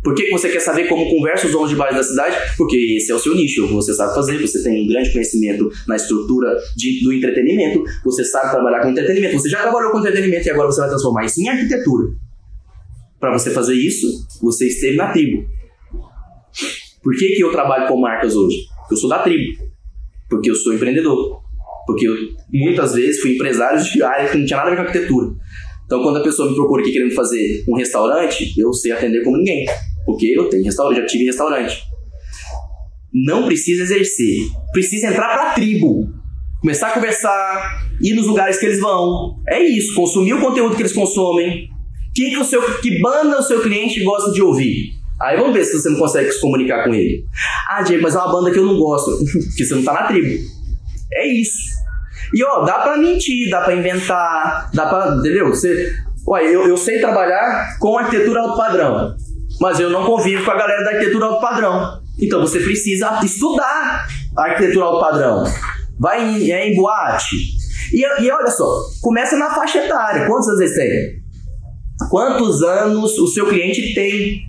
Por 0.02 0.14
que, 0.14 0.30
você 0.30 0.48
quer 0.48 0.60
saber 0.60 0.86
como 0.86 1.10
conversam 1.10 1.46
os 1.46 1.52
donos 1.52 1.68
de 1.68 1.74
bares 1.74 1.96
da 1.96 2.02
cidade? 2.04 2.36
Porque 2.56 2.76
esse 2.96 3.10
é 3.10 3.14
o 3.14 3.18
seu 3.18 3.34
nicho, 3.34 3.66
você 3.66 3.92
sabe 3.92 4.14
fazer, 4.14 4.40
você 4.40 4.62
tem 4.62 4.84
um 4.84 4.86
grande 4.86 5.12
conhecimento 5.12 5.68
na 5.88 5.96
estrutura 5.96 6.56
de, 6.76 7.02
do 7.02 7.12
entretenimento, 7.12 7.82
você 8.04 8.24
sabe 8.24 8.52
trabalhar 8.52 8.82
com 8.82 8.90
entretenimento, 8.90 9.40
você 9.40 9.48
já 9.48 9.62
trabalhou 9.62 9.90
com 9.90 9.98
entretenimento 9.98 10.46
e 10.46 10.50
agora 10.50 10.70
você 10.70 10.80
vai 10.80 10.90
transformar 10.90 11.24
isso 11.24 11.40
em 11.42 11.48
arquitetura. 11.48 12.12
Para 13.18 13.36
você 13.36 13.50
fazer 13.50 13.74
isso, 13.74 14.06
você 14.40 14.68
esteve 14.68 14.96
na 14.96 15.10
tribo. 15.10 15.44
Por 17.02 17.16
que, 17.16 17.34
que 17.34 17.42
eu 17.42 17.50
trabalho 17.50 17.88
com 17.88 18.00
marcas 18.00 18.36
hoje? 18.36 18.58
Porque 18.80 18.94
eu 18.94 18.98
sou 18.98 19.10
da 19.10 19.18
tribo. 19.20 19.58
Porque 20.30 20.50
eu 20.50 20.54
sou 20.54 20.72
empreendedor. 20.72 21.40
Porque 21.86 22.06
eu, 22.06 22.14
muitas 22.52 22.94
vezes, 22.94 23.20
fui 23.20 23.34
empresário 23.34 23.82
de 23.82 24.02
área 24.02 24.28
que 24.28 24.38
não 24.38 24.44
tinha 24.44 24.58
nada 24.58 24.68
a 24.68 24.70
ver 24.70 24.76
com 24.76 24.86
arquitetura. 24.86 25.34
Então, 25.86 26.02
quando 26.02 26.18
a 26.18 26.22
pessoa 26.22 26.50
me 26.50 26.56
procura 26.56 26.82
aqui 26.82 26.92
querendo 26.92 27.14
fazer 27.14 27.64
um 27.68 27.76
restaurante, 27.76 28.52
eu 28.58 28.72
sei 28.72 28.92
atender 28.92 29.22
como 29.22 29.38
ninguém. 29.38 29.64
Porque 30.04 30.34
eu 30.36 30.48
tenho 30.48 30.64
restaurante, 30.64 30.98
já 30.98 31.06
tive 31.06 31.24
restaurante. 31.24 31.82
Não 33.14 33.46
precisa 33.46 33.84
exercer. 33.84 34.48
Precisa 34.72 35.06
entrar 35.08 35.28
para 35.28 35.50
a 35.50 35.54
tribo. 35.54 36.08
Começar 36.60 36.88
a 36.88 36.92
conversar, 36.92 37.86
ir 38.02 38.14
nos 38.14 38.26
lugares 38.26 38.58
que 38.58 38.66
eles 38.66 38.80
vão. 38.80 39.36
É 39.48 39.62
isso, 39.62 39.94
consumir 39.94 40.34
o 40.34 40.40
conteúdo 40.40 40.74
que 40.74 40.82
eles 40.82 40.92
consomem. 40.92 41.68
Que, 42.14 42.30
que, 42.30 42.36
o 42.38 42.44
seu, 42.44 42.62
que 42.80 43.00
banda 43.00 43.38
o 43.38 43.42
seu 43.42 43.62
cliente 43.62 44.02
gosta 44.02 44.32
de 44.32 44.42
ouvir? 44.42 44.90
Aí 45.20 45.36
vamos 45.36 45.54
ver 45.54 45.64
se 45.64 45.72
você 45.72 45.88
não 45.88 45.98
consegue 45.98 46.30
se 46.30 46.40
comunicar 46.40 46.84
com 46.84 46.94
ele. 46.94 47.24
Ah, 47.68 47.82
Diego, 47.82 48.02
mas 48.02 48.14
é 48.14 48.18
uma 48.18 48.32
banda 48.32 48.50
que 48.50 48.58
eu 48.58 48.66
não 48.66 48.76
gosto. 48.76 49.10
Porque 49.48 49.64
você 49.64 49.74
não 49.74 49.84
tá 49.84 49.92
na 49.92 50.02
tribo. 50.04 50.42
É 51.12 51.26
isso. 51.26 51.75
E 52.34 52.44
ó, 52.44 52.64
dá 52.64 52.74
pra 52.80 52.96
mentir, 52.96 53.50
dá 53.50 53.60
pra 53.60 53.74
inventar, 53.74 54.70
dá 54.72 54.86
pra. 54.86 55.16
Entendeu? 55.18 55.48
Você, 55.48 55.92
Ué, 56.28 56.44
eu, 56.44 56.66
eu 56.66 56.76
sei 56.76 56.98
trabalhar 56.98 57.78
com 57.78 57.96
arquitetura 57.96 58.40
alto 58.40 58.56
padrão, 58.56 59.14
mas 59.60 59.78
eu 59.78 59.90
não 59.90 60.04
convivo 60.04 60.44
com 60.44 60.50
a 60.50 60.56
galera 60.56 60.82
da 60.82 60.90
arquitetura 60.90 61.26
alto 61.26 61.40
padrão. 61.40 62.02
Então 62.20 62.40
você 62.40 62.58
precisa 62.58 63.20
estudar 63.22 64.08
a 64.36 64.42
arquitetura 64.42 64.86
alto 64.86 65.00
padrão. 65.00 65.44
Vai 65.98 66.20
em, 66.20 66.50
é 66.50 66.68
em 66.68 66.74
boate. 66.74 67.36
E, 67.92 68.04
e 68.22 68.30
olha 68.30 68.50
só, 68.50 68.66
começa 69.00 69.36
na 69.36 69.54
faixa 69.54 69.78
etária. 69.78 70.26
Quantos 70.26 70.48
anos 70.48 70.60
eles 70.60 70.74
têm? 70.74 71.26
Quantos 72.10 72.62
anos 72.62 73.16
o 73.18 73.28
seu 73.28 73.46
cliente 73.46 73.94
tem? 73.94 74.40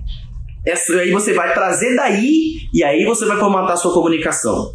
Essa, 0.66 0.94
aí 0.94 1.12
você 1.12 1.34
vai 1.34 1.54
trazer 1.54 1.96
daí 1.96 2.58
e 2.74 2.84
aí 2.84 3.06
você 3.06 3.26
vai 3.26 3.38
formatar 3.38 3.74
a 3.74 3.78
sua 3.78 3.94
comunicação. 3.94 4.74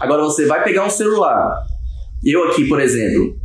Agora 0.00 0.22
você 0.22 0.46
vai 0.46 0.64
pegar 0.64 0.84
um 0.84 0.90
celular. 0.90 1.48
Eu 2.24 2.44
aqui, 2.44 2.68
por 2.68 2.80
exemplo, 2.80 3.36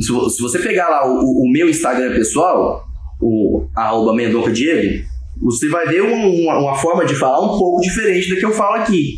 se 0.00 0.42
você 0.42 0.58
pegar 0.58 0.88
lá 0.88 1.06
o, 1.06 1.20
o 1.20 1.52
meu 1.52 1.68
Instagram 1.68 2.14
pessoal, 2.14 2.84
o 3.20 3.68
arroba 3.76 4.14
Mendonca 4.14 4.50
Diego, 4.50 5.04
você 5.42 5.68
vai 5.68 5.86
ver 5.86 6.02
uma, 6.02 6.58
uma 6.58 6.74
forma 6.76 7.04
de 7.04 7.14
falar 7.14 7.40
um 7.40 7.58
pouco 7.58 7.80
diferente 7.80 8.30
da 8.30 8.36
que 8.36 8.44
eu 8.44 8.52
falo 8.52 8.76
aqui. 8.76 9.16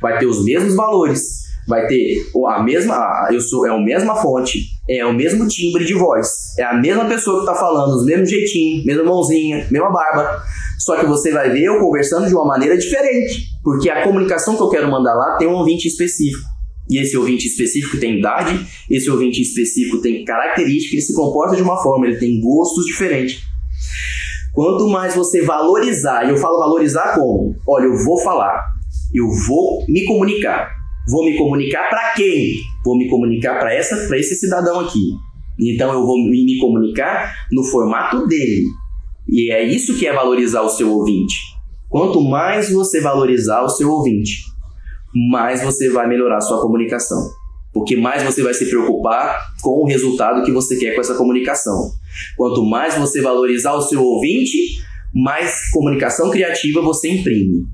Vai 0.00 0.18
ter 0.18 0.26
os 0.26 0.44
mesmos 0.44 0.74
valores, 0.74 1.46
vai 1.66 1.86
ter 1.86 2.18
a 2.48 2.62
mesma, 2.62 3.28
eu 3.32 3.40
sou 3.40 3.66
é 3.66 3.70
a 3.70 3.78
mesma 3.78 4.14
fonte, 4.16 4.60
é 4.88 5.04
o 5.04 5.12
mesmo 5.12 5.48
timbre 5.48 5.84
de 5.84 5.94
voz, 5.94 6.56
é 6.58 6.62
a 6.62 6.74
mesma 6.74 7.06
pessoa 7.06 7.42
que 7.42 7.50
está 7.50 7.58
falando, 7.58 7.96
os 7.96 8.04
mesmos 8.04 8.30
jeitinho, 8.30 8.84
mesma 8.84 9.04
mãozinha, 9.04 9.66
mesma 9.70 9.90
barba. 9.90 10.42
Só 10.78 10.96
que 10.96 11.06
você 11.06 11.32
vai 11.32 11.50
ver 11.50 11.64
eu 11.64 11.80
conversando 11.80 12.28
de 12.28 12.34
uma 12.34 12.44
maneira 12.44 12.76
diferente, 12.76 13.46
porque 13.64 13.90
a 13.90 14.04
comunicação 14.04 14.56
que 14.56 14.62
eu 14.62 14.68
quero 14.68 14.90
mandar 14.90 15.14
lá 15.14 15.36
tem 15.36 15.48
um 15.48 15.54
ouvinte 15.54 15.88
específico. 15.88 16.55
E 16.88 16.98
esse 16.98 17.16
ouvinte 17.16 17.46
específico 17.46 17.98
tem 17.98 18.18
idade, 18.18 18.64
esse 18.90 19.10
ouvinte 19.10 19.42
específico 19.42 20.00
tem 20.00 20.24
características, 20.24 20.92
ele 20.92 21.02
se 21.02 21.14
comporta 21.14 21.56
de 21.56 21.62
uma 21.62 21.82
forma, 21.82 22.06
ele 22.06 22.16
tem 22.16 22.40
gostos 22.40 22.86
diferentes. 22.86 23.42
Quanto 24.52 24.88
mais 24.88 25.14
você 25.14 25.42
valorizar, 25.42 26.24
e 26.24 26.30
eu 26.30 26.36
falo 26.36 26.58
valorizar 26.58 27.14
como? 27.14 27.54
Olha, 27.68 27.84
eu 27.84 28.04
vou 28.04 28.18
falar, 28.22 28.62
eu 29.12 29.26
vou 29.46 29.84
me 29.88 30.04
comunicar. 30.04 30.70
Vou 31.08 31.24
me 31.24 31.36
comunicar 31.36 31.88
para 31.88 32.14
quem? 32.14 32.54
Vou 32.84 32.96
me 32.96 33.08
comunicar 33.08 33.58
para 33.58 33.72
essa, 33.74 34.08
para 34.08 34.18
esse 34.18 34.34
cidadão 34.34 34.80
aqui. 34.80 35.10
Então 35.58 35.92
eu 35.92 36.04
vou 36.04 36.16
me 36.18 36.58
comunicar 36.58 37.32
no 37.52 37.64
formato 37.64 38.26
dele. 38.26 38.64
E 39.28 39.50
é 39.52 39.62
isso 39.62 39.96
que 39.98 40.06
é 40.06 40.12
valorizar 40.12 40.62
o 40.62 40.68
seu 40.68 40.90
ouvinte. 40.90 41.34
Quanto 41.88 42.20
mais 42.20 42.70
você 42.70 43.00
valorizar 43.00 43.62
o 43.62 43.68
seu 43.68 43.90
ouvinte, 43.90 44.42
mais 45.30 45.62
você 45.62 45.88
vai 45.88 46.06
melhorar 46.06 46.38
a 46.38 46.40
sua 46.40 46.60
comunicação. 46.60 47.30
Porque 47.72 47.96
mais 47.96 48.22
você 48.22 48.42
vai 48.42 48.54
se 48.54 48.68
preocupar 48.68 49.38
com 49.62 49.82
o 49.82 49.86
resultado 49.86 50.44
que 50.44 50.52
você 50.52 50.76
quer 50.76 50.94
com 50.94 51.00
essa 51.00 51.14
comunicação. 51.14 51.90
Quanto 52.36 52.64
mais 52.64 52.96
você 52.96 53.20
valorizar 53.20 53.72
o 53.74 53.82
seu 53.82 54.02
ouvinte, 54.02 54.56
mais 55.14 55.70
comunicação 55.70 56.30
criativa 56.30 56.80
você 56.80 57.08
imprime. 57.10 57.64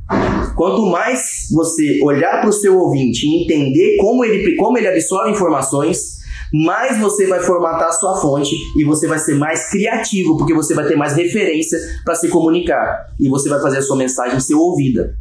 Quanto 0.57 0.87
mais 0.87 1.49
você 1.53 2.01
olhar 2.03 2.41
para 2.41 2.51
o 2.51 2.53
seu 2.53 2.79
ouvinte 2.79 3.27
e 3.27 3.45
entender 3.45 3.97
como 3.99 4.25
ele, 4.25 4.57
como 4.57 4.79
ele 4.79 4.89
absorve 4.89 5.31
informações, 5.31 6.23
mais 6.53 7.01
você 7.01 7.27
vai 7.27 7.41
formatar 7.41 7.89
a 7.89 7.93
sua 7.93 8.21
fonte 8.21 8.55
e 8.79 8.85
você 8.85 9.07
vai 9.07 9.19
ser 9.19 9.35
mais 9.35 9.71
criativo, 9.71 10.37
porque 10.37 10.55
você 10.55 10.75
vai 10.75 10.87
ter 10.87 10.97
mais 10.97 11.15
referência 11.15 11.79
para 12.05 12.15
se 12.15 12.29
comunicar 12.29 13.07
e 13.19 13.29
você 13.29 13.49
vai 13.49 13.61
fazer 13.61 13.79
a 13.79 13.83
sua 13.83 13.97
mensagem 13.97 14.39
ser 14.39 14.55
ouvida. 14.55 15.15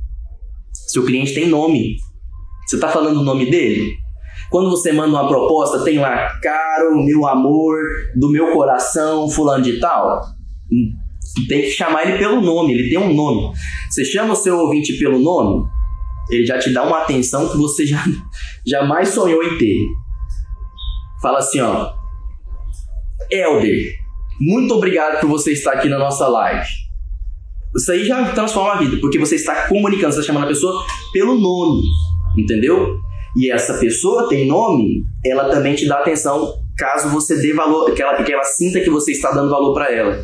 Seu 0.88 1.06
cliente 1.06 1.34
tem 1.34 1.48
nome. 1.48 1.98
Você 2.72 2.78
está 2.78 2.88
falando 2.88 3.20
o 3.20 3.24
nome 3.24 3.52
dele? 3.52 3.98
Quando 4.50 4.70
você 4.70 4.94
manda 4.94 5.10
uma 5.10 5.28
proposta, 5.28 5.84
tem 5.84 6.00
lá, 6.00 6.40
caro, 6.42 7.04
meu 7.04 7.28
amor, 7.28 7.76
do 8.16 8.30
meu 8.30 8.54
coração, 8.54 9.30
fulano 9.30 9.62
de 9.62 9.78
tal. 9.78 10.22
Tem 11.50 11.64
que 11.64 11.72
chamar 11.72 12.08
ele 12.08 12.18
pelo 12.18 12.40
nome, 12.40 12.72
ele 12.72 12.90
tem 12.90 12.98
um 12.98 13.14
nome. 13.14 13.54
Você 13.90 14.06
chama 14.06 14.32
o 14.32 14.38
seu 14.38 14.58
ouvinte 14.58 14.98
pelo 14.98 15.20
nome, 15.20 15.66
ele 16.30 16.46
já 16.46 16.58
te 16.58 16.72
dá 16.72 16.84
uma 16.84 17.00
atenção 17.00 17.50
que 17.50 17.58
você 17.58 17.86
já, 17.86 18.02
jamais 18.66 19.10
sonhou 19.10 19.44
em 19.44 19.58
ter. 19.58 19.76
Fala 21.22 21.40
assim, 21.40 21.60
ó. 21.60 21.92
Elder, 23.30 23.96
muito 24.40 24.74
obrigado 24.76 25.20
por 25.20 25.28
você 25.28 25.52
estar 25.52 25.74
aqui 25.74 25.90
na 25.90 26.00
nossa 26.00 26.26
live. 26.26 26.70
Isso 27.76 27.92
aí 27.92 28.06
já 28.06 28.32
transforma 28.32 28.76
a 28.76 28.78
vida, 28.78 28.96
porque 29.02 29.20
você 29.20 29.36
está 29.36 29.68
comunicando, 29.68 30.14
você 30.14 30.22
está 30.22 30.32
chamando 30.32 30.46
a 30.46 30.54
pessoa 30.54 30.86
pelo 31.12 31.38
nome, 31.38 31.82
entendeu? 32.38 33.00
e 33.36 33.50
essa 33.52 33.76
pessoa 33.76 34.28
tem 34.28 34.48
nome, 34.48 35.06
ela 35.26 35.50
também 35.50 35.76
te 35.76 35.88
dá 35.88 36.00
atenção 36.00 36.54
caso 36.78 37.10
você 37.10 37.38
dê 37.38 37.54
valor, 37.54 37.94
que 37.94 38.02
ela, 38.02 38.24
que 38.24 38.34
ela 38.34 38.44
sinta 38.44 38.80
que 38.80 38.90
você 38.90 39.12
está 39.12 39.32
dando 39.32 39.50
valor 39.50 39.74
para 39.74 39.92
ela. 39.94 40.24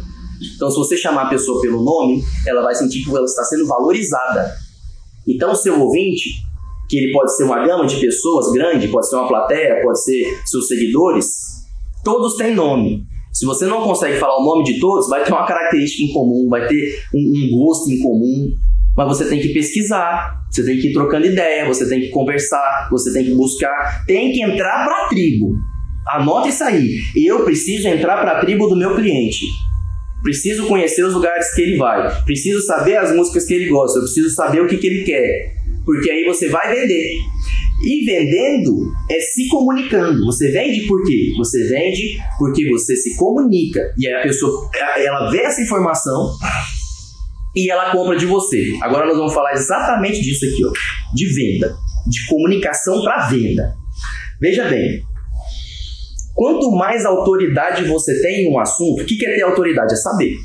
Então, 0.55 0.69
se 0.69 0.77
você 0.77 0.97
chamar 0.97 1.23
a 1.23 1.29
pessoa 1.29 1.61
pelo 1.61 1.83
nome, 1.83 2.23
ela 2.45 2.61
vai 2.63 2.75
sentir 2.75 3.03
que 3.03 3.09
ela 3.09 3.25
está 3.25 3.43
sendo 3.43 3.65
valorizada. 3.65 4.51
Então, 5.27 5.53
seu 5.55 5.79
ouvinte, 5.79 6.29
que 6.89 6.97
ele 6.97 7.11
pode 7.11 7.35
ser 7.35 7.43
uma 7.43 7.65
gama 7.65 7.85
de 7.85 7.99
pessoas 7.99 8.51
grande, 8.51 8.87
pode 8.87 9.07
ser 9.07 9.15
uma 9.15 9.27
plateia, 9.27 9.81
pode 9.83 10.03
ser 10.03 10.41
seus 10.45 10.67
seguidores, 10.67 11.27
todos 12.03 12.35
têm 12.35 12.55
nome. 12.55 13.03
Se 13.31 13.45
você 13.45 13.65
não 13.65 13.83
consegue 13.83 14.17
falar 14.17 14.39
o 14.39 14.43
nome 14.43 14.63
de 14.63 14.79
todos, 14.79 15.07
vai 15.09 15.23
ter 15.23 15.31
uma 15.31 15.45
característica 15.45 16.03
em 16.03 16.13
comum, 16.13 16.47
vai 16.49 16.67
ter 16.67 17.03
um, 17.13 17.19
um 17.19 17.57
gosto 17.57 17.91
em 17.91 18.01
comum, 18.01 18.51
mas 18.97 19.07
você 19.07 19.29
tem 19.29 19.39
que 19.39 19.49
pesquisar, 19.49 20.43
você 20.49 20.65
tem 20.65 20.79
que 20.79 20.87
ir 20.87 20.93
trocando 20.93 21.27
ideia, 21.27 21.67
você 21.67 21.87
tem 21.87 22.01
que 22.01 22.09
conversar, 22.09 22.87
você 22.89 23.13
tem 23.13 23.25
que 23.25 23.35
buscar, 23.35 24.03
tem 24.07 24.31
que 24.31 24.41
entrar 24.41 24.83
para 24.83 25.05
a 25.05 25.07
tribo. 25.07 25.55
Anota 26.07 26.49
isso 26.49 26.63
aí. 26.63 26.99
Eu 27.15 27.43
preciso 27.43 27.87
entrar 27.87 28.17
para 28.17 28.31
a 28.31 28.39
tribo 28.39 28.67
do 28.67 28.75
meu 28.75 28.95
cliente. 28.95 29.45
Preciso 30.23 30.65
conhecer 30.65 31.03
os 31.03 31.13
lugares 31.13 31.53
que 31.53 31.61
ele 31.61 31.77
vai. 31.77 32.23
Preciso 32.23 32.65
saber 32.65 32.97
as 32.97 33.15
músicas 33.15 33.45
que 33.45 33.53
ele 33.53 33.69
gosta. 33.69 33.99
Eu 33.99 34.03
preciso 34.03 34.29
saber 34.31 34.61
o 34.61 34.67
que, 34.67 34.77
que 34.77 34.87
ele 34.87 35.03
quer. 35.03 35.53
Porque 35.85 36.09
aí 36.09 36.25
você 36.25 36.49
vai 36.49 36.73
vender. 36.73 37.19
E 37.83 38.05
vendendo 38.05 38.91
é 39.11 39.19
se 39.19 39.47
comunicando. 39.47 40.25
Você 40.25 40.49
vende 40.51 40.87
por 40.87 41.03
quê? 41.03 41.33
Você 41.37 41.67
vende 41.67 42.17
porque 42.39 42.67
você 42.69 42.95
se 42.95 43.15
comunica. 43.15 43.79
E 43.97 44.07
aí 44.07 44.15
a 44.15 44.21
pessoa, 44.23 44.69
ela 44.97 45.29
vê 45.29 45.41
essa 45.41 45.61
informação, 45.61 46.31
e 47.57 47.71
ela 47.71 47.91
compra 47.91 48.15
de 48.15 48.27
você. 48.27 48.77
Agora 48.81 49.07
nós 49.07 49.17
vamos 49.17 49.33
falar 49.33 49.53
exatamente 49.53 50.21
disso 50.21 50.45
aqui, 50.45 50.63
ó, 50.63 50.71
de 51.15 51.25
venda, 51.25 51.75
de 52.07 52.27
comunicação 52.27 53.01
para 53.01 53.27
venda. 53.27 53.73
Veja 54.39 54.65
bem, 54.65 55.01
quanto 56.35 56.69
mais 56.71 57.03
autoridade 57.03 57.83
você 57.85 58.21
tem 58.21 58.43
em 58.43 58.53
um 58.53 58.59
assunto, 58.59 59.01
o 59.01 59.05
que 59.05 59.25
é 59.25 59.35
ter 59.35 59.41
autoridade? 59.41 59.93
É 59.93 59.95
saber. 59.95 60.35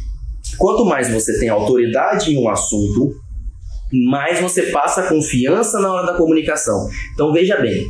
Quanto 0.57 0.87
mais 0.87 1.13
você 1.13 1.39
tem 1.39 1.51
autoridade 1.51 2.33
em 2.33 2.43
um 2.43 2.49
assunto, 2.49 3.15
mais 4.09 4.41
você 4.41 4.63
passa 4.71 5.09
confiança 5.09 5.81
na 5.81 5.93
hora 5.93 6.07
da 6.07 6.15
comunicação. 6.15 6.89
Então 7.13 7.31
veja 7.31 7.61
bem, 7.61 7.85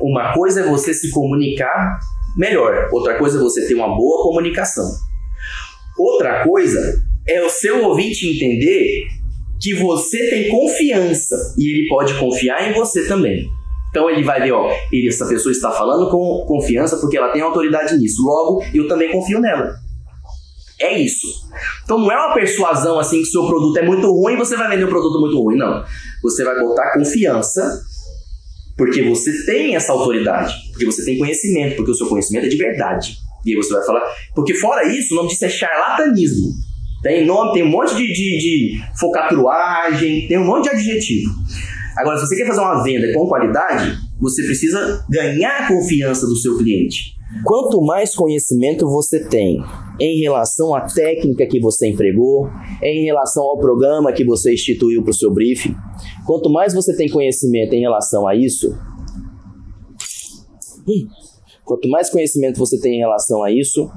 uma 0.00 0.32
coisa 0.32 0.62
é 0.62 0.68
você 0.68 0.92
se 0.92 1.10
comunicar 1.10 2.00
melhor, 2.36 2.88
outra 2.90 3.16
coisa 3.16 3.38
é 3.38 3.40
você 3.40 3.68
ter 3.68 3.74
uma 3.74 3.96
boa 3.96 4.24
comunicação. 4.24 4.90
Outra 5.96 6.42
coisa 6.42 7.11
é 7.26 7.42
o 7.44 7.48
seu 7.48 7.84
ouvinte 7.84 8.26
entender 8.26 9.06
que 9.60 9.74
você 9.74 10.28
tem 10.28 10.48
confiança 10.48 11.36
e 11.56 11.72
ele 11.72 11.88
pode 11.88 12.14
confiar 12.14 12.68
em 12.68 12.74
você 12.74 13.06
também. 13.06 13.48
Então 13.90 14.10
ele 14.10 14.24
vai 14.24 14.40
ver, 14.40 14.52
ó, 14.52 14.70
ele, 14.90 15.08
essa 15.08 15.26
pessoa 15.26 15.52
está 15.52 15.70
falando 15.70 16.10
com 16.10 16.44
confiança 16.46 16.96
porque 16.96 17.16
ela 17.16 17.30
tem 17.30 17.42
autoridade 17.42 17.96
nisso. 17.96 18.22
Logo, 18.22 18.64
eu 18.74 18.88
também 18.88 19.12
confio 19.12 19.38
nela. 19.38 19.74
É 20.80 20.98
isso. 20.98 21.28
Então 21.84 21.98
não 21.98 22.10
é 22.10 22.16
uma 22.16 22.34
persuasão 22.34 22.98
assim 22.98 23.20
que 23.20 23.26
seu 23.26 23.46
produto 23.46 23.76
é 23.76 23.82
muito 23.82 24.10
ruim 24.10 24.34
e 24.34 24.36
você 24.36 24.56
vai 24.56 24.68
vender 24.70 24.84
um 24.84 24.88
produto 24.88 25.20
muito 25.20 25.40
ruim. 25.40 25.56
Não. 25.56 25.84
Você 26.22 26.42
vai 26.42 26.58
botar 26.58 26.94
confiança 26.94 27.62
porque 28.76 29.02
você 29.02 29.44
tem 29.44 29.76
essa 29.76 29.92
autoridade, 29.92 30.54
porque 30.70 30.86
você 30.86 31.04
tem 31.04 31.18
conhecimento, 31.18 31.76
porque 31.76 31.90
o 31.90 31.94
seu 31.94 32.08
conhecimento 32.08 32.46
é 32.46 32.48
de 32.48 32.56
verdade. 32.56 33.16
E 33.44 33.50
aí 33.50 33.56
você 33.56 33.72
vai 33.74 33.84
falar. 33.84 34.02
Porque 34.34 34.54
fora 34.54 34.88
isso, 34.88 35.14
o 35.14 35.16
nome 35.18 35.28
disso 35.28 35.44
é 35.44 35.48
charlatanismo. 35.48 36.48
Tem 37.02 37.26
nome, 37.26 37.52
tem 37.52 37.64
um 37.64 37.70
monte 37.70 37.96
de, 37.96 38.06
de, 38.06 38.38
de 38.38 38.80
focatruagem, 38.98 40.28
tem 40.28 40.38
um 40.38 40.46
monte 40.46 40.64
de 40.64 40.70
adjetivo. 40.70 41.30
Agora, 41.96 42.16
se 42.16 42.26
você 42.26 42.36
quer 42.36 42.46
fazer 42.46 42.60
uma 42.60 42.82
venda 42.82 43.12
com 43.12 43.26
qualidade, 43.26 43.98
você 44.20 44.42
precisa 44.44 45.04
ganhar 45.10 45.64
a 45.64 45.68
confiança 45.68 46.26
do 46.26 46.36
seu 46.36 46.56
cliente. 46.56 47.16
Quanto 47.44 47.80
mais 47.82 48.14
conhecimento 48.14 48.86
você 48.86 49.26
tem 49.26 49.58
em 50.00 50.20
relação 50.20 50.74
à 50.74 50.82
técnica 50.82 51.46
que 51.46 51.58
você 51.58 51.88
empregou, 51.88 52.48
em 52.82 53.04
relação 53.04 53.42
ao 53.42 53.58
programa 53.58 54.12
que 54.12 54.24
você 54.24 54.52
instituiu 54.52 55.02
para 55.02 55.10
o 55.10 55.14
seu 55.14 55.32
briefing, 55.32 55.74
quanto 56.26 56.50
mais 56.50 56.74
você 56.74 56.94
tem 56.96 57.08
conhecimento 57.08 57.72
em 57.74 57.80
relação 57.80 58.28
a 58.28 58.36
isso, 58.36 58.72
quanto 61.64 61.88
mais 61.88 62.10
conhecimento 62.10 62.58
você 62.58 62.78
tem 62.78 62.96
em 62.96 63.00
relação 63.00 63.42
a 63.42 63.50
isso, 63.50 63.90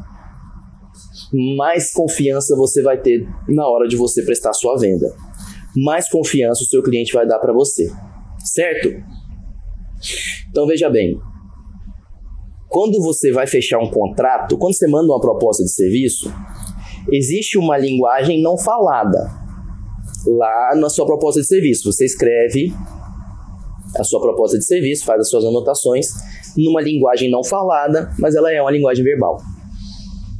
mais 1.57 1.91
confiança 1.91 2.55
você 2.55 2.81
vai 2.81 3.01
ter 3.01 3.27
na 3.47 3.67
hora 3.67 3.87
de 3.87 3.95
você 3.95 4.23
prestar 4.23 4.53
sua 4.53 4.77
venda. 4.77 5.13
Mais 5.75 6.09
confiança 6.09 6.63
o 6.63 6.67
seu 6.67 6.81
cliente 6.81 7.13
vai 7.13 7.27
dar 7.27 7.39
para 7.39 7.51
você. 7.51 7.91
Certo? 8.43 8.89
Então 10.49 10.65
veja 10.67 10.89
bem. 10.89 11.19
quando 12.69 13.01
você 13.01 13.31
vai 13.31 13.47
fechar 13.47 13.79
um 13.79 13.89
contrato, 13.89 14.57
quando 14.57 14.73
você 14.75 14.87
manda 14.87 15.11
uma 15.11 15.19
proposta 15.19 15.63
de 15.63 15.71
serviço, 15.71 16.31
existe 17.11 17.57
uma 17.57 17.77
linguagem 17.77 18.41
não 18.41 18.57
falada 18.57 19.31
lá 20.27 20.75
na 20.75 20.89
sua 20.89 21.05
proposta 21.05 21.41
de 21.41 21.47
serviço. 21.47 21.91
Você 21.91 22.05
escreve 22.05 22.73
a 23.97 24.03
sua 24.03 24.19
proposta 24.19 24.57
de 24.57 24.65
serviço, 24.65 25.05
faz 25.05 25.21
as 25.21 25.29
suas 25.29 25.45
anotações 25.45 26.07
numa 26.57 26.81
linguagem 26.81 27.29
não 27.29 27.43
falada, 27.43 28.11
mas 28.19 28.35
ela 28.35 28.51
é 28.51 28.61
uma 28.61 28.71
linguagem 28.71 29.03
verbal. 29.03 29.37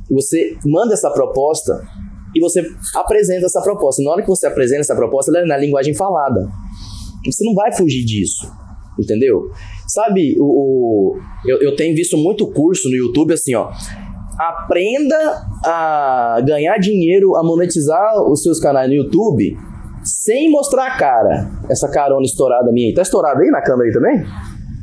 Você 0.10 0.58
manda 0.66 0.94
essa 0.94 1.10
proposta 1.10 1.82
e 2.36 2.40
você 2.40 2.66
apresenta 2.94 3.46
essa 3.46 3.62
proposta. 3.62 4.04
Na 4.04 4.12
hora 4.12 4.22
que 4.22 4.28
você 4.28 4.46
apresenta 4.46 4.82
essa 4.82 4.96
proposta, 4.96 5.32
ela 5.32 5.44
é 5.44 5.48
na 5.48 5.58
linguagem 5.58 5.94
falada. 5.94 6.48
Você 7.26 7.44
não 7.44 7.54
vai 7.54 7.74
fugir 7.74 8.04
disso, 8.04 8.46
entendeu? 9.00 9.50
Sabe, 9.88 10.36
o, 10.40 10.46
o 10.46 11.20
eu, 11.46 11.62
eu 11.62 11.76
tenho 11.76 11.96
visto 11.96 12.18
muito 12.18 12.52
curso 12.52 12.90
no 12.90 12.96
YouTube 12.96 13.34
assim, 13.34 13.56
ó. 13.56 13.72
Aprenda 14.38 15.16
a 15.64 16.42
ganhar 16.46 16.78
dinheiro, 16.78 17.36
a 17.38 17.44
monetizar 17.44 18.22
os 18.30 18.44
seus 18.44 18.60
canais 18.60 18.90
no 18.90 18.96
YouTube 18.96 19.58
sem 20.04 20.52
mostrar 20.52 20.88
a 20.88 20.98
cara. 20.98 21.50
Essa 21.70 21.90
carona 21.90 22.24
estourada 22.24 22.72
minha 22.72 22.90
aí. 22.90 22.94
Tá 22.94 23.02
estourada 23.02 23.42
aí 23.42 23.50
na 23.50 23.62
câmera 23.62 23.88
aí 23.88 23.94
também? 23.94 24.26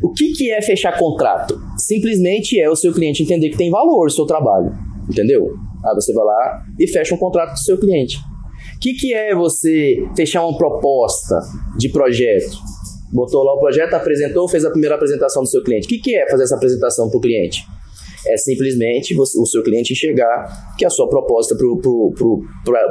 O 0.02 0.12
que, 0.12 0.32
que 0.32 0.50
é 0.50 0.60
fechar 0.60 0.98
contrato? 0.98 1.60
Simplesmente 1.76 2.60
é 2.60 2.68
o 2.68 2.74
seu 2.74 2.92
cliente 2.92 3.22
entender 3.22 3.50
que 3.50 3.56
tem 3.56 3.70
valor 3.70 4.06
o 4.06 4.10
seu 4.10 4.26
trabalho. 4.26 4.72
Entendeu? 5.08 5.54
Aí 5.84 5.94
você 5.94 6.12
vai 6.12 6.24
lá 6.24 6.62
e 6.78 6.86
fecha 6.86 7.14
um 7.14 7.18
contrato 7.18 7.50
com 7.50 7.54
o 7.54 7.58
seu 7.58 7.78
cliente. 7.78 8.18
O 8.76 8.80
que, 8.80 8.94
que 8.94 9.14
é 9.14 9.34
você 9.34 10.08
fechar 10.16 10.44
uma 10.44 10.56
proposta 10.56 11.38
de 11.78 11.88
projeto? 11.88 12.56
Botou 13.12 13.42
lá 13.44 13.54
o 13.54 13.60
projeto, 13.60 13.94
apresentou, 13.94 14.48
fez 14.48 14.64
a 14.64 14.70
primeira 14.70 14.94
apresentação 14.94 15.42
do 15.42 15.48
seu 15.48 15.62
cliente. 15.62 15.86
O 15.86 15.88
que, 15.88 15.98
que 15.98 16.16
é 16.16 16.28
fazer 16.30 16.44
essa 16.44 16.56
apresentação 16.56 17.08
para 17.08 17.18
o 17.18 17.20
cliente? 17.20 17.64
É 18.26 18.36
simplesmente 18.36 19.18
o 19.18 19.46
seu 19.46 19.62
cliente 19.62 19.92
enxergar 19.92 20.74
que 20.78 20.84
a 20.84 20.90
sua 20.90 21.08
proposta 21.08 21.56
para 21.56 21.66
o 21.66 21.76
pro, 21.76 22.12
pro, 22.14 22.44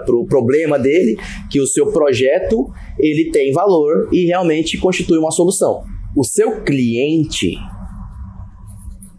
pro 0.05 0.26
problema 0.26 0.78
dele, 0.78 1.18
que 1.49 1.59
o 1.59 1.66
seu 1.66 1.91
projeto 1.91 2.70
ele 2.99 3.32
tem 3.32 3.51
valor 3.53 4.09
e 4.12 4.26
realmente 4.26 4.78
constitui 4.78 5.18
uma 5.18 5.32
solução. 5.32 5.84
O 6.16 6.24
seu 6.24 6.62
cliente 6.62 7.55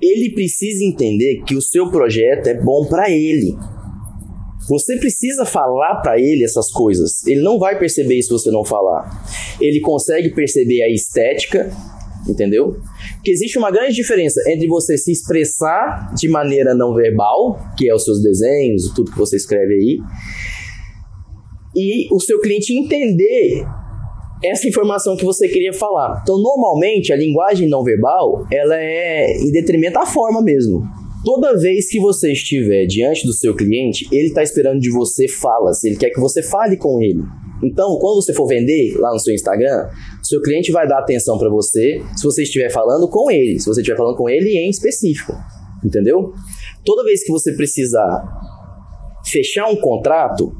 ele 0.02 0.34
precisa 0.34 0.84
entender 0.84 1.42
que 1.46 1.54
o 1.54 1.62
seu 1.62 1.88
projeto 1.90 2.48
é 2.48 2.54
bom 2.54 2.86
para 2.86 3.08
ele. 3.08 3.56
Você 4.68 4.96
precisa 4.96 5.44
falar 5.44 6.00
para 6.02 6.18
ele 6.18 6.44
essas 6.44 6.70
coisas. 6.70 7.24
Ele 7.26 7.40
não 7.40 7.58
vai 7.58 7.78
perceber 7.78 8.20
se 8.22 8.28
você 8.28 8.50
não 8.50 8.64
falar. 8.64 9.24
Ele 9.60 9.80
consegue 9.80 10.30
perceber 10.30 10.82
a 10.82 10.90
estética, 10.90 11.70
entendeu? 12.28 12.76
Que 13.24 13.30
existe 13.30 13.58
uma 13.58 13.70
grande 13.70 13.94
diferença 13.94 14.40
entre 14.48 14.66
você 14.66 14.98
se 14.98 15.12
expressar 15.12 16.12
de 16.14 16.28
maneira 16.28 16.74
não 16.74 16.94
verbal, 16.94 17.58
que 17.76 17.88
é 17.88 17.94
os 17.94 18.04
seus 18.04 18.22
desenhos, 18.22 18.92
tudo 18.94 19.12
que 19.12 19.18
você 19.18 19.36
escreve 19.36 19.74
aí, 19.74 19.98
e 21.74 22.14
o 22.14 22.20
seu 22.20 22.40
cliente 22.40 22.72
entender 22.72 23.64
essa 24.44 24.68
informação 24.68 25.16
que 25.16 25.24
você 25.24 25.48
queria 25.48 25.72
falar. 25.72 26.20
Então, 26.22 26.36
normalmente, 26.38 27.12
a 27.12 27.16
linguagem 27.16 27.68
não 27.68 27.84
verbal, 27.84 28.46
ela 28.50 28.76
é 28.76 29.36
em 29.38 29.50
detrimento 29.52 29.94
da 29.94 30.06
forma 30.06 30.42
mesmo. 30.42 30.82
Toda 31.24 31.56
vez 31.56 31.88
que 31.88 32.00
você 32.00 32.32
estiver 32.32 32.84
diante 32.86 33.24
do 33.24 33.32
seu 33.32 33.54
cliente, 33.54 34.08
ele 34.10 34.28
está 34.28 34.42
esperando 34.42 34.80
de 34.80 34.90
você 34.90 35.28
falas, 35.28 35.84
ele 35.84 35.96
quer 35.96 36.10
que 36.10 36.18
você 36.18 36.42
fale 36.42 36.76
com 36.76 37.00
ele. 37.00 37.22
Então, 37.62 37.96
quando 38.00 38.16
você 38.16 38.34
for 38.34 38.46
vender 38.48 38.96
lá 38.98 39.12
no 39.12 39.20
seu 39.20 39.32
Instagram, 39.32 39.88
seu 40.20 40.42
cliente 40.42 40.72
vai 40.72 40.86
dar 40.88 40.98
atenção 40.98 41.38
para 41.38 41.48
você 41.48 42.02
se 42.16 42.24
você 42.24 42.42
estiver 42.42 42.70
falando 42.70 43.08
com 43.08 43.30
ele, 43.30 43.60
se 43.60 43.66
você 43.66 43.80
estiver 43.80 43.96
falando 43.96 44.16
com 44.16 44.28
ele 44.28 44.50
em 44.58 44.68
específico, 44.68 45.32
entendeu? 45.84 46.32
Toda 46.84 47.04
vez 47.04 47.22
que 47.24 47.30
você 47.30 47.52
precisar 47.52 48.24
fechar 49.24 49.68
um 49.68 49.76
contrato, 49.76 50.52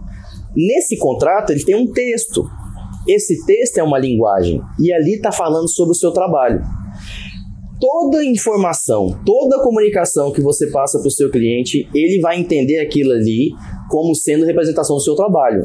nesse 0.56 0.96
contrato 0.96 1.50
ele 1.50 1.64
tem 1.64 1.74
um 1.74 1.90
texto. 1.90 2.44
Esse 3.08 3.44
texto 3.44 3.78
é 3.78 3.82
uma 3.82 3.98
linguagem 3.98 4.60
e 4.80 4.92
ali 4.92 5.14
está 5.14 5.32
falando 5.32 5.68
sobre 5.68 5.92
o 5.92 5.96
seu 5.96 6.12
trabalho 6.12 6.62
toda 7.82 8.24
informação, 8.24 9.20
toda 9.26 9.60
comunicação 9.60 10.30
que 10.30 10.40
você 10.40 10.68
passa 10.68 11.00
para 11.00 11.08
o 11.08 11.10
seu 11.10 11.28
cliente, 11.28 11.88
ele 11.92 12.20
vai 12.20 12.38
entender 12.38 12.78
aquilo 12.78 13.10
ali 13.10 13.50
como 13.90 14.14
sendo 14.14 14.44
representação 14.44 14.94
do 14.94 15.02
seu 15.02 15.16
trabalho. 15.16 15.64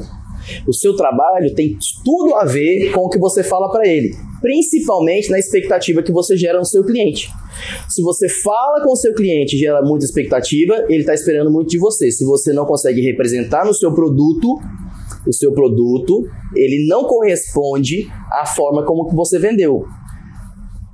O 0.68 0.74
seu 0.74 0.96
trabalho 0.96 1.54
tem 1.54 1.78
tudo 2.04 2.34
a 2.34 2.44
ver 2.44 2.92
com 2.92 3.02
o 3.02 3.10
que 3.10 3.20
você 3.20 3.44
fala 3.44 3.70
para 3.70 3.88
ele, 3.88 4.16
principalmente 4.42 5.30
na 5.30 5.38
expectativa 5.38 6.02
que 6.02 6.12
você 6.12 6.36
gera 6.36 6.58
no 6.58 6.66
seu 6.66 6.84
cliente. 6.84 7.30
Se 7.88 8.02
você 8.02 8.28
fala 8.28 8.84
com 8.84 8.94
o 8.94 8.96
seu 8.96 9.14
cliente 9.14 9.56
e 9.56 9.60
gera 9.60 9.84
muita 9.84 10.06
expectativa, 10.06 10.86
ele 10.90 11.02
está 11.02 11.14
esperando 11.14 11.52
muito 11.52 11.70
de 11.70 11.78
você. 11.78 12.10
Se 12.10 12.26
você 12.26 12.52
não 12.52 12.66
consegue 12.66 13.02
representar 13.02 13.64
no 13.64 13.74
seu 13.76 13.94
produto, 13.94 14.58
o 15.28 15.34
seu 15.34 15.52
produto, 15.52 16.26
ele 16.56 16.88
não 16.88 17.04
corresponde 17.04 18.08
à 18.32 18.46
forma 18.46 18.86
como 18.86 19.08
que 19.08 19.16
você 19.16 19.38
vendeu. 19.38 19.84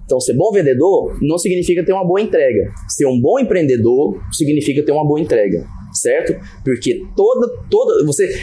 Então, 0.06 0.20
ser 0.20 0.34
bom 0.34 0.52
vendedor 0.52 1.18
não 1.22 1.38
significa 1.38 1.86
ter 1.86 1.94
uma 1.94 2.06
boa 2.06 2.22
entrega. 2.22 2.72
Ser 2.90 3.06
um 3.06 3.20
bom 3.20 3.40
empreendedor 3.40 4.20
significa 4.32 4.84
ter 4.84 4.92
uma 4.92 5.06
boa 5.06 5.20
entrega, 5.20 5.66
certo? 5.94 6.36
Porque 6.64 7.02
toda, 7.16 7.48
toda, 7.70 8.06
você, 8.06 8.34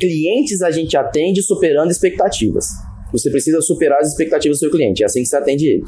clientes 0.00 0.60
a 0.62 0.70
gente 0.70 0.96
atende 0.96 1.42
superando 1.42 1.90
expectativas. 1.90 2.66
Você 3.12 3.30
precisa 3.30 3.60
superar 3.60 4.00
as 4.00 4.08
expectativas 4.08 4.58
do 4.58 4.60
seu 4.60 4.70
cliente, 4.70 5.02
é 5.02 5.06
assim 5.06 5.22
que 5.22 5.28
você 5.28 5.36
atende 5.36 5.66
ele. 5.66 5.84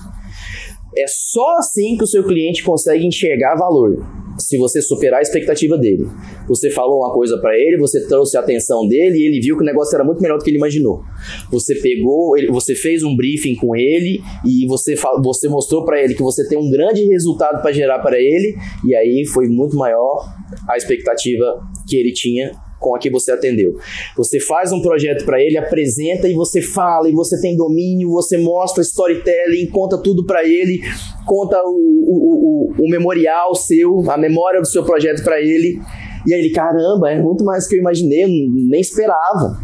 É 0.96 1.06
só 1.08 1.56
assim 1.58 1.96
que 1.96 2.04
o 2.04 2.06
seu 2.06 2.22
cliente 2.22 2.62
consegue 2.62 3.04
enxergar 3.04 3.56
valor 3.56 4.23
se 4.38 4.56
você 4.58 4.80
superar 4.82 5.18
a 5.18 5.22
expectativa 5.22 5.76
dele. 5.78 6.06
Você 6.48 6.70
falou 6.70 6.98
uma 6.98 7.12
coisa 7.12 7.38
para 7.38 7.56
ele, 7.56 7.78
você 7.78 8.06
trouxe 8.06 8.36
a 8.36 8.40
atenção 8.40 8.86
dele 8.86 9.18
e 9.18 9.26
ele 9.26 9.40
viu 9.40 9.56
que 9.56 9.62
o 9.62 9.66
negócio 9.66 9.94
era 9.94 10.04
muito 10.04 10.20
melhor 10.20 10.38
do 10.38 10.44
que 10.44 10.50
ele 10.50 10.58
imaginou. 10.58 11.02
Você 11.50 11.74
pegou, 11.76 12.34
você 12.50 12.74
fez 12.74 13.02
um 13.02 13.16
briefing 13.16 13.54
com 13.56 13.74
ele 13.76 14.20
e 14.44 14.66
você, 14.66 14.94
você 15.22 15.48
mostrou 15.48 15.84
para 15.84 16.02
ele 16.02 16.14
que 16.14 16.22
você 16.22 16.46
tem 16.48 16.58
um 16.58 16.70
grande 16.70 17.04
resultado 17.04 17.62
para 17.62 17.72
gerar 17.72 18.00
para 18.00 18.18
ele 18.18 18.56
e 18.86 18.94
aí 18.94 19.24
foi 19.26 19.48
muito 19.48 19.76
maior 19.76 20.26
a 20.68 20.76
expectativa 20.76 21.44
que 21.88 21.96
ele 21.96 22.12
tinha 22.12 22.50
com 22.84 22.94
a 22.94 22.98
que 22.98 23.08
você 23.08 23.32
atendeu. 23.32 23.76
Você 24.14 24.38
faz 24.38 24.70
um 24.70 24.82
projeto 24.82 25.24
para 25.24 25.40
ele, 25.40 25.56
apresenta 25.56 26.28
e 26.28 26.34
você 26.34 26.60
fala, 26.60 27.08
e 27.08 27.12
você 27.12 27.40
tem 27.40 27.56
domínio, 27.56 28.10
você 28.10 28.36
mostra 28.36 28.82
storytelling, 28.82 29.66
conta 29.68 29.96
tudo 29.96 30.26
para 30.26 30.44
ele, 30.44 30.80
conta 31.26 31.56
o, 31.64 31.70
o, 31.70 32.74
o, 32.76 32.84
o, 32.84 32.90
memorial 32.90 33.54
seu, 33.54 34.04
a 34.10 34.18
memória 34.18 34.60
do 34.60 34.66
seu 34.66 34.84
projeto 34.84 35.24
para 35.24 35.40
ele. 35.40 35.80
E 36.26 36.34
aí 36.34 36.40
ele, 36.40 36.50
caramba, 36.50 37.10
é 37.10 37.18
muito 37.18 37.42
mais 37.42 37.64
do 37.64 37.70
que 37.70 37.76
eu 37.76 37.80
imaginei, 37.80 38.24
eu 38.24 38.28
nem 38.28 38.80
esperava. 38.80 39.56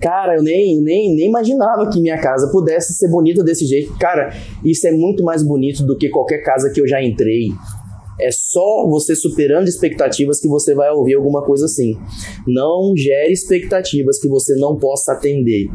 Cara, 0.00 0.36
eu 0.36 0.42
nem, 0.42 0.80
nem, 0.82 1.14
nem 1.14 1.28
imaginava 1.28 1.88
que 1.88 2.00
minha 2.00 2.18
casa 2.18 2.50
pudesse 2.50 2.94
ser 2.94 3.08
bonita 3.08 3.44
desse 3.44 3.66
jeito. 3.66 3.96
Cara, 3.98 4.34
isso 4.64 4.86
é 4.86 4.90
muito 4.90 5.22
mais 5.22 5.46
bonito 5.46 5.84
do 5.84 5.96
que 5.96 6.08
qualquer 6.08 6.38
casa 6.38 6.70
que 6.70 6.80
eu 6.80 6.88
já 6.88 7.00
entrei. 7.02 7.50
É 8.20 8.30
só 8.30 8.86
você 8.88 9.16
superando 9.16 9.68
expectativas 9.68 10.40
que 10.40 10.48
você 10.48 10.74
vai 10.74 10.90
ouvir 10.90 11.14
alguma 11.14 11.44
coisa 11.44 11.64
assim. 11.64 11.94
Não 12.46 12.92
gere 12.96 13.32
expectativas 13.32 14.20
que 14.20 14.28
você 14.28 14.54
não 14.56 14.76
possa 14.76 15.12
atender. 15.12 15.66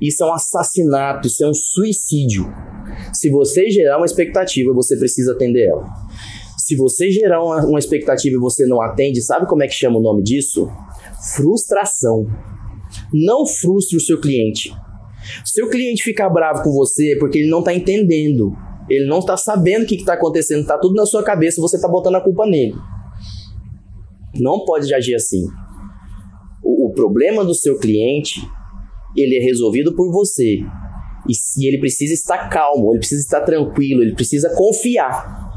Isso 0.00 0.24
é 0.24 0.26
um 0.26 0.32
assassinato, 0.32 1.26
isso 1.26 1.44
é 1.44 1.48
um 1.48 1.54
suicídio. 1.54 2.46
Se 3.12 3.30
você 3.30 3.68
gerar 3.70 3.98
uma 3.98 4.06
expectativa, 4.06 4.72
você 4.72 4.96
precisa 4.96 5.32
atender 5.32 5.68
ela. 5.68 5.86
Se 6.58 6.76
você 6.76 7.10
gerar 7.10 7.42
uma, 7.42 7.64
uma 7.66 7.78
expectativa 7.78 8.36
e 8.36 8.40
você 8.40 8.66
não 8.66 8.80
atende, 8.80 9.20
sabe 9.20 9.46
como 9.46 9.62
é 9.62 9.66
que 9.66 9.74
chama 9.74 9.98
o 9.98 10.02
nome 10.02 10.22
disso? 10.22 10.68
Frustração. 11.34 12.26
Não 13.12 13.46
frustre 13.46 13.96
o 13.96 14.00
seu 14.00 14.20
cliente. 14.20 14.72
Se 15.44 15.62
o 15.62 15.68
cliente 15.68 16.02
ficar 16.02 16.30
bravo 16.30 16.62
com 16.62 16.72
você 16.72 17.16
porque 17.18 17.38
ele 17.38 17.50
não 17.50 17.58
está 17.60 17.74
entendendo 17.74 18.52
ele 18.90 19.06
não 19.06 19.20
está 19.20 19.36
sabendo 19.36 19.84
o 19.84 19.86
que 19.86 19.94
está 19.94 20.14
acontecendo, 20.14 20.62
está 20.62 20.76
tudo 20.76 20.94
na 20.94 21.06
sua 21.06 21.22
cabeça, 21.22 21.60
você 21.60 21.76
está 21.76 21.88
botando 21.88 22.16
a 22.16 22.20
culpa 22.20 22.44
nele. 22.44 22.74
Não 24.34 24.64
pode 24.64 24.92
agir 24.92 25.14
assim. 25.14 25.44
O, 26.62 26.88
o, 26.88 26.92
problema 26.92 27.44
do 27.44 27.54
seu 27.54 27.78
cliente, 27.78 28.40
ele 29.16 29.36
é 29.36 29.40
resolvido 29.40 29.94
por 29.94 30.10
você. 30.10 30.58
E, 31.28 31.32
e 31.58 31.68
ele 31.68 31.78
precisa 31.78 32.12
estar 32.12 32.48
calmo, 32.48 32.90
ele 32.90 32.98
precisa 32.98 33.22
estar 33.22 33.42
tranquilo, 33.42 34.02
ele 34.02 34.14
precisa 34.14 34.52
confiar. 34.56 35.48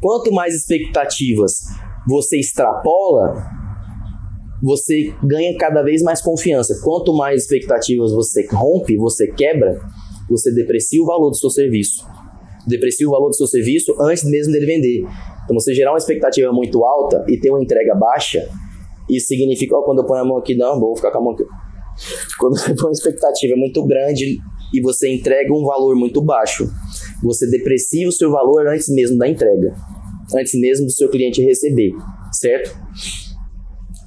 Quanto 0.00 0.32
mais 0.32 0.54
expectativas 0.54 1.64
você 2.08 2.38
extrapola, 2.38 3.44
você 4.62 5.14
ganha 5.22 5.56
cada 5.58 5.82
vez 5.82 6.02
mais 6.02 6.22
confiança. 6.22 6.80
Quanto 6.82 7.14
mais 7.14 7.42
expectativas 7.42 8.12
você 8.12 8.46
rompe, 8.50 8.96
você 8.96 9.26
quebra, 9.32 9.78
você 10.28 10.52
deprecia 10.52 11.02
o 11.02 11.06
valor 11.06 11.30
do 11.30 11.36
seu 11.36 11.50
serviço. 11.50 12.04
Deprecia 12.66 13.06
o 13.06 13.12
valor 13.12 13.28
do 13.28 13.36
seu 13.36 13.46
serviço 13.46 13.94
antes 14.00 14.24
mesmo 14.24 14.52
dele 14.52 14.66
vender. 14.66 15.04
Então, 15.44 15.54
você 15.54 15.72
gerar 15.72 15.92
uma 15.92 15.98
expectativa 15.98 16.52
muito 16.52 16.84
alta 16.84 17.24
e 17.28 17.38
ter 17.38 17.50
uma 17.50 17.62
entrega 17.62 17.94
baixa, 17.94 18.48
isso 19.08 19.28
significa, 19.28 19.76
ó, 19.76 19.82
quando 19.82 20.00
eu 20.00 20.06
ponho 20.06 20.22
a 20.22 20.24
mão 20.24 20.36
aqui, 20.38 20.56
não, 20.56 20.80
vou 20.80 20.96
ficar 20.96 21.12
com 21.12 21.18
a 21.18 21.22
mão 21.22 21.32
aqui. 21.32 21.44
Quando 22.38 22.58
você 22.58 22.74
põe 22.74 22.86
uma 22.86 22.92
expectativa 22.92 23.54
muito 23.56 23.86
grande 23.86 24.38
e 24.74 24.80
você 24.82 25.14
entrega 25.14 25.52
um 25.54 25.64
valor 25.64 25.94
muito 25.94 26.20
baixo, 26.20 26.68
Você 27.22 27.48
deprecia 27.48 28.08
o 28.08 28.12
seu 28.12 28.30
valor 28.30 28.68
antes 28.68 28.88
mesmo 28.88 29.16
da 29.16 29.28
entrega, 29.28 29.74
antes 30.34 30.58
mesmo 30.58 30.86
do 30.86 30.92
seu 30.92 31.08
cliente 31.08 31.42
receber, 31.42 31.92
certo? 32.32 32.76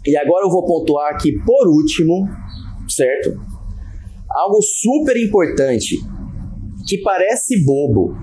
E 0.05 0.15
agora 0.15 0.45
eu 0.45 0.49
vou 0.49 0.65
pontuar 0.65 1.11
aqui 1.11 1.33
por 1.43 1.67
último, 1.67 2.27
certo? 2.87 3.48
Algo 4.39 4.61
super 4.61 5.17
importante 5.17 5.97
que 6.87 6.97
parece 6.99 7.61
bobo, 7.65 8.15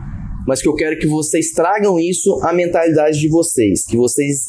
mas 0.47 0.62
que 0.62 0.69
eu 0.69 0.75
quero 0.75 0.99
que 0.99 1.07
vocês 1.07 1.53
tragam 1.53 1.99
isso 1.99 2.41
à 2.43 2.55
mentalidade 2.55 3.21
de 3.21 3.29
vocês, 3.29 3.85
que 3.85 3.99
vocês 3.99 4.47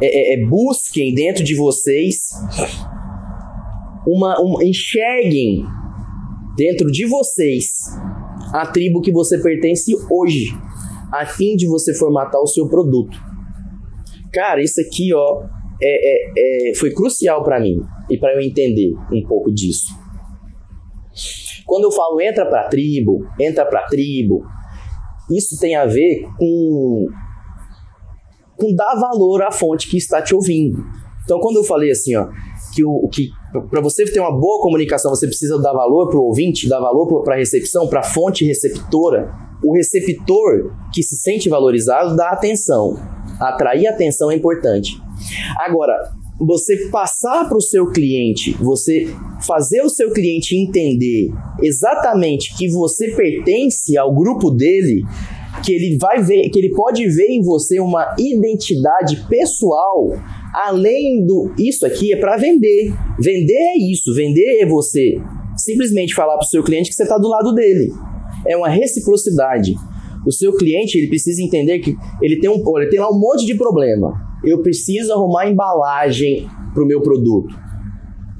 é, 0.00 0.06
é, 0.06 0.34
é 0.34 0.46
busquem 0.46 1.14
dentro 1.14 1.44
de 1.44 1.54
vocês 1.54 2.30
uma, 4.06 4.40
uma 4.40 4.64
enxerguem 4.64 5.62
dentro 6.56 6.90
de 6.90 7.04
vocês 7.04 7.84
a 8.54 8.66
tribo 8.66 9.02
que 9.02 9.12
você 9.12 9.36
pertence 9.36 9.92
hoje, 10.10 10.54
a 11.12 11.26
fim 11.26 11.54
de 11.54 11.68
você 11.68 11.92
formatar 11.92 12.40
o 12.40 12.46
seu 12.46 12.66
produto. 12.66 13.14
Cara, 14.32 14.62
isso 14.62 14.80
aqui, 14.80 15.12
ó, 15.12 15.42
é, 15.82 16.70
é, 16.70 16.70
é 16.70 16.74
foi 16.76 16.92
crucial 16.92 17.44
para 17.44 17.60
mim 17.60 17.76
e 18.08 18.16
para 18.16 18.32
eu 18.32 18.40
entender 18.40 18.94
um 19.12 19.22
pouco 19.28 19.52
disso. 19.52 19.97
Quando 21.68 21.84
eu 21.84 21.92
falo 21.92 22.18
entra 22.18 22.46
para 22.46 22.66
tribo, 22.66 23.26
entra 23.38 23.66
para 23.66 23.82
tribo, 23.82 24.42
isso 25.30 25.60
tem 25.60 25.76
a 25.76 25.84
ver 25.84 26.26
com 26.38 27.06
com 28.56 28.74
dar 28.74 28.96
valor 28.96 29.42
à 29.42 29.52
fonte 29.52 29.88
que 29.88 29.98
está 29.98 30.20
te 30.20 30.34
ouvindo. 30.34 30.82
Então, 31.22 31.38
quando 31.38 31.56
eu 31.56 31.64
falei 31.64 31.90
assim, 31.90 32.16
ó, 32.16 32.26
que 32.74 32.82
o 32.82 33.06
que 33.08 33.28
para 33.70 33.82
você 33.82 34.04
ter 34.06 34.18
uma 34.18 34.32
boa 34.32 34.62
comunicação, 34.62 35.14
você 35.14 35.26
precisa 35.26 35.60
dar 35.60 35.74
valor 35.74 36.08
para 36.08 36.18
o 36.18 36.24
ouvinte, 36.24 36.66
dar 36.66 36.80
valor 36.80 37.22
para 37.22 37.34
a 37.34 37.38
recepção, 37.38 37.86
para 37.86 38.00
a 38.00 38.02
fonte 38.02 38.46
receptora. 38.46 39.30
O 39.62 39.74
receptor 39.74 40.72
que 40.92 41.02
se 41.02 41.16
sente 41.16 41.50
valorizado 41.50 42.16
dá 42.16 42.30
atenção. 42.30 42.96
Atrair 43.38 43.88
atenção 43.88 44.30
é 44.30 44.36
importante. 44.36 45.00
Agora, 45.58 45.94
você 46.40 46.88
passar 46.88 47.48
para 47.48 47.56
o 47.56 47.60
seu 47.60 47.90
cliente, 47.90 48.52
você 48.52 49.08
fazer 49.46 49.82
o 49.82 49.88
seu 49.88 50.12
cliente 50.12 50.56
entender 50.56 51.30
exatamente 51.62 52.56
que 52.56 52.68
você 52.68 53.10
pertence 53.10 53.96
ao 53.96 54.14
grupo 54.14 54.50
dele, 54.50 55.02
que 55.64 55.72
ele 55.72 55.98
vai 55.98 56.22
ver, 56.22 56.48
que 56.50 56.58
ele 56.58 56.70
pode 56.70 57.04
ver 57.08 57.28
em 57.28 57.42
você 57.42 57.80
uma 57.80 58.14
identidade 58.18 59.26
pessoal, 59.28 60.12
além 60.54 61.24
do 61.26 61.52
isso 61.58 61.84
aqui 61.84 62.12
é 62.12 62.16
para 62.16 62.36
vender. 62.36 62.94
Vender 63.18 63.54
é 63.54 63.78
isso, 63.90 64.14
vender 64.14 64.60
é 64.60 64.66
você 64.66 65.20
simplesmente 65.56 66.14
falar 66.14 66.36
para 66.36 66.44
o 66.44 66.48
seu 66.48 66.62
cliente 66.62 66.90
que 66.90 66.94
você 66.94 67.02
está 67.02 67.18
do 67.18 67.28
lado 67.28 67.52
dele. 67.52 67.90
É 68.46 68.56
uma 68.56 68.68
reciprocidade. 68.68 69.74
O 70.24 70.32
seu 70.32 70.54
cliente 70.56 70.96
ele 70.96 71.08
precisa 71.08 71.42
entender 71.42 71.80
que 71.80 71.96
ele 72.22 72.38
tem 72.38 72.48
um, 72.48 72.62
ele 72.78 72.90
tem 72.90 73.00
lá 73.00 73.10
um 73.10 73.18
monte 73.18 73.44
de 73.44 73.54
problema. 73.54 74.27
Eu 74.44 74.62
preciso 74.62 75.12
arrumar 75.12 75.48
embalagem 75.48 76.48
para 76.72 76.82
o 76.82 76.86
meu 76.86 77.00
produto. 77.00 77.54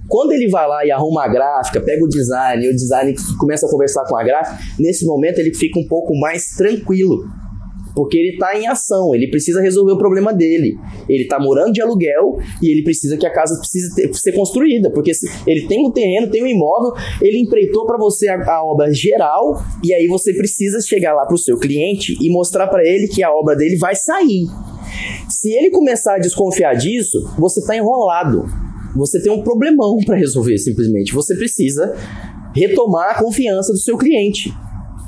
Quando 0.08 0.32
ele 0.32 0.48
vai 0.48 0.66
lá 0.66 0.86
e 0.86 0.90
arruma 0.90 1.24
a 1.24 1.28
gráfica, 1.28 1.80
pega 1.80 2.02
o 2.02 2.08
design, 2.08 2.66
o 2.66 2.72
design 2.72 3.14
começa 3.38 3.66
a 3.66 3.70
conversar 3.70 4.04
com 4.06 4.16
a 4.16 4.24
gráfica, 4.24 4.58
nesse 4.78 5.04
momento 5.04 5.38
ele 5.38 5.54
fica 5.54 5.78
um 5.78 5.86
pouco 5.86 6.18
mais 6.18 6.56
tranquilo. 6.56 7.24
Porque 7.94 8.16
ele 8.16 8.30
está 8.30 8.58
em 8.58 8.66
ação, 8.66 9.14
ele 9.14 9.28
precisa 9.28 9.60
resolver 9.60 9.92
o 9.92 9.98
problema 9.98 10.32
dele. 10.32 10.76
Ele 11.08 11.22
está 11.24 11.38
morando 11.38 11.72
de 11.72 11.80
aluguel 11.80 12.38
e 12.62 12.70
ele 12.70 12.82
precisa 12.82 13.16
que 13.16 13.26
a 13.26 13.32
casa 13.32 13.58
precise 13.58 13.94
ter, 13.94 14.14
ser 14.14 14.32
construída. 14.32 14.90
Porque 14.90 15.12
ele 15.46 15.66
tem 15.66 15.84
um 15.84 15.90
terreno, 15.90 16.30
tem 16.30 16.42
um 16.42 16.46
imóvel, 16.46 16.92
ele 17.20 17.40
empreitou 17.40 17.86
para 17.86 17.98
você 17.98 18.28
a, 18.28 18.36
a, 18.36 18.64
obra 18.64 18.92
geral 18.92 19.62
e 19.84 19.92
aí 19.94 20.06
você 20.06 20.32
precisa 20.32 20.80
chegar 20.80 21.14
lá 21.14 21.26
para 21.26 21.34
o 21.34 21.38
seu 21.38 21.58
cliente 21.58 22.16
e 22.20 22.30
mostrar 22.30 22.68
para 22.68 22.86
ele 22.86 23.08
que 23.08 23.22
a 23.22 23.32
obra 23.32 23.56
dele 23.56 23.76
vai 23.76 23.94
sair. 23.94 24.46
Se 25.28 25.50
ele 25.50 25.70
começar 25.70 26.16
a 26.16 26.18
desconfiar 26.18 26.74
disso, 26.74 27.30
você 27.38 27.60
está 27.60 27.76
enrolado 27.76 28.44
você 28.96 29.22
tem 29.22 29.30
um 29.30 29.42
problemão 29.42 29.98
para 30.04 30.16
resolver 30.16 30.58
simplesmente. 30.58 31.12
Você 31.12 31.36
precisa 31.36 31.94
retomar 32.54 33.10
a 33.10 33.22
confiança 33.22 33.72
do 33.72 33.78
seu 33.78 33.96
cliente. 33.96 34.52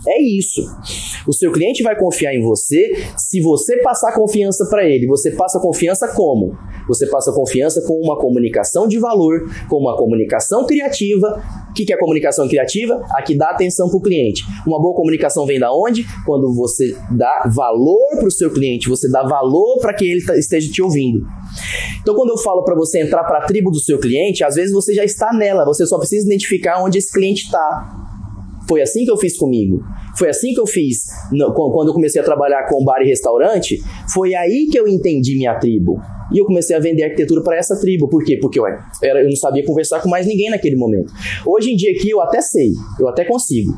É 0.06 0.22
isso. 0.22 0.62
O 1.26 1.32
seu 1.32 1.52
cliente 1.52 1.82
vai 1.82 1.98
confiar 1.98 2.34
em 2.34 2.42
você 2.42 2.92
se 3.16 3.40
você 3.40 3.76
passar 3.82 4.14
confiança 4.14 4.66
para 4.68 4.88
ele. 4.88 5.06
Você 5.06 5.30
passa 5.32 5.60
confiança 5.60 6.08
como? 6.08 6.56
Você 6.88 7.06
passa 7.06 7.32
confiança 7.32 7.82
com 7.86 7.94
uma 7.94 8.18
comunicação 8.18 8.88
de 8.88 8.98
valor, 8.98 9.48
com 9.68 9.76
uma 9.76 9.96
comunicação 9.96 10.66
criativa. 10.66 11.42
O 11.70 11.72
que 11.72 11.92
é 11.92 11.96
comunicação 11.96 12.48
criativa? 12.48 13.04
A 13.10 13.22
que 13.22 13.36
dá 13.36 13.50
atenção 13.50 13.88
para 13.88 13.98
o 13.98 14.02
cliente. 14.02 14.42
Uma 14.66 14.80
boa 14.80 14.94
comunicação 14.94 15.46
vem 15.46 15.60
da 15.60 15.70
onde? 15.72 16.04
Quando 16.24 16.52
você 16.54 16.96
dá 17.10 17.48
valor 17.52 18.16
para 18.16 18.26
o 18.26 18.30
seu 18.30 18.50
cliente, 18.50 18.88
você 18.88 19.08
dá 19.10 19.22
valor 19.22 19.78
para 19.80 19.94
que 19.94 20.04
ele 20.04 20.20
esteja 20.38 20.70
te 20.72 20.82
ouvindo. 20.82 21.20
Então, 22.00 22.14
quando 22.14 22.30
eu 22.30 22.38
falo 22.38 22.64
para 22.64 22.74
você 22.74 23.00
entrar 23.00 23.24
para 23.24 23.38
a 23.38 23.46
tribo 23.46 23.70
do 23.70 23.78
seu 23.78 23.98
cliente, 23.98 24.42
às 24.42 24.54
vezes 24.54 24.72
você 24.72 24.94
já 24.94 25.04
está 25.04 25.32
nela, 25.32 25.64
você 25.64 25.86
só 25.86 25.98
precisa 25.98 26.26
identificar 26.26 26.82
onde 26.82 26.98
esse 26.98 27.12
cliente 27.12 27.44
está. 27.44 27.99
Foi 28.70 28.80
assim 28.80 29.04
que 29.04 29.10
eu 29.10 29.16
fiz 29.16 29.36
comigo. 29.36 29.82
Foi 30.16 30.28
assim 30.28 30.54
que 30.54 30.60
eu 30.60 30.66
fiz 30.66 31.06
no, 31.32 31.52
quando 31.52 31.88
eu 31.88 31.92
comecei 31.92 32.20
a 32.20 32.24
trabalhar 32.24 32.68
com 32.68 32.84
bar 32.84 33.02
e 33.02 33.08
restaurante. 33.08 33.82
Foi 34.14 34.32
aí 34.32 34.68
que 34.70 34.78
eu 34.78 34.86
entendi 34.86 35.36
minha 35.36 35.58
tribo. 35.58 36.00
E 36.32 36.38
eu 36.38 36.44
comecei 36.44 36.76
a 36.76 36.78
vender 36.78 37.02
arquitetura 37.02 37.42
para 37.42 37.56
essa 37.56 37.80
tribo. 37.80 38.08
Por 38.08 38.22
quê? 38.22 38.38
Porque 38.40 38.60
eu, 38.60 38.64
era, 38.64 39.22
eu 39.22 39.28
não 39.28 39.34
sabia 39.34 39.66
conversar 39.66 40.00
com 40.00 40.08
mais 40.08 40.24
ninguém 40.24 40.50
naquele 40.50 40.76
momento. 40.76 41.12
Hoje 41.44 41.72
em 41.72 41.76
dia 41.76 41.90
aqui 41.90 42.10
eu 42.10 42.20
até 42.20 42.40
sei, 42.40 42.70
eu 43.00 43.08
até 43.08 43.24
consigo. 43.24 43.72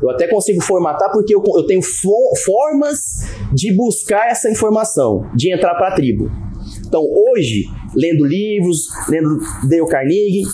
Eu 0.00 0.08
até 0.08 0.26
consigo 0.26 0.62
formatar 0.62 1.12
porque 1.12 1.34
eu, 1.34 1.42
eu 1.54 1.66
tenho 1.66 1.82
fo 1.82 2.34
formas 2.42 3.20
de 3.52 3.70
buscar 3.76 4.30
essa 4.30 4.50
informação, 4.50 5.26
de 5.36 5.52
entrar 5.52 5.74
para 5.74 5.88
a 5.88 5.94
tribo. 5.94 6.30
Então 6.86 7.02
hoje, 7.02 7.64
lendo 7.94 8.24
livros, 8.24 8.86
lendo 9.10 9.38
Dale 9.68 9.86
Carnegie, 9.88 10.44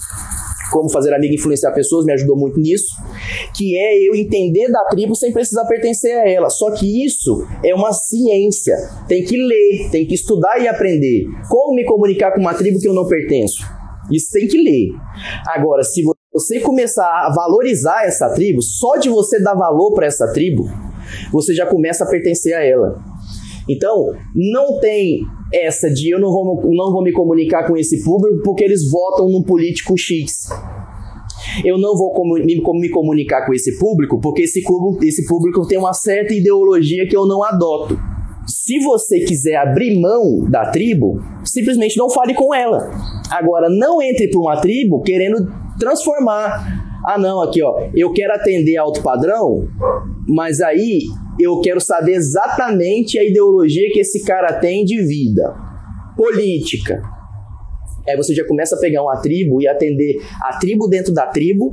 como 0.70 0.88
fazer 0.90 1.14
amigo 1.14 1.34
influenciar 1.34 1.72
pessoas, 1.72 2.04
me 2.04 2.12
ajudou 2.12 2.36
muito 2.36 2.60
nisso, 2.60 2.88
que 3.56 3.76
é 3.76 4.08
eu 4.08 4.14
entender 4.14 4.68
da 4.70 4.84
tribo 4.86 5.14
sem 5.14 5.32
precisar 5.32 5.64
pertencer 5.66 6.16
a 6.18 6.28
ela. 6.28 6.50
Só 6.50 6.70
que 6.72 7.04
isso 7.04 7.46
é 7.64 7.74
uma 7.74 7.92
ciência. 7.92 8.76
Tem 9.06 9.24
que 9.24 9.36
ler, 9.36 9.90
tem 9.90 10.06
que 10.06 10.14
estudar 10.14 10.60
e 10.60 10.68
aprender. 10.68 11.26
Como 11.48 11.74
me 11.74 11.84
comunicar 11.84 12.32
com 12.32 12.40
uma 12.40 12.54
tribo 12.54 12.78
que 12.78 12.88
eu 12.88 12.94
não 12.94 13.06
pertenço? 13.06 13.62
Isso 14.10 14.30
tem 14.32 14.46
que 14.46 14.56
ler. 14.58 14.88
Agora, 15.46 15.82
se 15.82 16.02
você 16.32 16.60
começar 16.60 17.04
a 17.04 17.32
valorizar 17.34 18.04
essa 18.04 18.32
tribo, 18.32 18.62
só 18.62 18.96
de 18.96 19.08
você 19.08 19.42
dar 19.42 19.54
valor 19.54 19.92
para 19.92 20.06
essa 20.06 20.32
tribo, 20.32 20.64
você 21.32 21.54
já 21.54 21.66
começa 21.66 22.04
a 22.04 22.08
pertencer 22.08 22.54
a 22.54 22.64
ela. 22.64 22.98
Então, 23.68 24.14
não 24.34 24.80
tem 24.80 25.20
essa 25.52 25.90
de 25.90 26.10
eu 26.10 26.18
não 26.18 26.30
vou, 26.30 26.62
não 26.74 26.92
vou 26.92 27.02
me 27.02 27.12
comunicar 27.12 27.66
com 27.66 27.76
esse 27.76 28.02
público 28.02 28.42
porque 28.42 28.64
eles 28.64 28.90
votam 28.90 29.28
no 29.28 29.44
político 29.44 29.96
X. 29.96 30.48
Eu 31.64 31.78
não 31.78 31.96
vou 31.96 32.12
me, 32.44 32.88
comunicar 32.90 33.46
com 33.46 33.54
esse 33.54 33.78
público 33.78 34.20
porque 34.20 34.42
esse 34.42 34.62
público, 34.62 35.04
esse 35.04 35.26
público 35.26 35.66
tem 35.66 35.78
uma 35.78 35.92
certa 35.92 36.34
ideologia 36.34 37.06
que 37.06 37.16
eu 37.16 37.26
não 37.26 37.42
adoto. 37.42 37.98
Se 38.46 38.78
você 38.78 39.20
quiser 39.20 39.56
abrir 39.56 40.00
mão 40.00 40.48
da 40.48 40.70
tribo, 40.70 41.20
simplesmente 41.44 41.98
não 41.98 42.08
fale 42.08 42.32
com 42.34 42.54
ela. 42.54 42.90
Agora, 43.30 43.68
não 43.68 44.00
entre 44.00 44.28
para 44.30 44.40
uma 44.40 44.60
tribo 44.60 45.02
querendo 45.02 45.46
transformar. 45.78 46.86
Ah, 47.06 47.18
não, 47.18 47.42
aqui 47.42 47.62
ó, 47.62 47.88
eu 47.94 48.12
quero 48.12 48.32
atender 48.34 48.76
alto 48.76 49.02
padrão, 49.02 49.68
mas 50.26 50.60
aí 50.60 51.00
eu 51.38 51.60
quero 51.60 51.80
saber 51.80 52.14
exatamente 52.14 53.18
a 53.18 53.24
ideologia 53.24 53.90
que 53.92 54.00
esse 54.00 54.24
cara 54.24 54.54
tem 54.54 54.84
de 54.84 55.00
vida. 55.02 55.54
Política. 56.16 57.17
Aí 58.06 58.16
você 58.16 58.34
já 58.34 58.46
começa 58.46 58.76
a 58.76 58.78
pegar 58.78 59.02
uma 59.02 59.20
tribo 59.20 59.60
e 59.60 59.68
atender 59.68 60.16
a 60.42 60.58
tribo 60.58 60.88
dentro 60.88 61.12
da 61.12 61.26
tribo, 61.26 61.72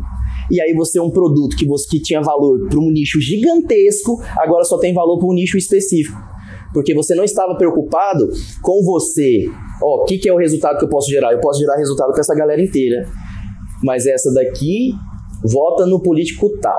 e 0.52 0.62
aí 0.62 0.74
você 0.74 1.00
é 1.00 1.02
um 1.02 1.10
produto 1.10 1.56
que, 1.56 1.66
você, 1.66 1.88
que 1.90 2.02
tinha 2.02 2.22
valor 2.22 2.68
para 2.70 2.80
um 2.80 2.92
nicho 2.92 3.20
gigantesco, 3.20 4.22
agora 4.38 4.64
só 4.64 4.78
tem 4.78 4.94
valor 4.94 5.18
para 5.18 5.28
um 5.28 5.34
nicho 5.34 5.58
específico. 5.58 6.18
Porque 6.74 6.94
você 6.94 7.16
não 7.16 7.24
estava 7.24 7.56
preocupado 7.56 8.28
com 8.62 8.84
você. 8.84 9.46
Ó, 9.82 10.02
o 10.02 10.06
que, 10.06 10.18
que 10.18 10.28
é 10.28 10.34
o 10.34 10.38
resultado 10.38 10.78
que 10.78 10.84
eu 10.84 10.90
posso 10.90 11.10
gerar? 11.10 11.32
Eu 11.32 11.40
posso 11.40 11.60
gerar 11.60 11.78
resultado 11.78 12.12
para 12.12 12.20
essa 12.20 12.36
galera 12.36 12.62
inteira. 12.62 13.08
Mas 13.82 14.06
essa 14.06 14.34
daqui 14.34 14.92
vota 15.50 15.86
no 15.86 16.02
político 16.02 16.50
tal. 16.60 16.78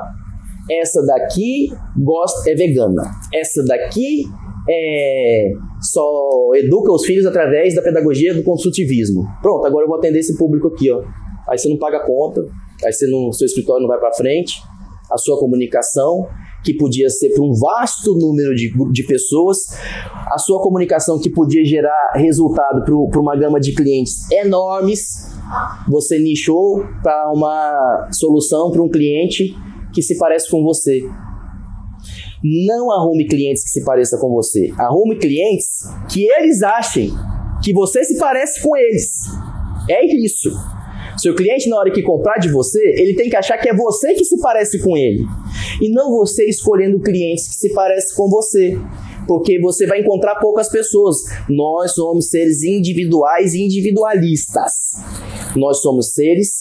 Essa 0.70 1.00
daqui 1.06 1.68
gosta 1.96 2.50
é 2.50 2.54
vegana. 2.54 3.10
Essa 3.32 3.64
daqui 3.64 4.24
é, 4.68 5.52
só 5.80 6.02
educa 6.54 6.92
os 6.92 7.04
filhos 7.04 7.26
através 7.26 7.74
da 7.74 7.82
pedagogia 7.82 8.34
do 8.34 8.42
construtivismo. 8.42 9.24
Pronto, 9.42 9.66
agora 9.66 9.84
eu 9.84 9.88
vou 9.88 9.98
atender 9.98 10.18
esse 10.18 10.36
público 10.36 10.68
aqui, 10.68 10.90
ó. 10.90 11.02
Aí 11.48 11.58
você 11.58 11.68
não 11.68 11.78
paga 11.78 12.00
conta, 12.00 12.44
aí 12.84 12.92
você 12.92 13.06
não, 13.06 13.32
seu 13.32 13.46
escritório 13.46 13.82
não 13.82 13.88
vai 13.88 13.98
para 13.98 14.12
frente, 14.12 14.54
a 15.10 15.16
sua 15.16 15.38
comunicação 15.38 16.26
que 16.64 16.74
podia 16.74 17.08
ser 17.08 17.30
para 17.30 17.44
um 17.44 17.52
vasto 17.52 18.14
número 18.14 18.52
de, 18.54 18.72
de 18.90 19.06
pessoas, 19.06 19.58
a 20.32 20.36
sua 20.36 20.60
comunicação 20.60 21.20
que 21.20 21.30
podia 21.30 21.64
gerar 21.64 22.12
resultado 22.16 22.82
para 22.84 23.20
uma 23.20 23.36
gama 23.36 23.60
de 23.60 23.72
clientes 23.72 24.28
enormes, 24.32 25.32
você 25.88 26.18
nichou 26.18 26.82
para 27.04 27.30
uma 27.32 28.08
solução 28.10 28.72
para 28.72 28.82
um 28.82 28.88
cliente 28.88 29.54
que 29.94 30.02
se 30.02 30.18
parece 30.18 30.50
com 30.50 30.64
você. 30.64 31.00
Não 32.42 32.90
arrume 32.92 33.26
clientes 33.26 33.62
que 33.64 33.70
se 33.70 33.84
pareçam 33.84 34.18
com 34.20 34.30
você. 34.30 34.72
Arrume 34.78 35.16
clientes 35.16 35.82
que 36.10 36.24
eles 36.24 36.62
achem 36.62 37.10
que 37.62 37.72
você 37.72 38.04
se 38.04 38.18
parece 38.18 38.62
com 38.62 38.76
eles. 38.76 39.24
É 39.88 40.04
isso. 40.04 40.50
Seu 41.16 41.34
cliente, 41.34 41.68
na 41.68 41.78
hora 41.78 41.90
que 41.90 42.02
comprar 42.02 42.38
de 42.38 42.50
você, 42.50 42.78
ele 42.98 43.14
tem 43.14 43.30
que 43.30 43.36
achar 43.36 43.56
que 43.56 43.68
é 43.68 43.74
você 43.74 44.12
que 44.14 44.24
se 44.24 44.38
parece 44.40 44.78
com 44.80 44.96
ele. 44.96 45.24
E 45.80 45.90
não 45.90 46.10
você 46.10 46.44
escolhendo 46.44 47.00
clientes 47.00 47.48
que 47.48 47.54
se 47.54 47.72
parecem 47.72 48.16
com 48.16 48.28
você. 48.28 48.78
Porque 49.26 49.58
você 49.60 49.86
vai 49.86 50.00
encontrar 50.00 50.36
poucas 50.36 50.68
pessoas. 50.68 51.16
Nós 51.48 51.92
somos 51.92 52.28
seres 52.28 52.62
individuais 52.62 53.54
e 53.54 53.64
individualistas. 53.64 54.92
Nós 55.56 55.80
somos 55.80 56.12
seres 56.12 56.60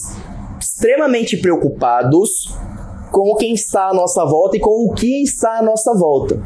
extremamente 0.60 1.38
preocupados 1.38 2.50
com 3.16 3.34
quem 3.36 3.54
está 3.54 3.92
à 3.92 3.94
nossa 3.94 4.26
volta 4.26 4.58
e 4.58 4.60
com 4.60 4.88
o 4.88 4.94
que 4.94 5.24
está 5.24 5.60
à 5.60 5.64
nossa 5.64 5.98
volta. 5.98 6.38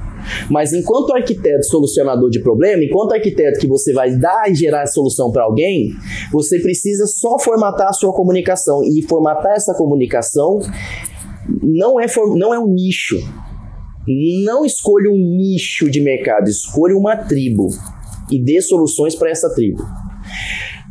Mas 0.52 0.72
enquanto 0.72 1.16
arquiteto 1.16 1.66
solucionador 1.66 2.30
de 2.30 2.44
problema, 2.44 2.84
enquanto 2.84 3.14
arquiteto 3.14 3.60
que 3.60 3.68
você 3.68 3.92
vai 3.92 4.16
dar 4.16 4.44
e 4.48 4.54
gerar 4.54 4.86
solução 4.86 5.32
para 5.32 5.46
alguém, 5.46 5.90
você 6.32 6.60
precisa 6.60 7.08
só 7.08 7.40
formatar 7.40 7.88
a 7.88 7.94
sua 7.94 8.14
comunicação. 8.14 8.84
E 8.84 9.02
formatar 9.08 9.54
essa 9.56 9.74
comunicação 9.74 10.60
não 11.64 12.00
é, 12.00 12.06
não 12.36 12.54
é 12.54 12.60
um 12.60 12.68
nicho. 12.68 13.18
Não 14.46 14.64
escolha 14.64 15.10
um 15.10 15.38
nicho 15.38 15.90
de 15.90 16.00
mercado, 16.00 16.50
escolha 16.50 16.96
uma 16.96 17.18
tribo 17.18 17.68
e 18.32 18.40
dê 18.44 18.62
soluções 18.62 19.16
para 19.16 19.32
essa 19.32 19.52
tribo. 19.56 19.84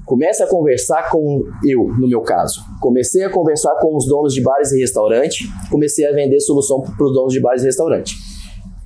Comece 0.09 0.42
a 0.42 0.46
conversar 0.46 1.11
com 1.11 1.44
eu, 1.62 1.86
no 2.00 2.09
meu 2.09 2.22
caso. 2.22 2.62
Comecei 2.80 3.22
a 3.24 3.30
conversar 3.30 3.74
com 3.78 3.94
os 3.94 4.06
donos 4.06 4.32
de 4.32 4.40
bares 4.40 4.72
e 4.72 4.80
restaurante, 4.80 5.46
comecei 5.70 6.06
a 6.06 6.12
vender 6.12 6.40
solução 6.40 6.80
para 6.80 7.06
os 7.06 7.12
donos 7.12 7.30
de 7.34 7.40
bares 7.40 7.62
e 7.62 7.66
restaurante. 7.66 8.14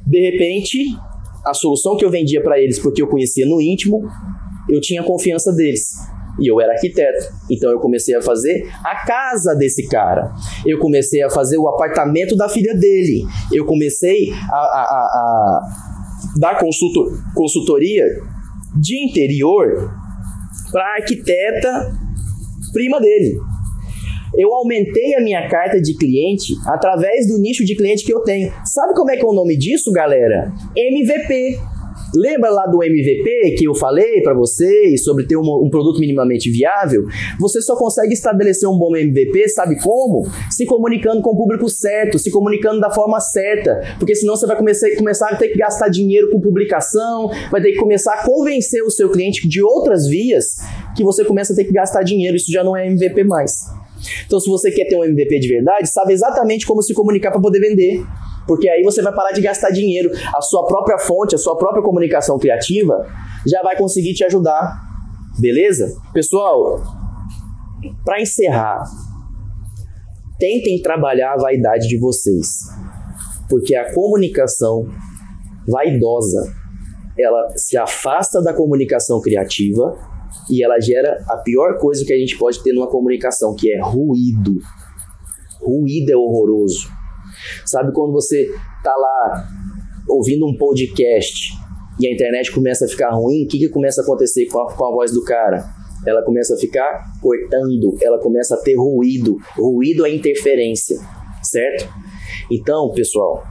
De 0.04 0.20
repente, 0.20 0.78
a 1.46 1.54
solução 1.54 1.96
que 1.96 2.04
eu 2.04 2.10
vendia 2.10 2.42
para 2.42 2.60
eles, 2.60 2.80
porque 2.80 3.00
eu 3.00 3.06
conhecia 3.06 3.46
no 3.46 3.60
íntimo, 3.60 4.02
eu 4.68 4.80
tinha 4.80 5.00
confiança 5.04 5.52
deles. 5.52 5.92
E 6.40 6.50
eu 6.50 6.60
era 6.60 6.72
arquiteto. 6.72 7.32
Então 7.48 7.70
eu 7.70 7.78
comecei 7.78 8.16
a 8.16 8.20
fazer 8.20 8.68
a 8.84 9.06
casa 9.06 9.54
desse 9.54 9.86
cara. 9.86 10.32
Eu 10.66 10.80
comecei 10.80 11.22
a 11.22 11.30
fazer 11.30 11.56
o 11.56 11.68
apartamento 11.68 12.34
da 12.34 12.48
filha 12.48 12.74
dele. 12.74 13.22
Eu 13.52 13.64
comecei 13.64 14.32
a, 14.50 14.56
a, 14.56 14.82
a, 14.82 15.02
a 15.14 16.38
dar 16.40 16.58
consultor, 16.58 17.12
consultoria 17.36 18.04
de 18.80 19.08
interior 19.08 20.01
para 20.72 20.94
arquiteta 20.96 21.92
prima 22.72 22.98
dele. 23.00 23.36
Eu 24.36 24.52
aumentei 24.54 25.14
a 25.14 25.20
minha 25.20 25.46
carta 25.46 25.80
de 25.80 25.94
cliente 25.94 26.54
através 26.66 27.28
do 27.28 27.38
nicho 27.38 27.64
de 27.64 27.76
cliente 27.76 28.04
que 28.04 28.12
eu 28.12 28.20
tenho. 28.20 28.50
Sabe 28.64 28.94
como 28.94 29.10
é 29.10 29.16
que 29.16 29.22
é 29.22 29.28
o 29.28 29.34
nome 29.34 29.56
disso, 29.58 29.92
galera? 29.92 30.50
MVP. 30.74 31.58
Lembra 32.14 32.50
lá 32.50 32.66
do 32.66 32.82
MVP 32.82 33.54
que 33.56 33.64
eu 33.64 33.74
falei 33.74 34.20
para 34.22 34.34
vocês 34.34 35.02
sobre 35.02 35.26
ter 35.26 35.36
um, 35.36 35.42
um, 35.42 35.70
produto 35.70 35.98
minimamente 35.98 36.50
viável? 36.50 37.04
Você 37.40 37.60
só 37.62 37.76
consegue 37.76 38.12
estabelecer 38.12 38.68
um 38.68 38.78
bom 38.78 38.94
MVP, 38.94 39.48
sabe 39.48 39.80
como? 39.80 40.26
Se 40.50 40.66
comunicando 40.66 41.22
com 41.22 41.30
o 41.30 41.36
público 41.36 41.68
certo, 41.68 42.18
se 42.18 42.30
comunicando 42.30 42.80
da 42.80 42.90
forma 42.90 43.20
certa, 43.20 43.96
porque 43.98 44.14
senão 44.14 44.36
você 44.36 44.46
vai 44.46 44.56
começar, 44.56 44.88
começar 44.96 45.28
a 45.30 45.36
ter 45.36 45.48
que 45.48 45.58
gastar 45.58 45.88
dinheiro 45.88 46.30
com 46.30 46.40
publicação, 46.40 47.30
vai 47.50 47.62
ter 47.62 47.72
que 47.72 47.78
começar 47.78 48.14
a 48.14 48.24
convencer 48.24 48.82
o 48.82 48.90
seu 48.90 49.10
cliente 49.10 49.48
de 49.48 49.62
outras 49.62 50.06
vias 50.06 50.56
que 50.96 51.02
você 51.02 51.24
começa 51.24 51.52
a 51.52 51.56
ter 51.56 51.64
que 51.64 51.72
gastar 51.72 52.02
dinheiro. 52.02 52.36
Isso 52.36 52.52
já 52.52 52.62
não 52.62 52.76
é 52.76 52.86
MVP 52.86 53.24
mais. 53.24 53.62
Então, 54.26 54.40
se 54.40 54.48
você 54.48 54.70
quer 54.70 54.86
ter 54.86 54.96
um 54.96 55.04
MVP 55.04 55.38
de 55.38 55.48
verdade, 55.48 55.88
sabe 55.88 56.12
exatamente 56.12 56.66
como 56.66 56.82
se 56.82 56.92
comunicar 56.92 57.30
para 57.30 57.40
poder 57.40 57.60
vender. 57.60 58.04
Porque 58.46 58.68
aí 58.68 58.82
você 58.82 59.02
vai 59.02 59.14
parar 59.14 59.32
de 59.32 59.40
gastar 59.40 59.70
dinheiro. 59.70 60.10
A 60.34 60.40
sua 60.40 60.66
própria 60.66 60.98
fonte, 60.98 61.34
a 61.34 61.38
sua 61.38 61.56
própria 61.56 61.82
comunicação 61.82 62.38
criativa 62.38 63.06
já 63.46 63.62
vai 63.62 63.76
conseguir 63.76 64.14
te 64.14 64.24
ajudar. 64.24 64.80
Beleza? 65.38 65.96
Pessoal, 66.12 66.80
para 68.04 68.20
encerrar, 68.20 68.84
tentem 70.38 70.80
trabalhar 70.82 71.34
a 71.34 71.36
vaidade 71.36 71.88
de 71.88 71.98
vocês. 71.98 72.48
Porque 73.48 73.74
a 73.74 73.92
comunicação 73.92 74.86
vaidosa, 75.68 76.52
ela 77.18 77.56
se 77.56 77.76
afasta 77.76 78.42
da 78.42 78.52
comunicação 78.52 79.20
criativa 79.20 79.96
e 80.50 80.64
ela 80.64 80.80
gera 80.80 81.22
a 81.28 81.36
pior 81.38 81.78
coisa 81.78 82.04
que 82.04 82.12
a 82.12 82.18
gente 82.18 82.36
pode 82.36 82.62
ter 82.62 82.72
numa 82.72 82.88
comunicação, 82.88 83.54
que 83.54 83.72
é 83.72 83.80
ruído. 83.80 84.58
Ruído 85.60 86.10
é 86.10 86.16
horroroso. 86.16 86.88
Sabe 87.66 87.92
quando 87.92 88.12
você 88.12 88.50
tá 88.82 88.94
lá 88.96 89.48
ouvindo 90.08 90.46
um 90.46 90.56
podcast 90.56 91.52
e 92.00 92.06
a 92.06 92.12
internet 92.12 92.50
começa 92.52 92.84
a 92.84 92.88
ficar 92.88 93.10
ruim, 93.10 93.44
o 93.44 93.48
que, 93.48 93.58
que 93.58 93.68
começa 93.68 94.00
a 94.00 94.04
acontecer 94.04 94.46
com 94.46 94.60
a, 94.60 94.72
com 94.72 94.84
a 94.84 94.90
voz 94.90 95.12
do 95.12 95.22
cara? 95.24 95.64
Ela 96.06 96.22
começa 96.24 96.54
a 96.54 96.58
ficar 96.58 97.02
cortando, 97.20 97.96
ela 98.00 98.18
começa 98.18 98.54
a 98.54 98.58
ter 98.58 98.74
ruído. 98.74 99.36
Ruído 99.56 100.04
é 100.04 100.12
interferência, 100.12 100.98
certo? 101.42 101.88
Então, 102.50 102.90
pessoal, 102.90 103.42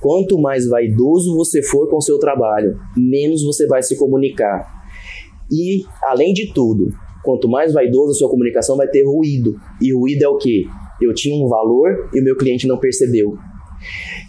quanto 0.00 0.40
mais 0.40 0.66
vaidoso 0.66 1.36
você 1.36 1.62
for 1.62 1.90
com 1.90 2.00
seu 2.00 2.18
trabalho, 2.18 2.78
menos 2.96 3.44
você 3.44 3.66
vai 3.66 3.82
se 3.82 3.96
comunicar. 3.96 4.66
E, 5.50 5.84
além 6.02 6.32
de 6.32 6.52
tudo, 6.54 6.88
quanto 7.22 7.48
mais 7.48 7.72
vaidoso 7.72 8.12
a 8.12 8.14
sua 8.14 8.30
comunicação, 8.30 8.76
vai 8.76 8.88
ter 8.88 9.04
ruído. 9.04 9.54
E 9.82 9.92
ruído 9.92 10.22
é 10.22 10.28
o 10.28 10.38
quê? 10.38 10.64
Eu 11.00 11.14
tinha 11.14 11.34
um 11.34 11.48
valor 11.48 12.10
e 12.12 12.20
o 12.20 12.24
meu 12.24 12.36
cliente 12.36 12.66
não 12.66 12.78
percebeu. 12.78 13.36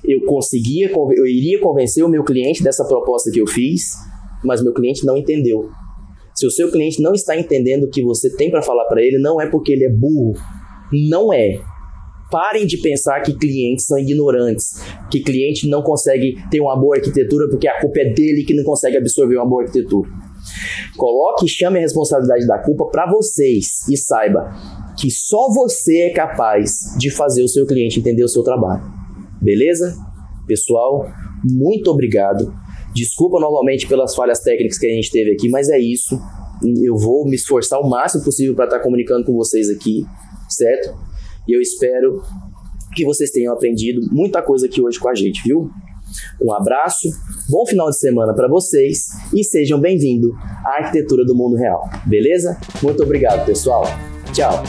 Eu 0.08 0.22
conseguia, 0.26 0.92
eu 0.92 1.26
iria 1.26 1.60
convencer 1.60 2.04
o 2.04 2.10
meu 2.10 2.24
cliente 2.24 2.64
dessa 2.64 2.86
proposta 2.86 3.32
que 3.32 3.42
eu 3.42 3.48
fiz, 3.48 3.96
mas 4.44 4.64
meu 4.64 4.74
cliente 4.74 5.06
não 5.06 5.18
entendeu. 5.18 5.70
Se 6.36 6.46
o 6.46 6.52
seu 6.52 6.72
cliente 6.72 7.02
não 7.02 7.14
está 7.14 7.38
entendendo 7.38 7.84
o 7.84 7.90
que 7.90 8.02
você 8.02 8.34
tem 8.36 8.50
para 8.50 8.62
falar 8.62 8.86
para 8.86 9.02
ele, 9.02 9.18
não 9.20 9.42
é 9.42 9.48
porque 9.48 9.74
ele 9.74 9.86
é 9.86 9.90
burro. 9.90 10.34
Não 11.10 11.34
é. 11.34 11.60
Parem 12.32 12.66
de 12.66 12.78
pensar 12.78 13.22
que 13.22 13.34
clientes 13.34 13.86
são 13.86 13.98
ignorantes, 13.98 14.80
que 15.10 15.20
cliente 15.20 15.68
não 15.68 15.82
consegue 15.82 16.36
ter 16.50 16.62
uma 16.62 16.80
boa 16.80 16.96
arquitetura 16.96 17.50
porque 17.50 17.68
a 17.68 17.82
culpa 17.82 18.00
é 18.02 18.14
dele 18.14 18.44
que 18.46 18.54
não 18.54 18.64
consegue 18.64 18.98
absorver 18.98 19.36
uma 19.36 19.50
boa 19.50 19.64
arquitetura. 19.64 20.10
Coloque 20.96 21.46
e 21.46 21.50
chame 21.50 21.80
a 21.80 21.82
responsabilidade 21.82 22.46
da 22.46 22.60
culpa 22.60 22.86
para 22.86 23.10
vocês 23.10 23.88
e 23.90 23.98
saiba 23.98 24.50
que 25.00 25.10
só 25.10 25.48
você 25.54 26.00
é 26.02 26.10
capaz 26.10 26.94
de 26.98 27.10
fazer 27.10 27.42
o 27.42 27.48
seu 27.48 27.66
cliente 27.66 28.00
entender 28.00 28.24
o 28.24 28.28
seu 28.28 28.44
trabalho. 28.44 28.84
Beleza? 29.42 29.96
Pessoal, 30.46 31.08
muito 31.44 31.90
obrigado. 31.90 32.54
Desculpa 32.94 33.40
novamente 33.40 33.88
pelas 33.88 34.14
falhas 34.14 34.42
técnicas 34.42 34.78
que 34.78 34.88
a 34.88 34.94
gente 34.94 35.10
teve 35.10 35.32
aqui, 35.32 35.48
mas 35.48 35.70
é 35.70 35.80
isso. 35.80 36.20
Eu 36.84 36.98
vou 36.98 37.24
me 37.26 37.36
esforçar 37.36 37.80
o 37.80 37.90
máximo 37.90 38.26
possível 38.26 38.54
para 38.56 38.66
estar 38.66 38.80
comunicando 38.80 39.26
com 39.26 39.34
vocês 39.34 39.70
aqui, 39.70 40.04
certo? 40.50 40.94
E 41.48 41.56
eu 41.56 41.62
espero 41.62 42.22
que 42.94 43.06
vocês 43.06 43.32
tenham 43.32 43.54
aprendido 43.54 44.02
muita 44.12 44.42
coisa 44.42 44.66
aqui 44.66 44.82
hoje 44.82 45.00
com 45.00 45.08
a 45.08 45.16
gente, 45.16 45.42
viu? 45.44 45.70
Um 46.44 46.52
abraço, 46.52 47.08
bom 47.50 47.66
final 47.66 47.90
de 47.90 48.00
semana 48.00 48.34
para 48.34 48.50
vocês 48.50 49.08
e 49.34 49.44
sejam 49.44 49.80
bem-vindos 49.80 50.32
à 50.66 50.80
arquitetura 50.84 51.24
do 51.24 51.36
mundo 51.36 51.56
real, 51.56 51.88
beleza? 52.08 52.60
Muito 52.82 53.04
obrigado, 53.04 53.46
pessoal. 53.46 53.84
Tchau. 54.34 54.64